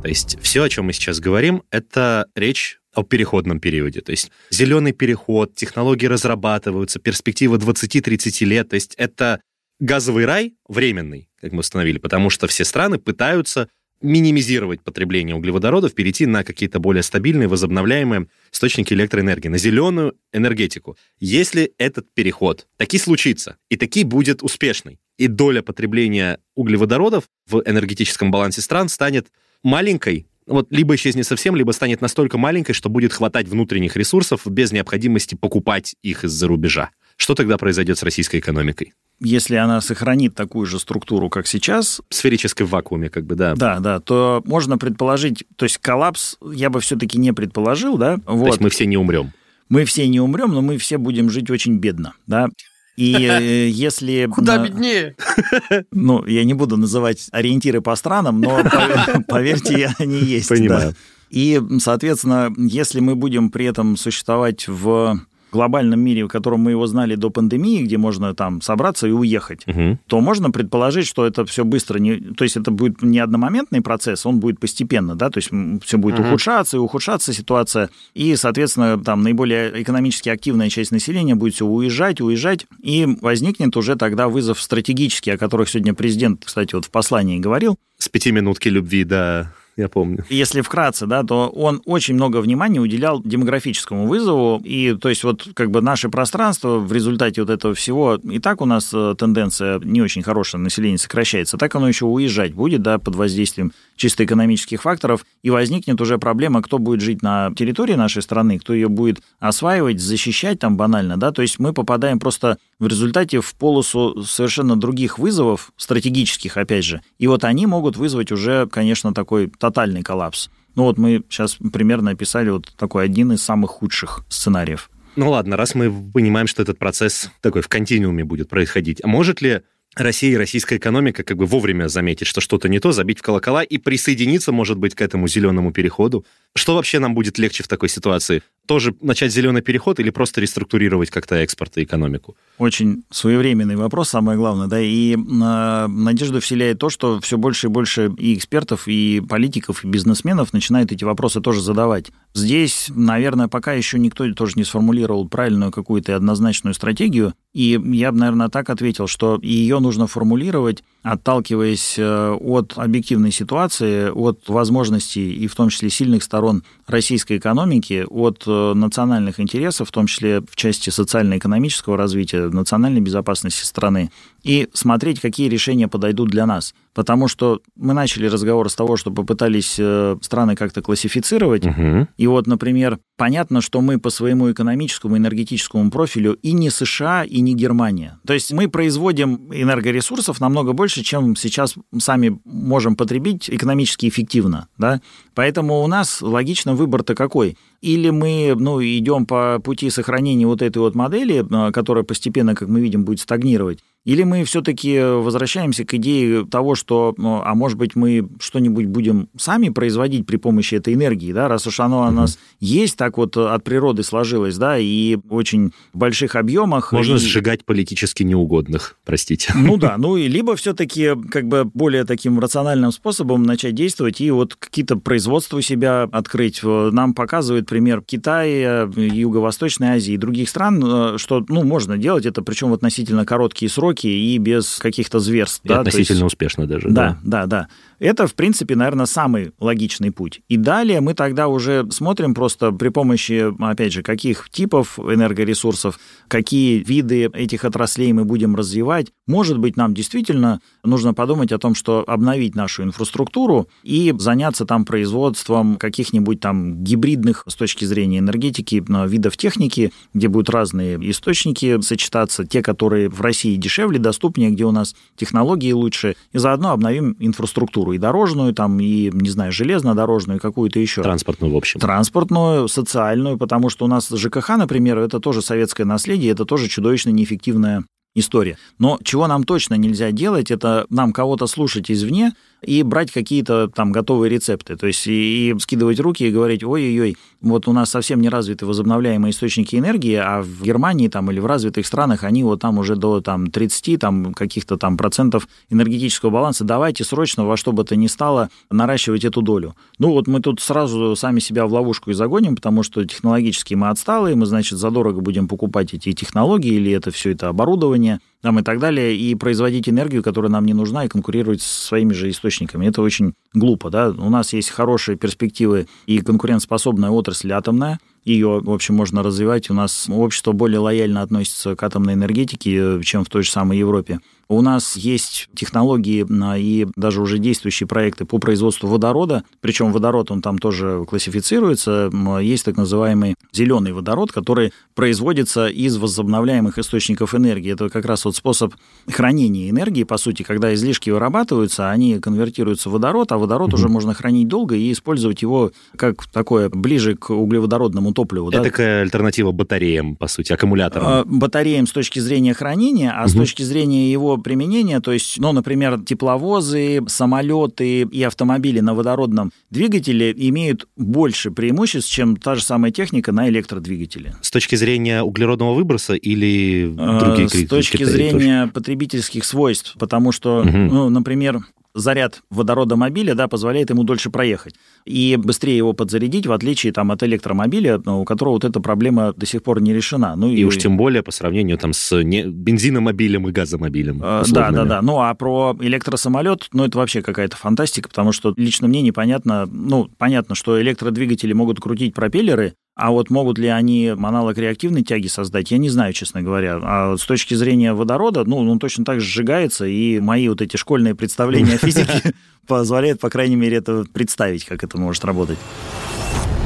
То 0.00 0.06
есть 0.06 0.38
все, 0.40 0.62
о 0.62 0.68
чем 0.68 0.84
мы 0.84 0.92
сейчас 0.92 1.18
говорим, 1.18 1.64
это 1.72 2.28
речь 2.36 2.78
о 2.94 3.02
переходном 3.02 3.58
периоде. 3.58 4.02
То 4.02 4.12
есть 4.12 4.30
зеленый 4.50 4.92
переход, 4.92 5.56
технологии 5.56 6.06
разрабатываются, 6.06 7.00
перспектива 7.00 7.56
20-30 7.56 8.44
лет. 8.44 8.68
То 8.68 8.74
есть 8.74 8.94
это 8.94 9.40
газовый 9.80 10.26
рай 10.26 10.54
временный, 10.68 11.28
как 11.40 11.50
мы 11.50 11.60
установили, 11.60 11.98
потому 11.98 12.30
что 12.30 12.46
все 12.46 12.64
страны 12.64 12.98
пытаются 12.98 13.68
минимизировать 14.00 14.82
потребление 14.82 15.34
углеводородов, 15.34 15.94
перейти 15.94 16.26
на 16.26 16.44
какие-то 16.44 16.78
более 16.78 17.02
стабильные, 17.02 17.48
возобновляемые 17.48 18.28
источники 18.52 18.94
электроэнергии, 18.94 19.48
на 19.48 19.58
зеленую 19.58 20.16
энергетику. 20.32 20.96
Если 21.18 21.72
этот 21.78 22.12
переход 22.14 22.66
таки 22.76 22.98
случится, 22.98 23.56
и 23.68 23.76
таки 23.76 24.04
будет 24.04 24.42
успешный, 24.42 24.98
и 25.16 25.26
доля 25.26 25.62
потребления 25.62 26.38
углеводородов 26.54 27.24
в 27.46 27.62
энергетическом 27.64 28.30
балансе 28.30 28.60
стран 28.60 28.88
станет 28.88 29.28
маленькой, 29.62 30.26
вот 30.46 30.68
либо 30.70 30.94
исчезнет 30.94 31.26
совсем, 31.26 31.56
либо 31.56 31.72
станет 31.72 32.00
настолько 32.00 32.38
маленькой, 32.38 32.72
что 32.72 32.88
будет 32.88 33.12
хватать 33.12 33.48
внутренних 33.48 33.96
ресурсов 33.96 34.46
без 34.46 34.72
необходимости 34.72 35.34
покупать 35.34 35.94
их 36.02 36.24
из-за 36.24 36.46
рубежа. 36.48 36.90
Что 37.16 37.34
тогда 37.34 37.58
произойдет 37.58 37.98
с 37.98 38.02
российской 38.02 38.38
экономикой? 38.38 38.94
Если 39.20 39.56
она 39.56 39.80
сохранит 39.80 40.34
такую 40.34 40.66
же 40.66 40.78
структуру, 40.78 41.28
как 41.28 41.46
сейчас... 41.46 42.00
В 42.08 42.14
сферической 42.14 42.66
вакууме, 42.66 43.10
как 43.10 43.24
бы, 43.24 43.34
да. 43.34 43.54
Да, 43.56 43.80
да, 43.80 43.98
то 43.98 44.42
можно 44.44 44.78
предположить... 44.78 45.44
То 45.56 45.64
есть 45.64 45.78
коллапс 45.78 46.36
я 46.52 46.70
бы 46.70 46.80
все-таки 46.80 47.18
не 47.18 47.32
предположил, 47.32 47.98
да? 47.98 48.18
Вот. 48.26 48.44
То 48.44 48.46
есть 48.46 48.60
мы 48.60 48.70
все 48.70 48.86
не 48.86 48.96
умрем. 48.96 49.32
Мы 49.68 49.84
все 49.84 50.06
не 50.06 50.20
умрем, 50.20 50.52
но 50.52 50.62
мы 50.62 50.78
все 50.78 50.98
будем 50.98 51.30
жить 51.30 51.50
очень 51.50 51.78
бедно, 51.78 52.14
да? 52.26 52.48
И 52.96 53.14
э, 53.14 53.68
если... 53.68 54.28
Куда 54.34 54.58
беднее? 54.58 55.16
Ну, 55.92 56.24
я 56.24 56.44
не 56.44 56.54
буду 56.54 56.76
называть 56.76 57.28
ориентиры 57.32 57.80
по 57.80 57.94
странам, 57.96 58.40
но 58.40 58.62
поверьте, 59.28 59.94
они 59.98 60.18
есть. 60.18 60.48
Понимаю. 60.48 60.94
И, 61.30 61.60
соответственно, 61.80 62.52
если 62.56 63.00
мы 63.00 63.14
будем 63.14 63.50
при 63.50 63.66
этом 63.66 63.96
существовать 63.96 64.66
в 64.66 65.20
глобальном 65.52 66.00
мире, 66.00 66.24
в 66.24 66.28
котором 66.28 66.60
мы 66.60 66.72
его 66.72 66.86
знали 66.86 67.14
до 67.14 67.30
пандемии, 67.30 67.82
где 67.82 67.98
можно 67.98 68.34
там 68.34 68.60
собраться 68.60 69.06
и 69.06 69.10
уехать, 69.10 69.66
угу. 69.66 69.98
то 70.06 70.20
можно 70.20 70.50
предположить, 70.50 71.06
что 71.06 71.26
это 71.26 71.44
все 71.44 71.64
быстро, 71.64 71.98
не, 71.98 72.16
то 72.16 72.44
есть 72.44 72.56
это 72.56 72.70
будет 72.70 73.02
не 73.02 73.18
одномоментный 73.18 73.80
процесс, 73.80 74.26
он 74.26 74.40
будет 74.40 74.60
постепенно, 74.60 75.14
да, 75.14 75.30
то 75.30 75.38
есть 75.38 75.50
все 75.84 75.98
будет 75.98 76.18
угу. 76.18 76.28
ухудшаться 76.28 76.76
и 76.76 76.80
ухудшаться 76.80 77.32
ситуация, 77.32 77.90
и, 78.14 78.36
соответственно, 78.36 78.98
там 79.02 79.22
наиболее 79.22 79.82
экономически 79.82 80.28
активная 80.28 80.68
часть 80.68 80.92
населения 80.92 81.34
будет 81.34 81.54
все 81.54 81.66
уезжать, 81.66 82.20
уезжать, 82.20 82.66
и 82.82 83.06
возникнет 83.20 83.76
уже 83.76 83.96
тогда 83.96 84.28
вызов 84.28 84.60
стратегический, 84.60 85.30
о 85.30 85.38
которых 85.38 85.68
сегодня 85.68 85.94
президент, 85.94 86.44
кстати, 86.44 86.74
вот 86.74 86.84
в 86.84 86.90
послании 86.90 87.38
говорил. 87.38 87.76
С 87.98 88.08
пяти 88.08 88.30
минутки 88.30 88.68
любви 88.68 89.04
до 89.04 89.52
я 89.78 89.88
помню. 89.88 90.24
Если 90.28 90.60
вкратце, 90.60 91.06
да, 91.06 91.22
то 91.22 91.48
он 91.48 91.82
очень 91.86 92.14
много 92.14 92.38
внимания 92.38 92.80
уделял 92.80 93.22
демографическому 93.22 94.06
вызову, 94.06 94.60
и 94.64 94.94
то 94.94 95.08
есть 95.08 95.22
вот 95.24 95.48
как 95.54 95.70
бы 95.70 95.80
наше 95.80 96.08
пространство 96.08 96.78
в 96.78 96.92
результате 96.92 97.40
вот 97.40 97.50
этого 97.50 97.74
всего, 97.74 98.16
и 98.16 98.40
так 98.40 98.60
у 98.60 98.66
нас 98.66 98.90
э, 98.92 99.14
тенденция 99.16 99.78
не 99.78 100.02
очень 100.02 100.22
хорошая, 100.22 100.60
население 100.60 100.98
сокращается, 100.98 101.56
так 101.56 101.74
оно 101.76 101.88
еще 101.88 102.06
уезжать 102.06 102.54
будет, 102.54 102.82
да, 102.82 102.98
под 102.98 103.14
воздействием 103.14 103.72
чисто 103.98 104.24
экономических 104.24 104.80
факторов, 104.82 105.26
и 105.42 105.50
возникнет 105.50 106.00
уже 106.00 106.16
проблема, 106.16 106.62
кто 106.62 106.78
будет 106.78 107.02
жить 107.02 107.20
на 107.20 107.52
территории 107.54 107.94
нашей 107.94 108.22
страны, 108.22 108.58
кто 108.58 108.72
ее 108.72 108.88
будет 108.88 109.20
осваивать, 109.38 110.00
защищать 110.00 110.58
там 110.58 110.78
банально, 110.78 111.18
да, 111.18 111.32
то 111.32 111.42
есть 111.42 111.58
мы 111.58 111.74
попадаем 111.74 112.18
просто 112.18 112.56
в 112.78 112.86
результате 112.86 113.40
в 113.40 113.54
полосу 113.54 114.22
совершенно 114.22 114.76
других 114.76 115.18
вызовов, 115.18 115.72
стратегических, 115.76 116.56
опять 116.56 116.84
же, 116.84 117.02
и 117.18 117.26
вот 117.26 117.44
они 117.44 117.66
могут 117.66 117.96
вызвать 117.96 118.32
уже, 118.32 118.66
конечно, 118.68 119.12
такой 119.12 119.48
тотальный 119.48 120.02
коллапс. 120.02 120.48
Ну 120.74 120.84
вот 120.84 120.96
мы 120.96 121.24
сейчас 121.28 121.56
примерно 121.72 122.12
описали 122.12 122.50
вот 122.50 122.72
такой 122.76 123.04
один 123.04 123.32
из 123.32 123.42
самых 123.42 123.70
худших 123.70 124.24
сценариев. 124.28 124.90
Ну 125.16 125.30
ладно, 125.30 125.56
раз 125.56 125.74
мы 125.74 125.92
понимаем, 126.12 126.46
что 126.46 126.62
этот 126.62 126.78
процесс 126.78 127.32
такой 127.40 127.62
в 127.62 127.68
континууме 127.68 128.22
будет 128.22 128.48
происходить, 128.48 129.00
а 129.02 129.08
может 129.08 129.42
ли 129.42 129.62
Россия 129.98 130.30
и 130.30 130.36
российская 130.36 130.76
экономика 130.76 131.24
как 131.24 131.36
бы 131.36 131.46
вовремя 131.46 131.88
заметить, 131.88 132.28
что 132.28 132.40
что-то 132.40 132.68
не 132.68 132.78
то, 132.78 132.92
забить 132.92 133.18
в 133.18 133.22
колокола 133.22 133.64
и 133.64 133.78
присоединиться, 133.78 134.52
может 134.52 134.78
быть, 134.78 134.94
к 134.94 135.02
этому 135.02 135.26
зеленому 135.26 135.72
переходу. 135.72 136.24
Что 136.54 136.74
вообще 136.74 136.98
нам 136.98 137.14
будет 137.14 137.38
легче 137.38 137.62
в 137.62 137.68
такой 137.68 137.88
ситуации? 137.88 138.42
Тоже 138.66 138.94
начать 139.00 139.32
зеленый 139.32 139.62
переход 139.62 139.98
или 140.00 140.10
просто 140.10 140.42
реструктурировать 140.42 141.08
как-то 141.08 141.36
экспорт 141.36 141.78
и 141.78 141.84
экономику? 141.84 142.36
Очень 142.58 143.04
своевременный 143.10 143.76
вопрос, 143.76 144.10
самое 144.10 144.36
главное, 144.36 144.66
да, 144.66 144.78
и 144.78 145.14
э, 145.14 145.86
надежду 145.86 146.40
вселяет 146.40 146.78
то, 146.78 146.90
что 146.90 147.20
все 147.20 147.38
больше 147.38 147.68
и 147.68 147.70
больше 147.70 148.12
и 148.18 148.34
экспертов, 148.34 148.86
и 148.86 149.22
политиков, 149.26 149.84
и 149.84 149.88
бизнесменов 149.88 150.52
начинают 150.52 150.92
эти 150.92 151.04
вопросы 151.04 151.40
тоже 151.40 151.62
задавать. 151.62 152.10
Здесь, 152.34 152.90
наверное, 152.94 153.48
пока 153.48 153.72
еще 153.72 153.98
никто 153.98 154.30
тоже 154.34 154.54
не 154.56 154.64
сформулировал 154.64 155.26
правильную 155.28 155.72
какую-то 155.72 156.14
однозначную 156.14 156.74
стратегию, 156.74 157.32
и 157.54 157.80
я 157.92 158.12
бы, 158.12 158.18
наверное, 158.18 158.48
так 158.48 158.68
ответил, 158.68 159.06
что 159.06 159.38
ее 159.42 159.78
нужно 159.78 160.06
формулировать, 160.06 160.84
отталкиваясь 161.02 161.94
э, 161.96 162.32
от 162.32 162.74
объективной 162.76 163.32
ситуации, 163.32 164.10
от 164.10 164.46
возможностей 164.48 165.32
и 165.32 165.46
в 165.46 165.54
том 165.54 165.70
числе 165.70 165.88
сильных 165.88 166.22
сторон 166.22 166.37
российской 166.86 167.38
экономики, 167.38 168.04
от 168.08 168.44
э, 168.46 168.72
национальных 168.74 169.40
интересов, 169.40 169.88
в 169.88 169.92
том 169.92 170.06
числе 170.06 170.40
в 170.40 170.56
части 170.56 170.90
социально-экономического 170.90 171.96
развития, 171.96 172.48
национальной 172.48 173.00
безопасности 173.00 173.64
страны, 173.64 174.10
и 174.42 174.68
смотреть, 174.72 175.20
какие 175.20 175.48
решения 175.48 175.88
подойдут 175.88 176.30
для 176.30 176.46
нас. 176.46 176.74
Потому 176.94 177.28
что 177.28 177.60
мы 177.76 177.94
начали 177.94 178.26
разговор 178.26 178.68
с 178.70 178.74
того, 178.74 178.96
что 178.96 179.10
попытались 179.10 179.76
э, 179.78 180.16
страны 180.20 180.56
как-то 180.56 180.82
классифицировать. 180.82 181.66
Угу. 181.66 182.08
И 182.16 182.26
вот, 182.26 182.46
например, 182.46 182.98
понятно, 183.16 183.60
что 183.60 183.80
мы 183.80 183.98
по 183.98 184.10
своему 184.10 184.50
экономическому, 184.50 185.16
энергетическому 185.16 185.90
профилю 185.90 186.34
и 186.42 186.52
не 186.52 186.70
США, 186.70 187.24
и 187.24 187.40
не 187.40 187.54
Германия. 187.54 188.18
То 188.26 188.32
есть 188.32 188.52
мы 188.52 188.68
производим 188.68 189.48
энергоресурсов 189.52 190.40
намного 190.40 190.72
больше, 190.72 191.02
чем 191.02 191.36
сейчас 191.36 191.74
сами 191.98 192.40
можем 192.44 192.96
потребить 192.96 193.48
экономически 193.50 194.08
эффективно. 194.08 194.68
Да? 194.76 195.00
Поэтому 195.34 195.82
у 195.82 195.86
нас 195.86 196.20
логично 196.20 196.74
выбор-то 196.74 197.14
какой? 197.14 197.56
Или 197.80 198.10
мы 198.10 198.56
ну, 198.58 198.82
идем 198.82 199.24
по 199.24 199.60
пути 199.62 199.88
сохранения 199.90 200.46
вот 200.46 200.62
этой 200.62 200.78
вот 200.78 200.94
модели, 200.96 201.44
э, 201.48 201.72
которая 201.72 202.02
постепенно, 202.02 202.54
как 202.54 202.68
мы 202.68 202.80
видим, 202.80 203.04
будет 203.04 203.20
стагнировать, 203.20 203.80
или 204.08 204.22
мы 204.22 204.42
все-таки 204.44 204.98
возвращаемся 204.98 205.84
к 205.84 205.92
идее 205.92 206.46
того, 206.46 206.74
что, 206.74 207.14
ну, 207.18 207.42
а 207.44 207.54
может 207.54 207.76
быть, 207.76 207.94
мы 207.94 208.26
что-нибудь 208.40 208.86
будем 208.86 209.28
сами 209.36 209.68
производить 209.68 210.26
при 210.26 210.38
помощи 210.38 210.76
этой 210.76 210.94
энергии, 210.94 211.30
да, 211.30 211.46
раз 211.46 211.66
уж 211.66 211.78
оно 211.78 212.08
у 212.08 212.10
нас 212.10 212.38
есть, 212.58 212.96
так 212.96 213.18
вот 213.18 213.36
от 213.36 213.64
природы 213.64 214.02
сложилось, 214.02 214.56
да, 214.56 214.78
и 214.78 215.16
в 215.16 215.34
очень 215.34 215.72
больших 215.92 216.36
объемах. 216.36 216.92
Можно 216.92 217.16
и... 217.16 217.18
сжигать 217.18 217.66
политически 217.66 218.22
неугодных, 218.22 218.96
простите. 219.04 219.52
Ну 219.54 219.76
да, 219.76 219.96
ну 219.98 220.16
и 220.16 220.26
либо 220.26 220.56
все-таки 220.56 221.10
как 221.30 221.46
бы 221.46 221.66
более 221.66 222.04
таким 222.04 222.38
рациональным 222.38 222.92
способом 222.92 223.42
начать 223.42 223.74
действовать 223.74 224.22
и 224.22 224.30
вот 224.30 224.54
какие-то 224.54 224.96
производства 224.96 225.58
у 225.58 225.60
себя 225.60 226.04
открыть. 226.04 226.62
Нам 226.62 227.12
показывает 227.12 227.68
пример 227.68 228.00
Китая, 228.00 228.88
Юго-Восточной 228.96 229.96
Азии 229.96 230.14
и 230.14 230.16
других 230.16 230.48
стран, 230.48 230.82
э, 230.82 231.18
что, 231.18 231.44
ну, 231.46 231.62
можно 231.62 231.98
делать 231.98 232.24
это, 232.24 232.40
причем 232.40 232.70
в 232.70 232.72
относительно 232.72 233.26
короткие 233.26 233.68
сроки, 233.68 233.97
сроки 233.98 234.06
и 234.06 234.38
без 234.38 234.78
каких-то 234.78 235.18
зверств. 235.18 235.60
И 235.64 235.68
да? 235.68 235.80
относительно 235.80 236.16
есть... 236.16 236.26
успешно 236.26 236.66
даже. 236.66 236.88
Да, 236.88 237.18
да, 237.22 237.42
да, 237.42 237.46
да. 237.46 237.68
Это, 237.98 238.26
в 238.26 238.34
принципе, 238.34 238.76
наверное, 238.76 239.06
самый 239.06 239.52
логичный 239.58 240.10
путь. 240.10 240.40
И 240.48 240.56
далее 240.56 241.00
мы 241.00 241.14
тогда 241.14 241.48
уже 241.48 241.86
смотрим 241.90 242.34
просто 242.34 242.70
при 242.72 242.90
помощи, 242.90 243.52
опять 243.62 243.92
же, 243.92 244.02
каких 244.02 244.48
типов 244.50 244.98
энергоресурсов, 244.98 245.98
какие 246.28 246.82
виды 246.82 247.24
этих 247.26 247.64
отраслей 247.64 248.12
мы 248.12 248.24
будем 248.24 248.54
развивать. 248.54 249.08
Может 249.26 249.58
быть, 249.58 249.76
нам 249.76 249.94
действительно 249.94 250.60
нужно 250.84 251.12
подумать 251.12 251.52
о 251.52 251.58
том, 251.58 251.74
что 251.74 252.04
обновить 252.06 252.54
нашу 252.54 252.84
инфраструктуру 252.84 253.68
и 253.82 254.14
заняться 254.18 254.64
там 254.64 254.84
производством 254.84 255.76
каких-нибудь 255.76 256.40
там 256.40 256.82
гибридных 256.82 257.44
с 257.46 257.54
точки 257.54 257.84
зрения 257.84 258.18
энергетики 258.18 258.84
видов 259.06 259.36
техники, 259.36 259.92
где 260.14 260.28
будут 260.28 260.50
разные 260.50 260.98
источники 261.10 261.80
сочетаться, 261.80 262.46
те, 262.46 262.62
которые 262.62 263.08
в 263.08 263.20
России 263.20 263.56
дешевле, 263.56 263.98
доступнее, 263.98 264.50
где 264.50 264.64
у 264.64 264.70
нас 264.70 264.94
технологии 265.16 265.72
лучше, 265.72 266.16
и 266.32 266.38
заодно 266.38 266.70
обновим 266.70 267.16
инфраструктуру 267.18 267.87
инфраструктуру, 267.88 267.92
и 267.92 267.98
дорожную, 267.98 268.54
там, 268.54 268.80
и, 268.80 269.10
не 269.12 269.30
знаю, 269.30 269.52
железнодорожную, 269.52 270.38
и 270.38 270.40
какую-то 270.40 270.80
еще. 270.80 271.02
Транспортную, 271.02 271.52
в 271.52 271.56
общем. 271.56 271.80
Транспортную, 271.80 272.68
социальную, 272.68 273.38
потому 273.38 273.70
что 273.70 273.84
у 273.84 273.88
нас 273.88 274.08
ЖКХ, 274.08 274.50
например, 274.56 274.98
это 274.98 275.20
тоже 275.20 275.42
советское 275.42 275.84
наследие, 275.84 276.32
это 276.32 276.44
тоже 276.44 276.68
чудовищно 276.68 277.10
неэффективная 277.10 277.84
история. 278.14 278.56
Но 278.78 278.98
чего 279.02 279.26
нам 279.26 279.44
точно 279.44 279.74
нельзя 279.74 280.10
делать, 280.10 280.50
это 280.50 280.86
нам 280.90 281.12
кого-то 281.12 281.46
слушать 281.46 281.90
извне, 281.90 282.32
и 282.62 282.82
брать 282.82 283.12
какие-то 283.12 283.68
там 283.68 283.92
готовые 283.92 284.30
рецепты. 284.30 284.76
То 284.76 284.86
есть 284.86 285.06
и, 285.06 285.50
и 285.50 285.58
скидывать 285.58 286.00
руки 286.00 286.26
и 286.26 286.30
говорить, 286.30 286.64
ой-ой-ой, 286.64 287.16
вот 287.40 287.68
у 287.68 287.72
нас 287.72 287.90
совсем 287.90 288.20
не 288.20 288.28
развиты 288.28 288.66
возобновляемые 288.66 289.30
источники 289.30 289.76
энергии, 289.76 290.14
а 290.14 290.42
в 290.42 290.62
Германии 290.62 291.08
там 291.08 291.30
или 291.30 291.38
в 291.38 291.46
развитых 291.46 291.86
странах 291.86 292.24
они 292.24 292.42
вот 292.42 292.60
там 292.60 292.78
уже 292.78 292.96
до 292.96 293.20
там 293.20 293.48
30 293.48 294.00
там 294.00 294.34
каких-то 294.34 294.76
там 294.76 294.96
процентов 294.96 295.48
энергетического 295.70 296.30
баланса. 296.30 296.64
Давайте 296.64 297.04
срочно 297.04 297.44
во 297.44 297.56
что 297.56 297.72
бы 297.72 297.84
то 297.84 297.94
ни 297.96 298.06
стало 298.08 298.50
наращивать 298.70 299.24
эту 299.24 299.42
долю. 299.42 299.76
Ну 299.98 300.10
вот 300.10 300.26
мы 300.26 300.40
тут 300.40 300.60
сразу 300.60 301.14
сами 301.16 301.38
себя 301.38 301.66
в 301.66 301.72
ловушку 301.72 302.10
и 302.10 302.14
загоним, 302.14 302.56
потому 302.56 302.82
что 302.82 303.04
технологически 303.04 303.74
мы 303.74 303.88
отсталые, 303.88 304.34
мы, 304.34 304.46
значит, 304.46 304.78
задорого 304.78 305.20
будем 305.20 305.48
покупать 305.48 305.94
эти 305.94 306.12
технологии 306.12 306.72
или 306.72 306.90
это 306.92 307.10
все 307.10 307.30
это 307.30 307.48
оборудование, 307.48 308.20
там, 308.40 308.58
и 308.58 308.62
так 308.62 308.78
далее, 308.78 309.16
и 309.16 309.34
производить 309.34 309.88
энергию, 309.88 310.22
которая 310.22 310.50
нам 310.50 310.64
не 310.64 310.74
нужна, 310.74 311.04
и 311.04 311.08
конкурировать 311.08 311.62
со 311.62 311.86
своими 311.88 312.12
же 312.12 312.30
источниками. 312.30 312.86
Это 312.86 313.02
очень 313.02 313.34
глупо. 313.54 313.90
Да? 313.90 314.10
У 314.10 314.30
нас 314.30 314.52
есть 314.52 314.70
хорошие 314.70 315.16
перспективы 315.16 315.86
и 316.06 316.20
конкурентоспособная 316.20 317.10
отрасль 317.10 317.52
атомная, 317.52 317.98
ее, 318.28 318.60
в 318.62 318.70
общем, 318.70 318.94
можно 318.94 319.22
развивать. 319.22 319.70
У 319.70 319.74
нас 319.74 320.06
общество 320.08 320.52
более 320.52 320.80
лояльно 320.80 321.22
относится 321.22 321.74
к 321.74 321.82
атомной 321.82 322.14
энергетике, 322.14 323.00
чем 323.02 323.24
в 323.24 323.28
той 323.28 323.42
же 323.42 323.50
самой 323.50 323.78
Европе. 323.78 324.20
У 324.50 324.62
нас 324.62 324.96
есть 324.96 325.48
технологии 325.54 326.26
а, 326.42 326.56
и 326.56 326.86
даже 326.96 327.20
уже 327.20 327.38
действующие 327.38 327.86
проекты 327.86 328.24
по 328.24 328.38
производству 328.38 328.88
водорода, 328.88 329.44
причем 329.60 329.92
водород, 329.92 330.30
он 330.30 330.40
там 330.40 330.58
тоже 330.58 331.04
классифицируется. 331.06 332.10
Есть 332.40 332.64
так 332.64 332.76
называемый 332.76 333.34
зеленый 333.52 333.92
водород, 333.92 334.32
который 334.32 334.72
производится 334.94 335.68
из 335.68 335.98
возобновляемых 335.98 336.78
источников 336.78 337.34
энергии. 337.34 337.72
Это 337.72 337.90
как 337.90 338.06
раз 338.06 338.24
вот 338.24 338.36
способ 338.36 338.74
хранения 339.06 339.68
энергии, 339.68 340.04
по 340.04 340.16
сути, 340.16 340.42
когда 340.42 340.72
излишки 340.72 341.10
вырабатываются, 341.10 341.90
они 341.90 342.18
конвертируются 342.18 342.88
в 342.88 342.92
водород, 342.92 343.32
а 343.32 343.37
водород 343.38 343.70
mm-hmm. 343.70 343.74
уже 343.74 343.88
можно 343.88 344.14
хранить 344.14 344.48
долго 344.48 344.74
и 344.74 344.92
использовать 344.92 345.42
его 345.42 345.72
как 345.96 346.26
такое 346.26 346.68
ближе 346.68 347.16
к 347.16 347.30
углеводородному 347.30 348.12
топливу. 348.12 348.48
Это 348.48 348.58
да? 348.58 348.64
такая 348.64 349.02
альтернатива 349.02 349.52
батареям, 349.52 350.16
по 350.16 350.28
сути, 350.28 350.52
аккумуляторам. 350.52 351.06
А, 351.06 351.24
батареям 351.24 351.86
с 351.86 351.92
точки 351.92 352.18
зрения 352.18 352.54
хранения, 352.54 353.12
а 353.12 353.24
mm-hmm. 353.24 353.28
с 353.28 353.32
точки 353.34 353.62
зрения 353.62 354.10
его 354.10 354.36
применения, 354.38 355.00
то 355.00 355.12
есть, 355.12 355.38
ну, 355.38 355.52
например, 355.52 356.00
тепловозы, 356.00 357.02
самолеты 357.06 358.02
и 358.02 358.22
автомобили 358.22 358.80
на 358.80 358.94
водородном 358.94 359.52
двигателе 359.70 360.32
имеют 360.36 360.88
больше 360.96 361.50
преимуществ, 361.50 362.10
чем 362.10 362.36
та 362.36 362.54
же 362.54 362.62
самая 362.62 362.92
техника 362.92 363.32
на 363.32 363.48
электродвигателе. 363.48 364.34
С 364.40 364.50
точки 364.50 364.76
зрения 364.76 365.22
углеродного 365.22 365.74
выброса 365.74 366.14
или 366.14 366.92
другие 366.94 367.46
а, 367.46 367.48
С 367.48 367.68
точки 367.68 368.04
зрения 368.04 368.62
тоже? 368.62 368.72
потребительских 368.72 369.44
свойств, 369.44 369.94
потому 369.98 370.32
что, 370.32 370.60
угу. 370.60 370.68
ну, 370.68 371.08
например, 371.10 371.60
заряд 371.98 372.42
водорода 372.50 372.96
мобиля 372.96 373.34
да, 373.34 373.48
позволяет 373.48 373.90
ему 373.90 374.04
дольше 374.04 374.30
проехать 374.30 374.74
и 375.04 375.36
быстрее 375.36 375.76
его 375.76 375.92
подзарядить, 375.92 376.46
в 376.46 376.52
отличие 376.52 376.92
там, 376.92 377.10
от 377.10 377.22
электромобиля, 377.22 378.00
ну, 378.04 378.20
у 378.20 378.24
которого 378.24 378.54
вот 378.54 378.64
эта 378.64 378.80
проблема 378.80 379.32
до 379.32 379.46
сих 379.46 379.62
пор 379.62 379.80
не 379.80 379.92
решена. 379.92 380.36
Ну, 380.36 380.50
и, 380.50 380.56
и 380.56 380.64
уж 380.64 380.76
тем 380.76 380.96
более 380.96 381.22
по 381.22 381.30
сравнению 381.30 381.78
там, 381.78 381.92
с 381.92 382.22
не... 382.22 382.44
бензиномобилем 382.44 383.48
и 383.48 383.52
газомобилем. 383.52 384.20
А, 384.22 384.42
да, 384.48 384.70
да, 384.70 384.84
да. 384.84 385.02
Ну, 385.02 385.20
а 385.20 385.34
про 385.34 385.76
электросамолет, 385.80 386.68
ну, 386.72 386.84
это 386.84 386.98
вообще 386.98 387.22
какая-то 387.22 387.56
фантастика, 387.56 388.08
потому 388.08 388.32
что 388.32 388.52
лично 388.56 388.88
мне 388.88 389.02
непонятно, 389.02 389.66
ну, 389.66 390.08
понятно, 390.18 390.54
что 390.54 390.80
электродвигатели 390.80 391.52
могут 391.52 391.80
крутить 391.80 392.14
пропеллеры, 392.14 392.74
а 392.98 393.12
вот 393.12 393.30
могут 393.30 393.58
ли 393.58 393.68
они 393.68 394.08
аналог 394.08 394.58
реактивной 394.58 395.04
тяги 395.04 395.28
создать, 395.28 395.70
я 395.70 395.78
не 395.78 395.88
знаю, 395.88 396.12
честно 396.12 396.42
говоря. 396.42 396.80
А 396.82 397.16
с 397.16 397.24
точки 397.24 397.54
зрения 397.54 397.94
водорода, 397.94 398.42
ну, 398.44 398.56
он 398.56 398.80
точно 398.80 399.04
так 399.04 399.20
же 399.20 399.26
сжигается, 399.26 399.86
и 399.86 400.18
мои 400.18 400.48
вот 400.48 400.60
эти 400.60 400.76
школьные 400.76 401.14
представления 401.14 401.74
о 401.74 401.78
физике 401.78 402.34
позволяют, 402.66 403.20
по 403.20 403.30
крайней 403.30 403.54
мере, 403.54 403.76
это 403.76 404.04
представить, 404.12 404.64
как 404.64 404.82
это 404.82 404.98
может 404.98 405.24
работать. 405.24 405.58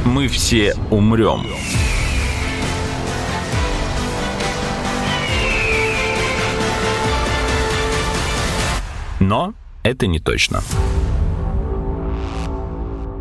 Мы 0.06 0.26
все 0.28 0.74
умрем. 0.90 1.42
Но 9.20 9.52
это 9.82 10.06
не 10.06 10.18
точно. 10.18 10.62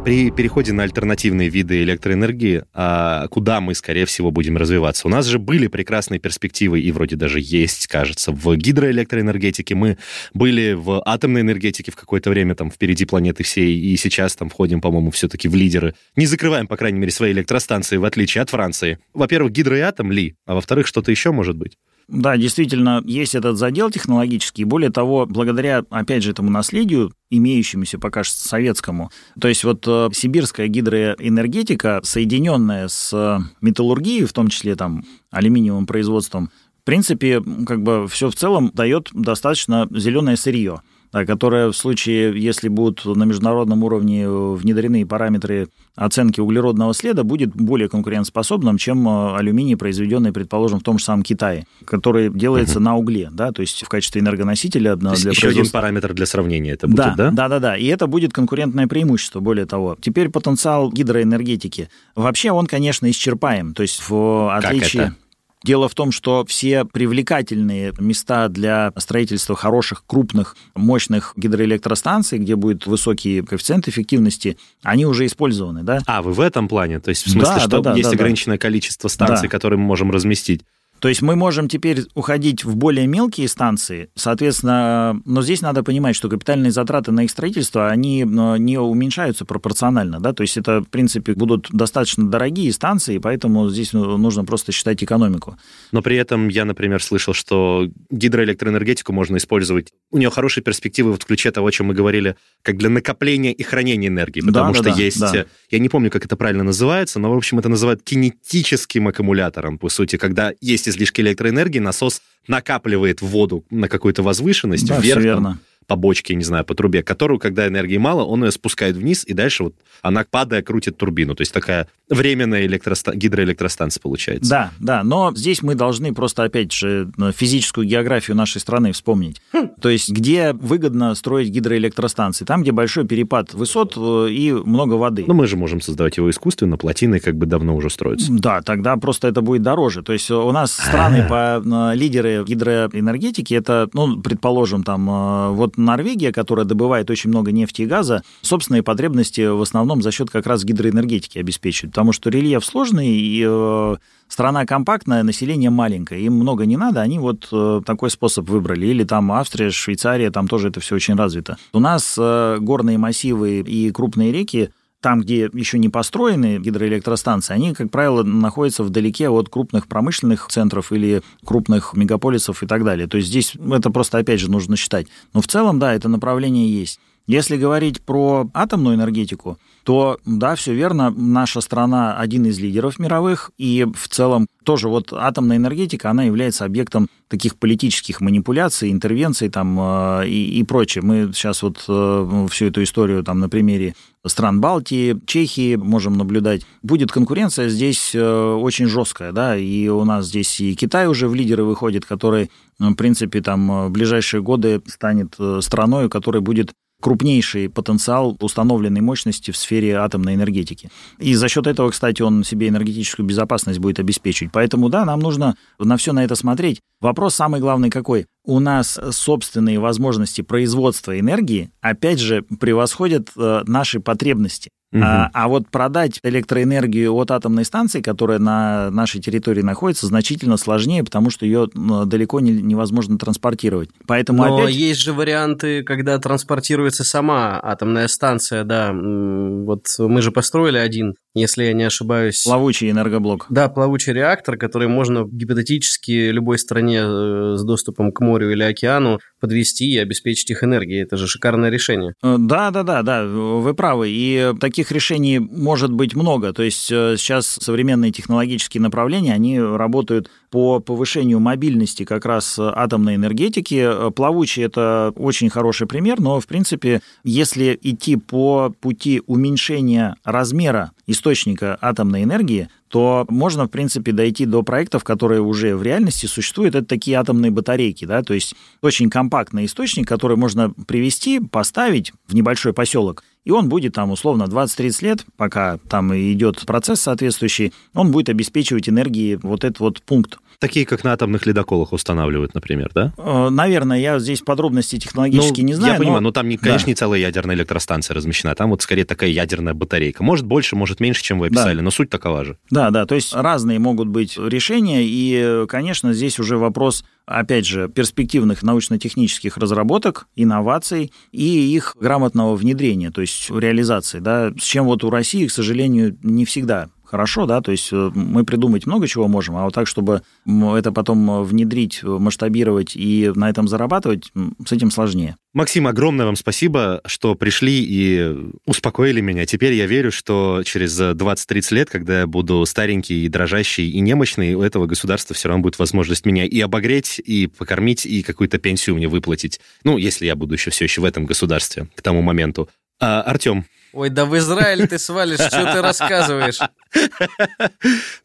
При 0.03 0.31
переходе 0.31 0.73
на 0.73 0.81
альтернативные 0.81 1.49
виды 1.49 1.83
электроэнергии, 1.83 2.63
а 2.73 3.27
куда 3.27 3.61
мы, 3.61 3.75
скорее 3.75 4.07
всего, 4.07 4.31
будем 4.31 4.57
развиваться? 4.57 5.07
У 5.07 5.11
нас 5.11 5.27
же 5.27 5.37
были 5.37 5.67
прекрасные 5.67 6.19
перспективы, 6.19 6.81
и 6.81 6.91
вроде 6.91 7.15
даже 7.15 7.39
есть, 7.39 7.85
кажется, 7.85 8.31
в 8.31 8.55
гидроэлектроэнергетике. 8.55 9.75
Мы 9.75 9.99
были 10.33 10.73
в 10.73 11.03
атомной 11.05 11.41
энергетике 11.41 11.91
в 11.91 11.95
какое-то 11.95 12.31
время, 12.31 12.55
там, 12.55 12.71
впереди 12.71 13.05
планеты 13.05 13.43
всей, 13.43 13.77
и 13.77 13.95
сейчас 13.95 14.35
там 14.35 14.49
входим, 14.49 14.81
по-моему, 14.81 15.11
все-таки 15.11 15.47
в 15.47 15.53
лидеры. 15.53 15.93
Не 16.15 16.25
закрываем, 16.25 16.65
по 16.65 16.77
крайней 16.77 16.97
мере, 16.97 17.11
свои 17.11 17.31
электростанции, 17.31 17.97
в 17.97 18.05
отличие 18.05 18.41
от 18.41 18.49
Франции. 18.49 18.97
Во-первых, 19.13 19.51
гидро 19.51 19.77
и 19.77 19.81
атом 19.81 20.11
ли, 20.11 20.35
а 20.47 20.55
во-вторых, 20.55 20.87
что-то 20.87 21.11
еще 21.11 21.31
может 21.31 21.55
быть. 21.55 21.77
Да, 22.11 22.35
действительно, 22.35 23.01
есть 23.05 23.35
этот 23.35 23.57
задел 23.57 23.89
технологический. 23.89 24.65
Более 24.65 24.91
того, 24.91 25.25
благодаря, 25.25 25.85
опять 25.89 26.23
же, 26.23 26.31
этому 26.31 26.49
наследию, 26.49 27.13
имеющемуся 27.29 27.99
пока 27.99 28.25
что 28.25 28.37
советскому, 28.37 29.11
то 29.39 29.47
есть 29.47 29.63
вот 29.63 29.85
э, 29.87 30.09
сибирская 30.11 30.67
гидроэнергетика, 30.67 32.01
соединенная 32.03 32.89
с 32.89 33.39
металлургией, 33.61 34.25
в 34.25 34.33
том 34.33 34.49
числе 34.49 34.75
там 34.75 35.05
алюминиевым 35.31 35.87
производством, 35.87 36.51
в 36.81 36.83
принципе, 36.83 37.41
как 37.65 37.81
бы 37.81 38.07
все 38.09 38.29
в 38.29 38.35
целом 38.35 38.71
дает 38.73 39.09
достаточно 39.13 39.87
зеленое 39.91 40.35
сырье 40.35 40.81
которая 41.11 41.67
в 41.71 41.75
случае, 41.75 42.39
если 42.41 42.69
будут 42.69 43.05
на 43.05 43.23
международном 43.23 43.83
уровне 43.83 44.29
внедрены 44.29 45.05
параметры 45.05 45.67
оценки 45.95 46.39
углеродного 46.39 46.93
следа, 46.93 47.23
будет 47.23 47.53
более 47.53 47.89
конкурентоспособным, 47.89 48.77
чем 48.77 49.07
э, 49.07 49.35
алюминий, 49.35 49.75
произведенный, 49.75 50.31
предположим, 50.31 50.79
в 50.79 50.83
том 50.83 50.97
же 50.99 51.05
самом 51.05 51.23
Китае, 51.23 51.65
который 51.85 52.29
делается 52.29 52.77
угу. 52.77 52.85
на 52.85 52.95
угле, 52.95 53.29
да, 53.31 53.51
то 53.51 53.61
есть 53.61 53.83
в 53.83 53.89
качестве 53.89 54.21
энергоносителя 54.21 54.95
для 54.95 55.11
еще 55.11 55.23
производства. 55.23 55.49
один 55.49 55.69
параметр 55.69 56.13
для 56.13 56.25
сравнения 56.25 56.71
это 56.71 56.87
будет, 56.87 56.97
да? 56.97 57.15
Да, 57.15 57.31
да, 57.31 57.49
да, 57.49 57.59
да, 57.59 57.77
и 57.77 57.85
это 57.87 58.07
будет 58.07 58.31
конкурентное 58.31 58.87
преимущество, 58.87 59.41
более 59.41 59.65
того. 59.65 59.97
Теперь 59.99 60.29
потенциал 60.29 60.91
гидроэнергетики. 60.91 61.89
Вообще 62.15 62.51
он, 62.51 62.67
конечно, 62.67 63.09
исчерпаем, 63.09 63.73
то 63.73 63.81
есть 63.81 64.01
в 64.07 64.55
отличие... 64.55 65.03
Как 65.03 65.11
это? 65.11 65.21
Дело 65.63 65.87
в 65.87 65.93
том, 65.93 66.11
что 66.11 66.43
все 66.45 66.85
привлекательные 66.85 67.93
места 67.99 68.47
для 68.49 68.91
строительства 68.97 69.55
хороших, 69.55 70.03
крупных, 70.07 70.55
мощных 70.73 71.33
гидроэлектростанций, 71.35 72.39
где 72.39 72.55
будет 72.55 72.87
высокий 72.87 73.41
коэффициент 73.41 73.87
эффективности, 73.87 74.57
они 74.81 75.05
уже 75.05 75.27
использованы, 75.27 75.83
да? 75.83 75.99
А, 76.07 76.23
вы 76.23 76.33
в 76.33 76.39
этом 76.39 76.67
плане? 76.67 76.99
То 76.99 77.09
есть 77.09 77.27
в 77.27 77.29
смысле, 77.29 77.55
да, 77.55 77.59
что 77.59 77.69
да, 77.69 77.91
да, 77.91 77.93
есть 77.95 78.09
да, 78.09 78.15
ограниченное 78.15 78.57
да. 78.57 78.61
количество 78.61 79.07
станций, 79.07 79.47
да. 79.47 79.51
которые 79.51 79.77
мы 79.77 79.85
можем 79.85 80.09
разместить? 80.09 80.61
То 81.01 81.09
есть 81.09 81.23
мы 81.23 81.35
можем 81.35 81.67
теперь 81.67 82.03
уходить 82.13 82.63
в 82.63 82.75
более 82.75 83.07
мелкие 83.07 83.47
станции, 83.47 84.09
соответственно, 84.13 85.19
но 85.25 85.41
здесь 85.41 85.61
надо 85.61 85.81
понимать, 85.81 86.15
что 86.15 86.29
капитальные 86.29 86.71
затраты 86.71 87.11
на 87.11 87.23
их 87.23 87.31
строительство, 87.31 87.89
они 87.89 88.21
э, 88.21 88.25
не 88.59 88.77
уменьшаются 88.77 89.43
пропорционально, 89.43 90.19
да, 90.19 90.31
то 90.31 90.41
есть 90.41 90.57
это, 90.57 90.81
в 90.81 90.89
принципе, 90.89 91.33
будут 91.33 91.69
достаточно 91.71 92.29
дорогие 92.29 92.71
станции, 92.71 93.17
поэтому 93.17 93.67
здесь 93.69 93.93
ну, 93.93 94.15
нужно 94.17 94.45
просто 94.45 94.71
считать 94.71 95.03
экономику. 95.03 95.57
Но 95.91 96.03
при 96.03 96.17
этом 96.17 96.49
я, 96.49 96.65
например, 96.65 97.01
слышал, 97.01 97.33
что 97.33 97.89
гидроэлектроэнергетику 98.11 99.11
можно 99.11 99.37
использовать, 99.37 99.91
у 100.11 100.19
нее 100.19 100.29
хорошие 100.29 100.63
перспективы 100.63 101.13
в 101.13 101.25
ключе 101.25 101.49
того, 101.49 101.65
о 101.65 101.71
чем 101.71 101.87
мы 101.87 101.95
говорили, 101.95 102.35
как 102.61 102.77
для 102.77 102.89
накопления 102.89 103.53
и 103.53 103.63
хранения 103.63 104.09
энергии, 104.09 104.41
потому 104.41 104.73
да, 104.73 104.75
что 104.75 104.83
да, 104.83 104.95
есть, 105.01 105.19
да. 105.19 105.45
я 105.71 105.79
не 105.79 105.89
помню, 105.89 106.11
как 106.11 106.25
это 106.25 106.35
правильно 106.35 106.63
называется, 106.63 107.17
но, 107.17 107.33
в 107.33 107.37
общем, 107.37 107.57
это 107.57 107.69
называют 107.69 108.03
кинетическим 108.03 109.07
аккумулятором, 109.07 109.79
по 109.79 109.89
сути, 109.89 110.17
когда 110.17 110.53
есть 110.61 110.90
излишки 110.91 111.21
электроэнергии, 111.21 111.79
насос 111.79 112.21
накапливает 112.47 113.21
воду 113.21 113.65
на 113.69 113.87
какую-то 113.87 114.21
возвышенность 114.23 114.87
да, 114.87 114.99
вверх. 114.99 115.21
Верно 115.21 115.59
по 115.87 115.95
бочке, 115.95 116.35
не 116.35 116.43
знаю, 116.43 116.65
по 116.65 116.75
трубе, 116.75 117.03
которую, 117.03 117.39
когда 117.39 117.67
энергии 117.67 117.97
мало, 117.97 118.23
он 118.23 118.43
ее 118.43 118.51
спускает 118.51 118.95
вниз, 118.95 119.23
и 119.25 119.33
дальше 119.33 119.63
вот 119.63 119.75
она, 120.01 120.25
падая, 120.29 120.61
крутит 120.61 120.97
турбину. 120.97 121.35
То 121.35 121.41
есть 121.41 121.53
такая 121.53 121.87
временная 122.09 122.65
электроста... 122.65 123.15
гидроэлектростанция 123.15 124.01
получается. 124.01 124.49
Да, 124.49 124.71
да, 124.79 125.03
но 125.03 125.33
здесь 125.35 125.61
мы 125.61 125.75
должны 125.75 126.13
просто, 126.13 126.43
опять 126.43 126.71
же, 126.71 127.11
физическую 127.35 127.87
географию 127.87 128.35
нашей 128.35 128.59
страны 128.61 128.91
вспомнить. 128.91 129.41
То 129.81 129.89
есть 129.89 130.09
где 130.11 130.53
выгодно 130.53 131.15
строить 131.15 131.49
гидроэлектростанции? 131.49 132.45
Там, 132.45 132.61
где 132.63 132.71
большой 132.71 133.05
перепад 133.05 133.53
высот 133.53 133.95
э, 133.97 134.27
и 134.29 134.51
много 134.51 134.95
воды. 134.95 135.25
Ну, 135.27 135.33
мы 135.33 135.47
же 135.47 135.57
можем 135.57 135.81
создавать 135.81 136.17
его 136.17 136.29
искусственно, 136.29 136.77
плотины 136.77 137.19
как 137.19 137.35
бы 137.35 137.45
давно 137.45 137.75
уже 137.75 137.89
строятся. 137.89 138.31
Да, 138.31 138.61
тогда 138.61 138.95
просто 138.97 139.27
это 139.27 139.41
будет 139.41 139.61
дороже. 139.61 140.03
То 140.03 140.13
есть 140.13 140.29
у 140.31 140.51
нас 140.51 140.71
страны 140.71 141.25
по 141.27 141.61
э, 141.63 141.95
лидеры 141.95 142.43
гидроэнергетики, 142.45 143.53
это, 143.53 143.89
ну, 143.93 144.21
предположим, 144.21 144.83
там, 144.83 145.09
э, 145.09 145.49
вот 145.51 145.70
вот 145.71 145.83
Норвегия, 145.83 146.31
которая 146.31 146.65
добывает 146.65 147.09
очень 147.09 147.29
много 147.29 147.51
нефти 147.51 147.83
и 147.83 147.85
газа, 147.85 148.23
собственные 148.41 148.83
потребности 148.83 149.47
в 149.47 149.61
основном 149.61 150.01
за 150.01 150.11
счет 150.11 150.29
как 150.29 150.45
раз 150.45 150.63
гидроэнергетики 150.63 151.37
обеспечивает, 151.37 151.93
потому 151.93 152.13
что 152.13 152.29
рельеф 152.29 152.65
сложный, 152.65 153.09
и 153.09 153.43
э, 153.47 153.95
страна 154.27 154.65
компактная, 154.65 155.23
население 155.23 155.69
маленькое, 155.69 156.23
им 156.23 156.33
много 156.33 156.65
не 156.65 156.77
надо, 156.77 157.01
они 157.01 157.19
вот 157.19 157.47
э, 157.51 157.81
такой 157.85 158.09
способ 158.09 158.49
выбрали. 158.49 158.87
Или 158.87 159.03
там 159.03 159.31
Австрия, 159.31 159.71
Швейцария, 159.71 160.31
там 160.31 160.47
тоже 160.47 160.69
это 160.69 160.79
все 160.79 160.95
очень 160.95 161.15
развито. 161.15 161.57
У 161.73 161.79
нас 161.79 162.15
э, 162.17 162.57
горные 162.59 162.97
массивы 162.97 163.59
и 163.59 163.91
крупные 163.91 164.31
реки 164.31 164.71
там, 165.01 165.21
где 165.21 165.49
еще 165.53 165.79
не 165.79 165.89
построены 165.89 166.59
гидроэлектростанции, 166.59 167.53
они, 167.53 167.73
как 167.73 167.89
правило, 167.89 168.23
находятся 168.23 168.83
вдалеке 168.83 169.29
от 169.29 169.49
крупных 169.49 169.87
промышленных 169.87 170.47
центров 170.49 170.91
или 170.91 171.21
крупных 171.43 171.93
мегаполисов 171.95 172.63
и 172.63 172.67
так 172.67 172.83
далее. 172.85 173.07
То 173.07 173.17
есть 173.17 173.29
здесь 173.29 173.55
это 173.55 173.89
просто, 173.89 174.19
опять 174.19 174.39
же, 174.39 174.49
нужно 174.49 174.77
считать. 174.77 175.07
Но 175.33 175.41
в 175.41 175.47
целом, 175.47 175.79
да, 175.79 175.93
это 175.93 176.07
направление 176.07 176.71
есть. 176.71 176.99
Если 177.31 177.55
говорить 177.55 178.01
про 178.01 178.49
атомную 178.53 178.97
энергетику, 178.97 179.57
то 179.85 180.19
да, 180.25 180.55
все 180.55 180.73
верно, 180.73 181.11
наша 181.11 181.61
страна 181.61 182.17
один 182.17 182.45
из 182.45 182.59
лидеров 182.59 182.99
мировых, 182.99 183.51
и 183.57 183.87
в 183.95 184.09
целом 184.09 184.47
тоже 184.65 184.89
вот 184.89 185.13
атомная 185.13 185.55
энергетика, 185.55 186.09
она 186.09 186.23
является 186.23 186.65
объектом 186.65 187.07
таких 187.29 187.55
политических 187.55 188.19
манипуляций, 188.19 188.91
интервенций 188.91 189.47
там 189.47 189.79
э, 189.79 190.27
и, 190.27 190.59
и 190.59 190.63
прочее. 190.63 191.05
Мы 191.05 191.31
сейчас 191.33 191.63
вот 191.63 191.85
э, 191.87 192.47
всю 192.51 192.65
эту 192.65 192.83
историю 192.83 193.23
там 193.23 193.39
на 193.39 193.47
примере 193.47 193.95
стран 194.27 194.59
Балтии, 194.59 195.17
Чехии 195.25 195.77
можем 195.77 196.17
наблюдать. 196.17 196.63
Будет 196.83 197.13
конкуренция 197.13 197.69
здесь 197.69 198.13
э, 198.13 198.53
очень 198.55 198.87
жесткая, 198.87 199.31
да, 199.31 199.55
и 199.55 199.87
у 199.87 200.03
нас 200.03 200.25
здесь 200.25 200.59
и 200.59 200.75
Китай 200.75 201.07
уже 201.07 201.29
в 201.29 201.33
лидеры 201.33 201.63
выходит, 201.63 202.05
который, 202.05 202.51
в 202.77 202.93
принципе, 202.95 203.41
там 203.41 203.87
в 203.87 203.89
ближайшие 203.91 204.41
годы 204.41 204.81
станет 204.85 205.37
страной, 205.61 206.09
которая 206.09 206.41
будет 206.41 206.73
крупнейший 207.01 207.69
потенциал 207.69 208.37
установленной 208.39 209.01
мощности 209.01 209.51
в 209.51 209.57
сфере 209.57 209.97
атомной 209.97 210.35
энергетики. 210.35 210.89
И 211.17 211.35
за 211.35 211.49
счет 211.49 211.67
этого, 211.67 211.89
кстати, 211.89 212.21
он 212.21 212.43
себе 212.43 212.69
энергетическую 212.69 213.25
безопасность 213.25 213.79
будет 213.79 213.99
обеспечивать. 213.99 214.53
Поэтому, 214.53 214.89
да, 214.89 215.03
нам 215.03 215.19
нужно 215.19 215.55
на 215.79 215.97
все 215.97 216.13
на 216.13 216.23
это 216.23 216.35
смотреть. 216.35 216.79
Вопрос 217.01 217.35
самый 217.35 217.59
главный 217.59 217.89
какой? 217.89 218.27
У 218.45 218.59
нас 218.59 218.99
собственные 219.11 219.79
возможности 219.79 220.41
производства 220.41 221.19
энергии, 221.19 221.71
опять 221.81 222.19
же, 222.19 222.43
превосходят 222.59 223.29
э, 223.35 223.63
наши 223.65 223.99
потребности. 223.99 224.69
Угу. 224.93 225.01
А, 225.03 225.29
а 225.33 225.47
вот 225.47 225.69
продать 225.69 226.19
электроэнергию 226.23 227.13
от 227.13 227.31
атомной 227.31 227.63
станции, 227.63 228.01
которая 228.01 228.39
на 228.39 228.91
нашей 228.91 229.21
территории 229.21 229.61
находится, 229.61 230.05
значительно 230.07 230.57
сложнее, 230.57 231.03
потому 231.03 231.29
что 231.29 231.45
ее 231.45 231.69
далеко 231.73 232.41
не, 232.41 232.51
невозможно 232.51 233.17
транспортировать. 233.17 233.89
Поэтому 234.05 234.45
Но 234.45 234.57
опять... 234.57 234.75
есть 234.75 234.99
же 234.99 235.13
варианты, 235.13 235.83
когда 235.83 236.17
транспортируется 236.19 237.03
сама 237.03 237.59
атомная 237.61 238.07
станция, 238.07 238.63
да. 238.63 238.91
Вот 238.93 239.85
мы 239.97 240.21
же 240.21 240.31
построили 240.31 240.77
один 240.77 241.15
если 241.33 241.63
я 241.63 241.73
не 241.73 241.83
ошибаюсь. 241.83 242.43
Плавучий 242.43 242.89
энергоблок. 242.89 243.45
Да, 243.49 243.69
плавучий 243.69 244.13
реактор, 244.13 244.57
который 244.57 244.87
можно 244.87 245.25
гипотетически 245.25 246.29
любой 246.29 246.59
стране 246.59 247.01
э, 247.03 247.55
с 247.57 247.63
доступом 247.63 248.11
к 248.11 248.19
морю 248.21 248.51
или 248.51 248.63
океану 248.63 249.19
подвести 249.39 249.91
и 249.91 249.97
обеспечить 249.97 250.49
их 250.51 250.63
энергией. 250.63 251.03
Это 251.03 251.17
же 251.17 251.27
шикарное 251.27 251.69
решение. 251.69 252.13
Э, 252.23 252.35
да, 252.37 252.71
да, 252.71 252.83
да, 252.83 253.01
да, 253.01 253.25
вы 253.25 253.73
правы. 253.73 254.09
И 254.09 254.53
таких 254.59 254.91
решений 254.91 255.39
может 255.39 255.91
быть 255.91 256.15
много. 256.15 256.53
То 256.53 256.63
есть 256.63 256.91
э, 256.91 257.15
сейчас 257.17 257.47
современные 257.47 258.11
технологические 258.11 258.81
направления, 258.81 259.33
они 259.33 259.59
работают 259.59 260.29
по 260.51 260.79
повышению 260.79 261.39
мобильности 261.39 262.03
как 262.03 262.25
раз 262.25 262.59
атомной 262.59 263.15
энергетики. 263.15 264.11
Плавучий– 264.11 264.63
это 264.65 265.13
очень 265.15 265.49
хороший 265.49 265.87
пример, 265.87 266.19
но, 266.19 266.39
в 266.39 266.45
принципе, 266.45 267.01
если 267.23 267.79
идти 267.81 268.17
по 268.17 268.71
пути 268.81 269.21
уменьшения 269.25 270.15
размера 270.23 270.91
источника 271.07 271.77
атомной 271.81 272.23
энергии, 272.23 272.67
то 272.89 273.25
можно, 273.29 273.67
в 273.67 273.69
принципе, 273.69 274.11
дойти 274.11 274.45
до 274.45 274.63
проектов, 274.63 275.05
которые 275.05 275.39
уже 275.39 275.77
в 275.77 275.83
реальности 275.83 276.25
существуют. 276.25 276.75
Это 276.75 276.85
такие 276.85 277.17
атомные 277.17 277.49
батарейки, 277.49 278.03
да, 278.03 278.21
то 278.21 278.33
есть 278.33 278.53
очень 278.81 279.09
компактный 279.09 279.65
источник, 279.65 280.07
который 280.07 280.35
можно 280.35 280.71
привести, 280.87 281.39
поставить 281.39 282.11
в 282.27 282.35
небольшой 282.35 282.73
поселок, 282.73 283.23
и 283.43 283.51
он 283.51 283.69
будет 283.69 283.93
там 283.93 284.11
условно 284.11 284.43
20-30 284.43 285.03
лет, 285.03 285.25
пока 285.37 285.77
там 285.89 286.13
идет 286.15 286.65
процесс 286.65 287.01
соответствующий, 287.01 287.73
он 287.93 288.11
будет 288.11 288.29
обеспечивать 288.29 288.89
энергией 288.89 289.37
вот 289.41 289.63
этот 289.63 289.79
вот 289.79 290.01
пункт. 290.03 290.37
Такие, 290.61 290.85
как 290.85 291.03
на 291.03 291.13
атомных 291.13 291.47
ледоколах 291.47 291.91
устанавливают, 291.91 292.53
например, 292.53 292.91
да? 292.93 293.13
Э, 293.17 293.49
наверное, 293.49 293.97
я 293.97 294.19
здесь 294.19 294.41
подробности 294.41 294.99
технологически 294.99 295.61
ну, 295.61 295.67
не 295.67 295.73
знаю. 295.73 295.93
Я 295.93 295.99
понимаю, 295.99 296.21
но, 296.21 296.27
но 296.27 296.31
там, 296.31 296.45
конечно, 296.55 296.85
да. 296.85 296.91
не 296.91 296.93
целая 296.93 297.19
ядерная 297.19 297.55
электростанция 297.55 298.13
размещена, 298.13 298.53
там 298.53 298.69
вот 298.69 298.83
скорее 298.83 299.03
такая 299.03 299.31
ядерная 299.31 299.73
батарейка. 299.73 300.23
Может 300.23 300.45
больше, 300.45 300.75
может 300.75 300.99
меньше, 300.99 301.23
чем 301.23 301.39
вы 301.39 301.47
описали, 301.47 301.77
да. 301.77 301.81
но 301.81 301.89
суть 301.89 302.11
такова 302.11 302.45
же. 302.45 302.57
Да, 302.69 302.91
да, 302.91 303.07
то 303.07 303.15
есть 303.15 303.33
разные 303.33 303.79
могут 303.79 304.07
быть 304.09 304.37
решения, 304.37 305.01
и, 305.03 305.65
конечно, 305.67 306.13
здесь 306.13 306.37
уже 306.37 306.57
вопрос 306.57 307.03
опять 307.25 307.65
же, 307.65 307.89
перспективных 307.89 308.61
научно-технических 308.61 309.57
разработок, 309.57 310.27
инноваций 310.35 311.11
и 311.31 311.73
их 311.75 311.95
грамотного 311.99 312.55
внедрения, 312.55 313.09
то 313.09 313.21
есть 313.21 313.49
реализации, 313.49 314.19
да, 314.19 314.51
с 314.59 314.63
чем 314.63 314.85
вот 314.85 315.03
у 315.03 315.09
России, 315.09 315.47
к 315.47 315.51
сожалению, 315.51 316.17
не 316.21 316.45
всегда 316.45 316.89
хорошо, 317.11 317.45
да, 317.45 317.61
то 317.61 317.71
есть 317.71 317.89
э, 317.91 318.11
мы 318.15 318.45
придумать 318.45 318.85
много 318.85 319.07
чего 319.07 319.27
можем, 319.27 319.57
а 319.57 319.65
вот 319.65 319.73
так, 319.73 319.85
чтобы 319.85 320.21
это 320.47 320.91
потом 320.93 321.43
внедрить, 321.43 322.01
масштабировать 322.03 322.95
и 322.95 323.31
на 323.35 323.49
этом 323.49 323.67
зарабатывать, 323.67 324.31
с 324.65 324.71
этим 324.71 324.89
сложнее. 324.89 325.35
Максим, 325.53 325.87
огромное 325.87 326.25
вам 326.25 326.37
спасибо, 326.37 327.01
что 327.05 327.35
пришли 327.35 327.83
и 327.83 328.37
успокоили 328.65 329.19
меня. 329.19 329.45
Теперь 329.45 329.73
я 329.73 329.85
верю, 329.85 330.11
что 330.11 330.61
через 330.63 330.97
20-30 330.97 331.73
лет, 331.75 331.89
когда 331.89 332.21
я 332.21 332.27
буду 332.27 332.65
старенький 332.65 333.25
и 333.25 333.27
дрожащий 333.27 333.89
и 333.89 333.99
немощный, 333.99 334.55
у 334.55 334.61
этого 334.61 334.85
государства 334.85 335.35
все 335.35 335.49
равно 335.49 335.63
будет 335.63 335.77
возможность 335.77 336.25
меня 336.25 336.45
и 336.45 336.59
обогреть, 336.61 337.19
и 337.19 337.47
покормить, 337.47 338.05
и 338.05 338.23
какую-то 338.23 338.59
пенсию 338.59 338.95
мне 338.95 339.09
выплатить. 339.09 339.59
Ну, 339.83 339.97
если 339.97 340.25
я 340.25 340.37
буду 340.37 340.53
еще 340.53 340.71
все 340.71 340.85
еще 340.85 341.01
в 341.01 341.05
этом 341.05 341.25
государстве 341.25 341.89
к 341.95 342.01
тому 342.01 342.21
моменту. 342.21 342.69
А, 343.01 343.21
Артем, 343.21 343.65
Ой, 343.93 344.09
да 344.09 344.25
в 344.25 344.37
Израиль 344.37 344.87
ты 344.87 344.97
свалишь, 344.97 345.39
что 345.39 345.73
ты 345.73 345.81
рассказываешь? 345.81 346.59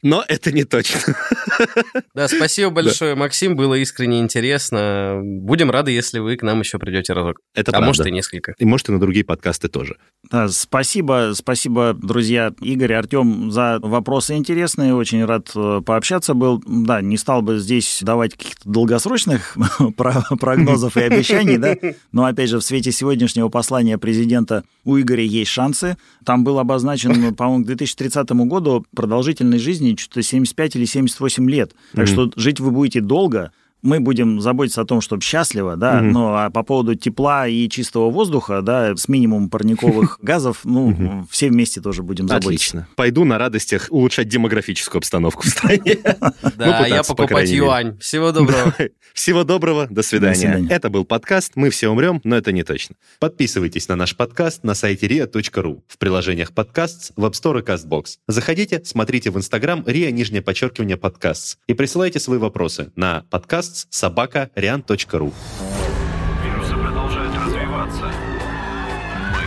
Но 0.03 0.25
это 0.27 0.53
не 0.53 0.64
точно. 0.64 1.14
Да, 2.14 2.29
спасибо 2.29 2.71
большое, 2.71 3.14
да. 3.14 3.21
Максим, 3.21 3.57
было 3.57 3.75
искренне 3.75 4.21
интересно. 4.21 5.21
Будем 5.23 5.71
рады, 5.71 5.93
если 5.93 6.19
вы 6.19 6.37
к 6.37 6.43
нам 6.43 6.61
еще 6.61 6.79
придете 6.79 7.12
разок. 7.12 7.39
Это 7.55 7.71
а 7.71 7.73
правда. 7.73 7.87
может 7.87 8.07
и 8.07 8.11
несколько. 8.11 8.55
И 8.59 8.64
может 8.64 8.89
и 8.89 8.93
на 8.93 9.01
другие 9.01 9.25
подкасты 9.25 9.69
тоже. 9.69 9.97
Да, 10.31 10.49
спасибо, 10.49 11.33
спасибо, 11.35 11.95
друзья, 11.95 12.53
Игорь, 12.61 12.95
Артем, 12.95 13.51
за 13.51 13.79
вопросы 13.81 14.35
интересные. 14.35 14.95
Очень 14.95 15.25
рад 15.25 15.51
э, 15.55 15.81
пообщаться 15.85 16.35
был. 16.35 16.62
Да, 16.67 17.01
не 17.01 17.17
стал 17.17 17.43
бы 17.43 17.59
здесь 17.59 18.01
давать 18.03 18.33
каких-то 18.33 18.69
долгосрочных 18.69 19.57
прогнозов 19.97 20.97
и 20.97 21.03
обещаний, 21.03 21.59
да, 21.59 21.77
но 22.12 22.25
опять 22.25 22.51
же 22.51 22.59
в 22.59 22.64
свете 22.64 22.91
сегодняшнего 22.93 23.49
послания 23.49 23.99
президента 23.99 24.64
у 24.85 24.99
Игоря 24.99 25.23
есть 25.23 25.51
шансы. 25.51 25.97
Там 26.25 26.45
был 26.45 26.59
обозначен, 26.59 27.35
по-моему, 27.35 27.64
к 27.64 27.67
2030 27.67 28.31
году 28.31 28.56
продолжительность 28.95 29.65
жизни 29.65 29.97
что-то 29.99 30.23
75 30.23 30.77
или 30.77 30.85
78 30.85 31.51
лет. 31.51 31.75
Так 31.93 32.07
mm-hmm. 32.07 32.13
что 32.13 32.33
жить 32.37 32.61
вы 32.61 32.71
будете 32.71 33.01
долго, 33.01 33.53
мы 33.87 34.01
будем 34.01 34.41
заботиться 34.41 34.82
о 34.82 34.84
том, 34.84 35.01
чтобы 35.01 35.22
счастливо, 35.22 35.76
да, 35.76 35.99
угу. 35.99 36.07
но 36.07 36.37
а 36.37 36.51
по 36.51 36.62
поводу 36.62 36.95
тепла 36.95 37.47
и 37.47 37.68
чистого 37.68 38.11
воздуха, 38.11 38.61
да, 38.61 38.97
с 38.97 39.09
минимумом 39.09 39.49
парниковых 39.49 40.18
газов, 40.22 40.61
ну, 40.64 40.89
угу. 40.89 41.26
все 41.30 41.49
вместе 41.49 41.80
тоже 41.80 42.03
будем 42.03 42.28
заботиться. 42.28 42.49
Отлично. 42.49 42.89
Пойду 42.97 43.24
на 43.24 43.39
радостях 43.39 43.87
улучшать 43.91 44.28
демографическую 44.28 44.99
обстановку 44.99 45.43
в 45.45 45.49
стране. 45.49 45.99
Да, 46.57 46.78
а 46.78 46.89
я 46.89 47.03
покупать 47.03 47.51
юань. 47.51 47.99
Всего 47.99 48.32
доброго. 48.32 48.74
Всего 49.14 49.45
доброго, 49.45 49.87
до 49.89 50.03
свидания. 50.03 50.66
Это 50.70 50.91
был 50.91 51.05
подкаст 51.05 51.53
«Мы 51.55 51.70
все 51.70 51.89
умрем, 51.89 52.20
но 52.24 52.37
это 52.37 52.53
не 52.53 52.62
точно». 52.62 52.97
Подписывайтесь 53.18 53.89
на 53.89 53.97
наш 53.97 54.16
подкаст 54.16 54.64
на 54.64 54.74
сайте 54.74 55.07
ria.ru, 55.07 55.82
в 55.87 55.99
приложениях 55.99 56.53
подкаст, 56.53 57.12
в 57.16 57.24
App 57.24 57.32
Store 57.32 57.61
и 57.61 57.62
CastBox. 57.62 58.18
Заходите, 58.26 58.82
смотрите 58.84 59.30
в 59.30 59.39
Instagram 59.39 59.84
ria, 59.84 60.11
нижнее 60.11 60.43
подчеркивание, 60.43 60.97
подкаст 60.97 61.59
и 61.66 61.74
присылайте 61.74 62.20
свои 62.20 62.39
вопросы 62.39 62.93
на 62.97 63.24
подкаст 63.30 63.76
podcasts 63.77 63.87
собака 63.91 64.51
rian.ru. 64.55 65.33
Вирусы 66.45 66.74
продолжают 66.74 67.35
развиваться. 67.35 68.12
Мы 69.33 69.43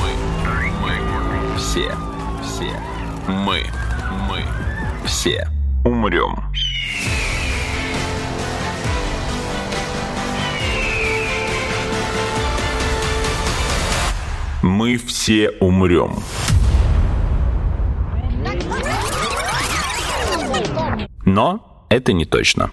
Мы, 0.00 0.98
мы, 1.50 1.58
все, 1.58 1.94
все, 2.42 2.72
мы, 3.28 3.64
мы, 4.28 4.44
все 5.06 5.48
умрем. 5.84 6.36
Мы 14.62 14.96
все 14.96 15.50
умрем. 15.60 16.22
Но 21.24 21.86
это 21.88 22.12
не 22.12 22.24
точно. 22.24 22.72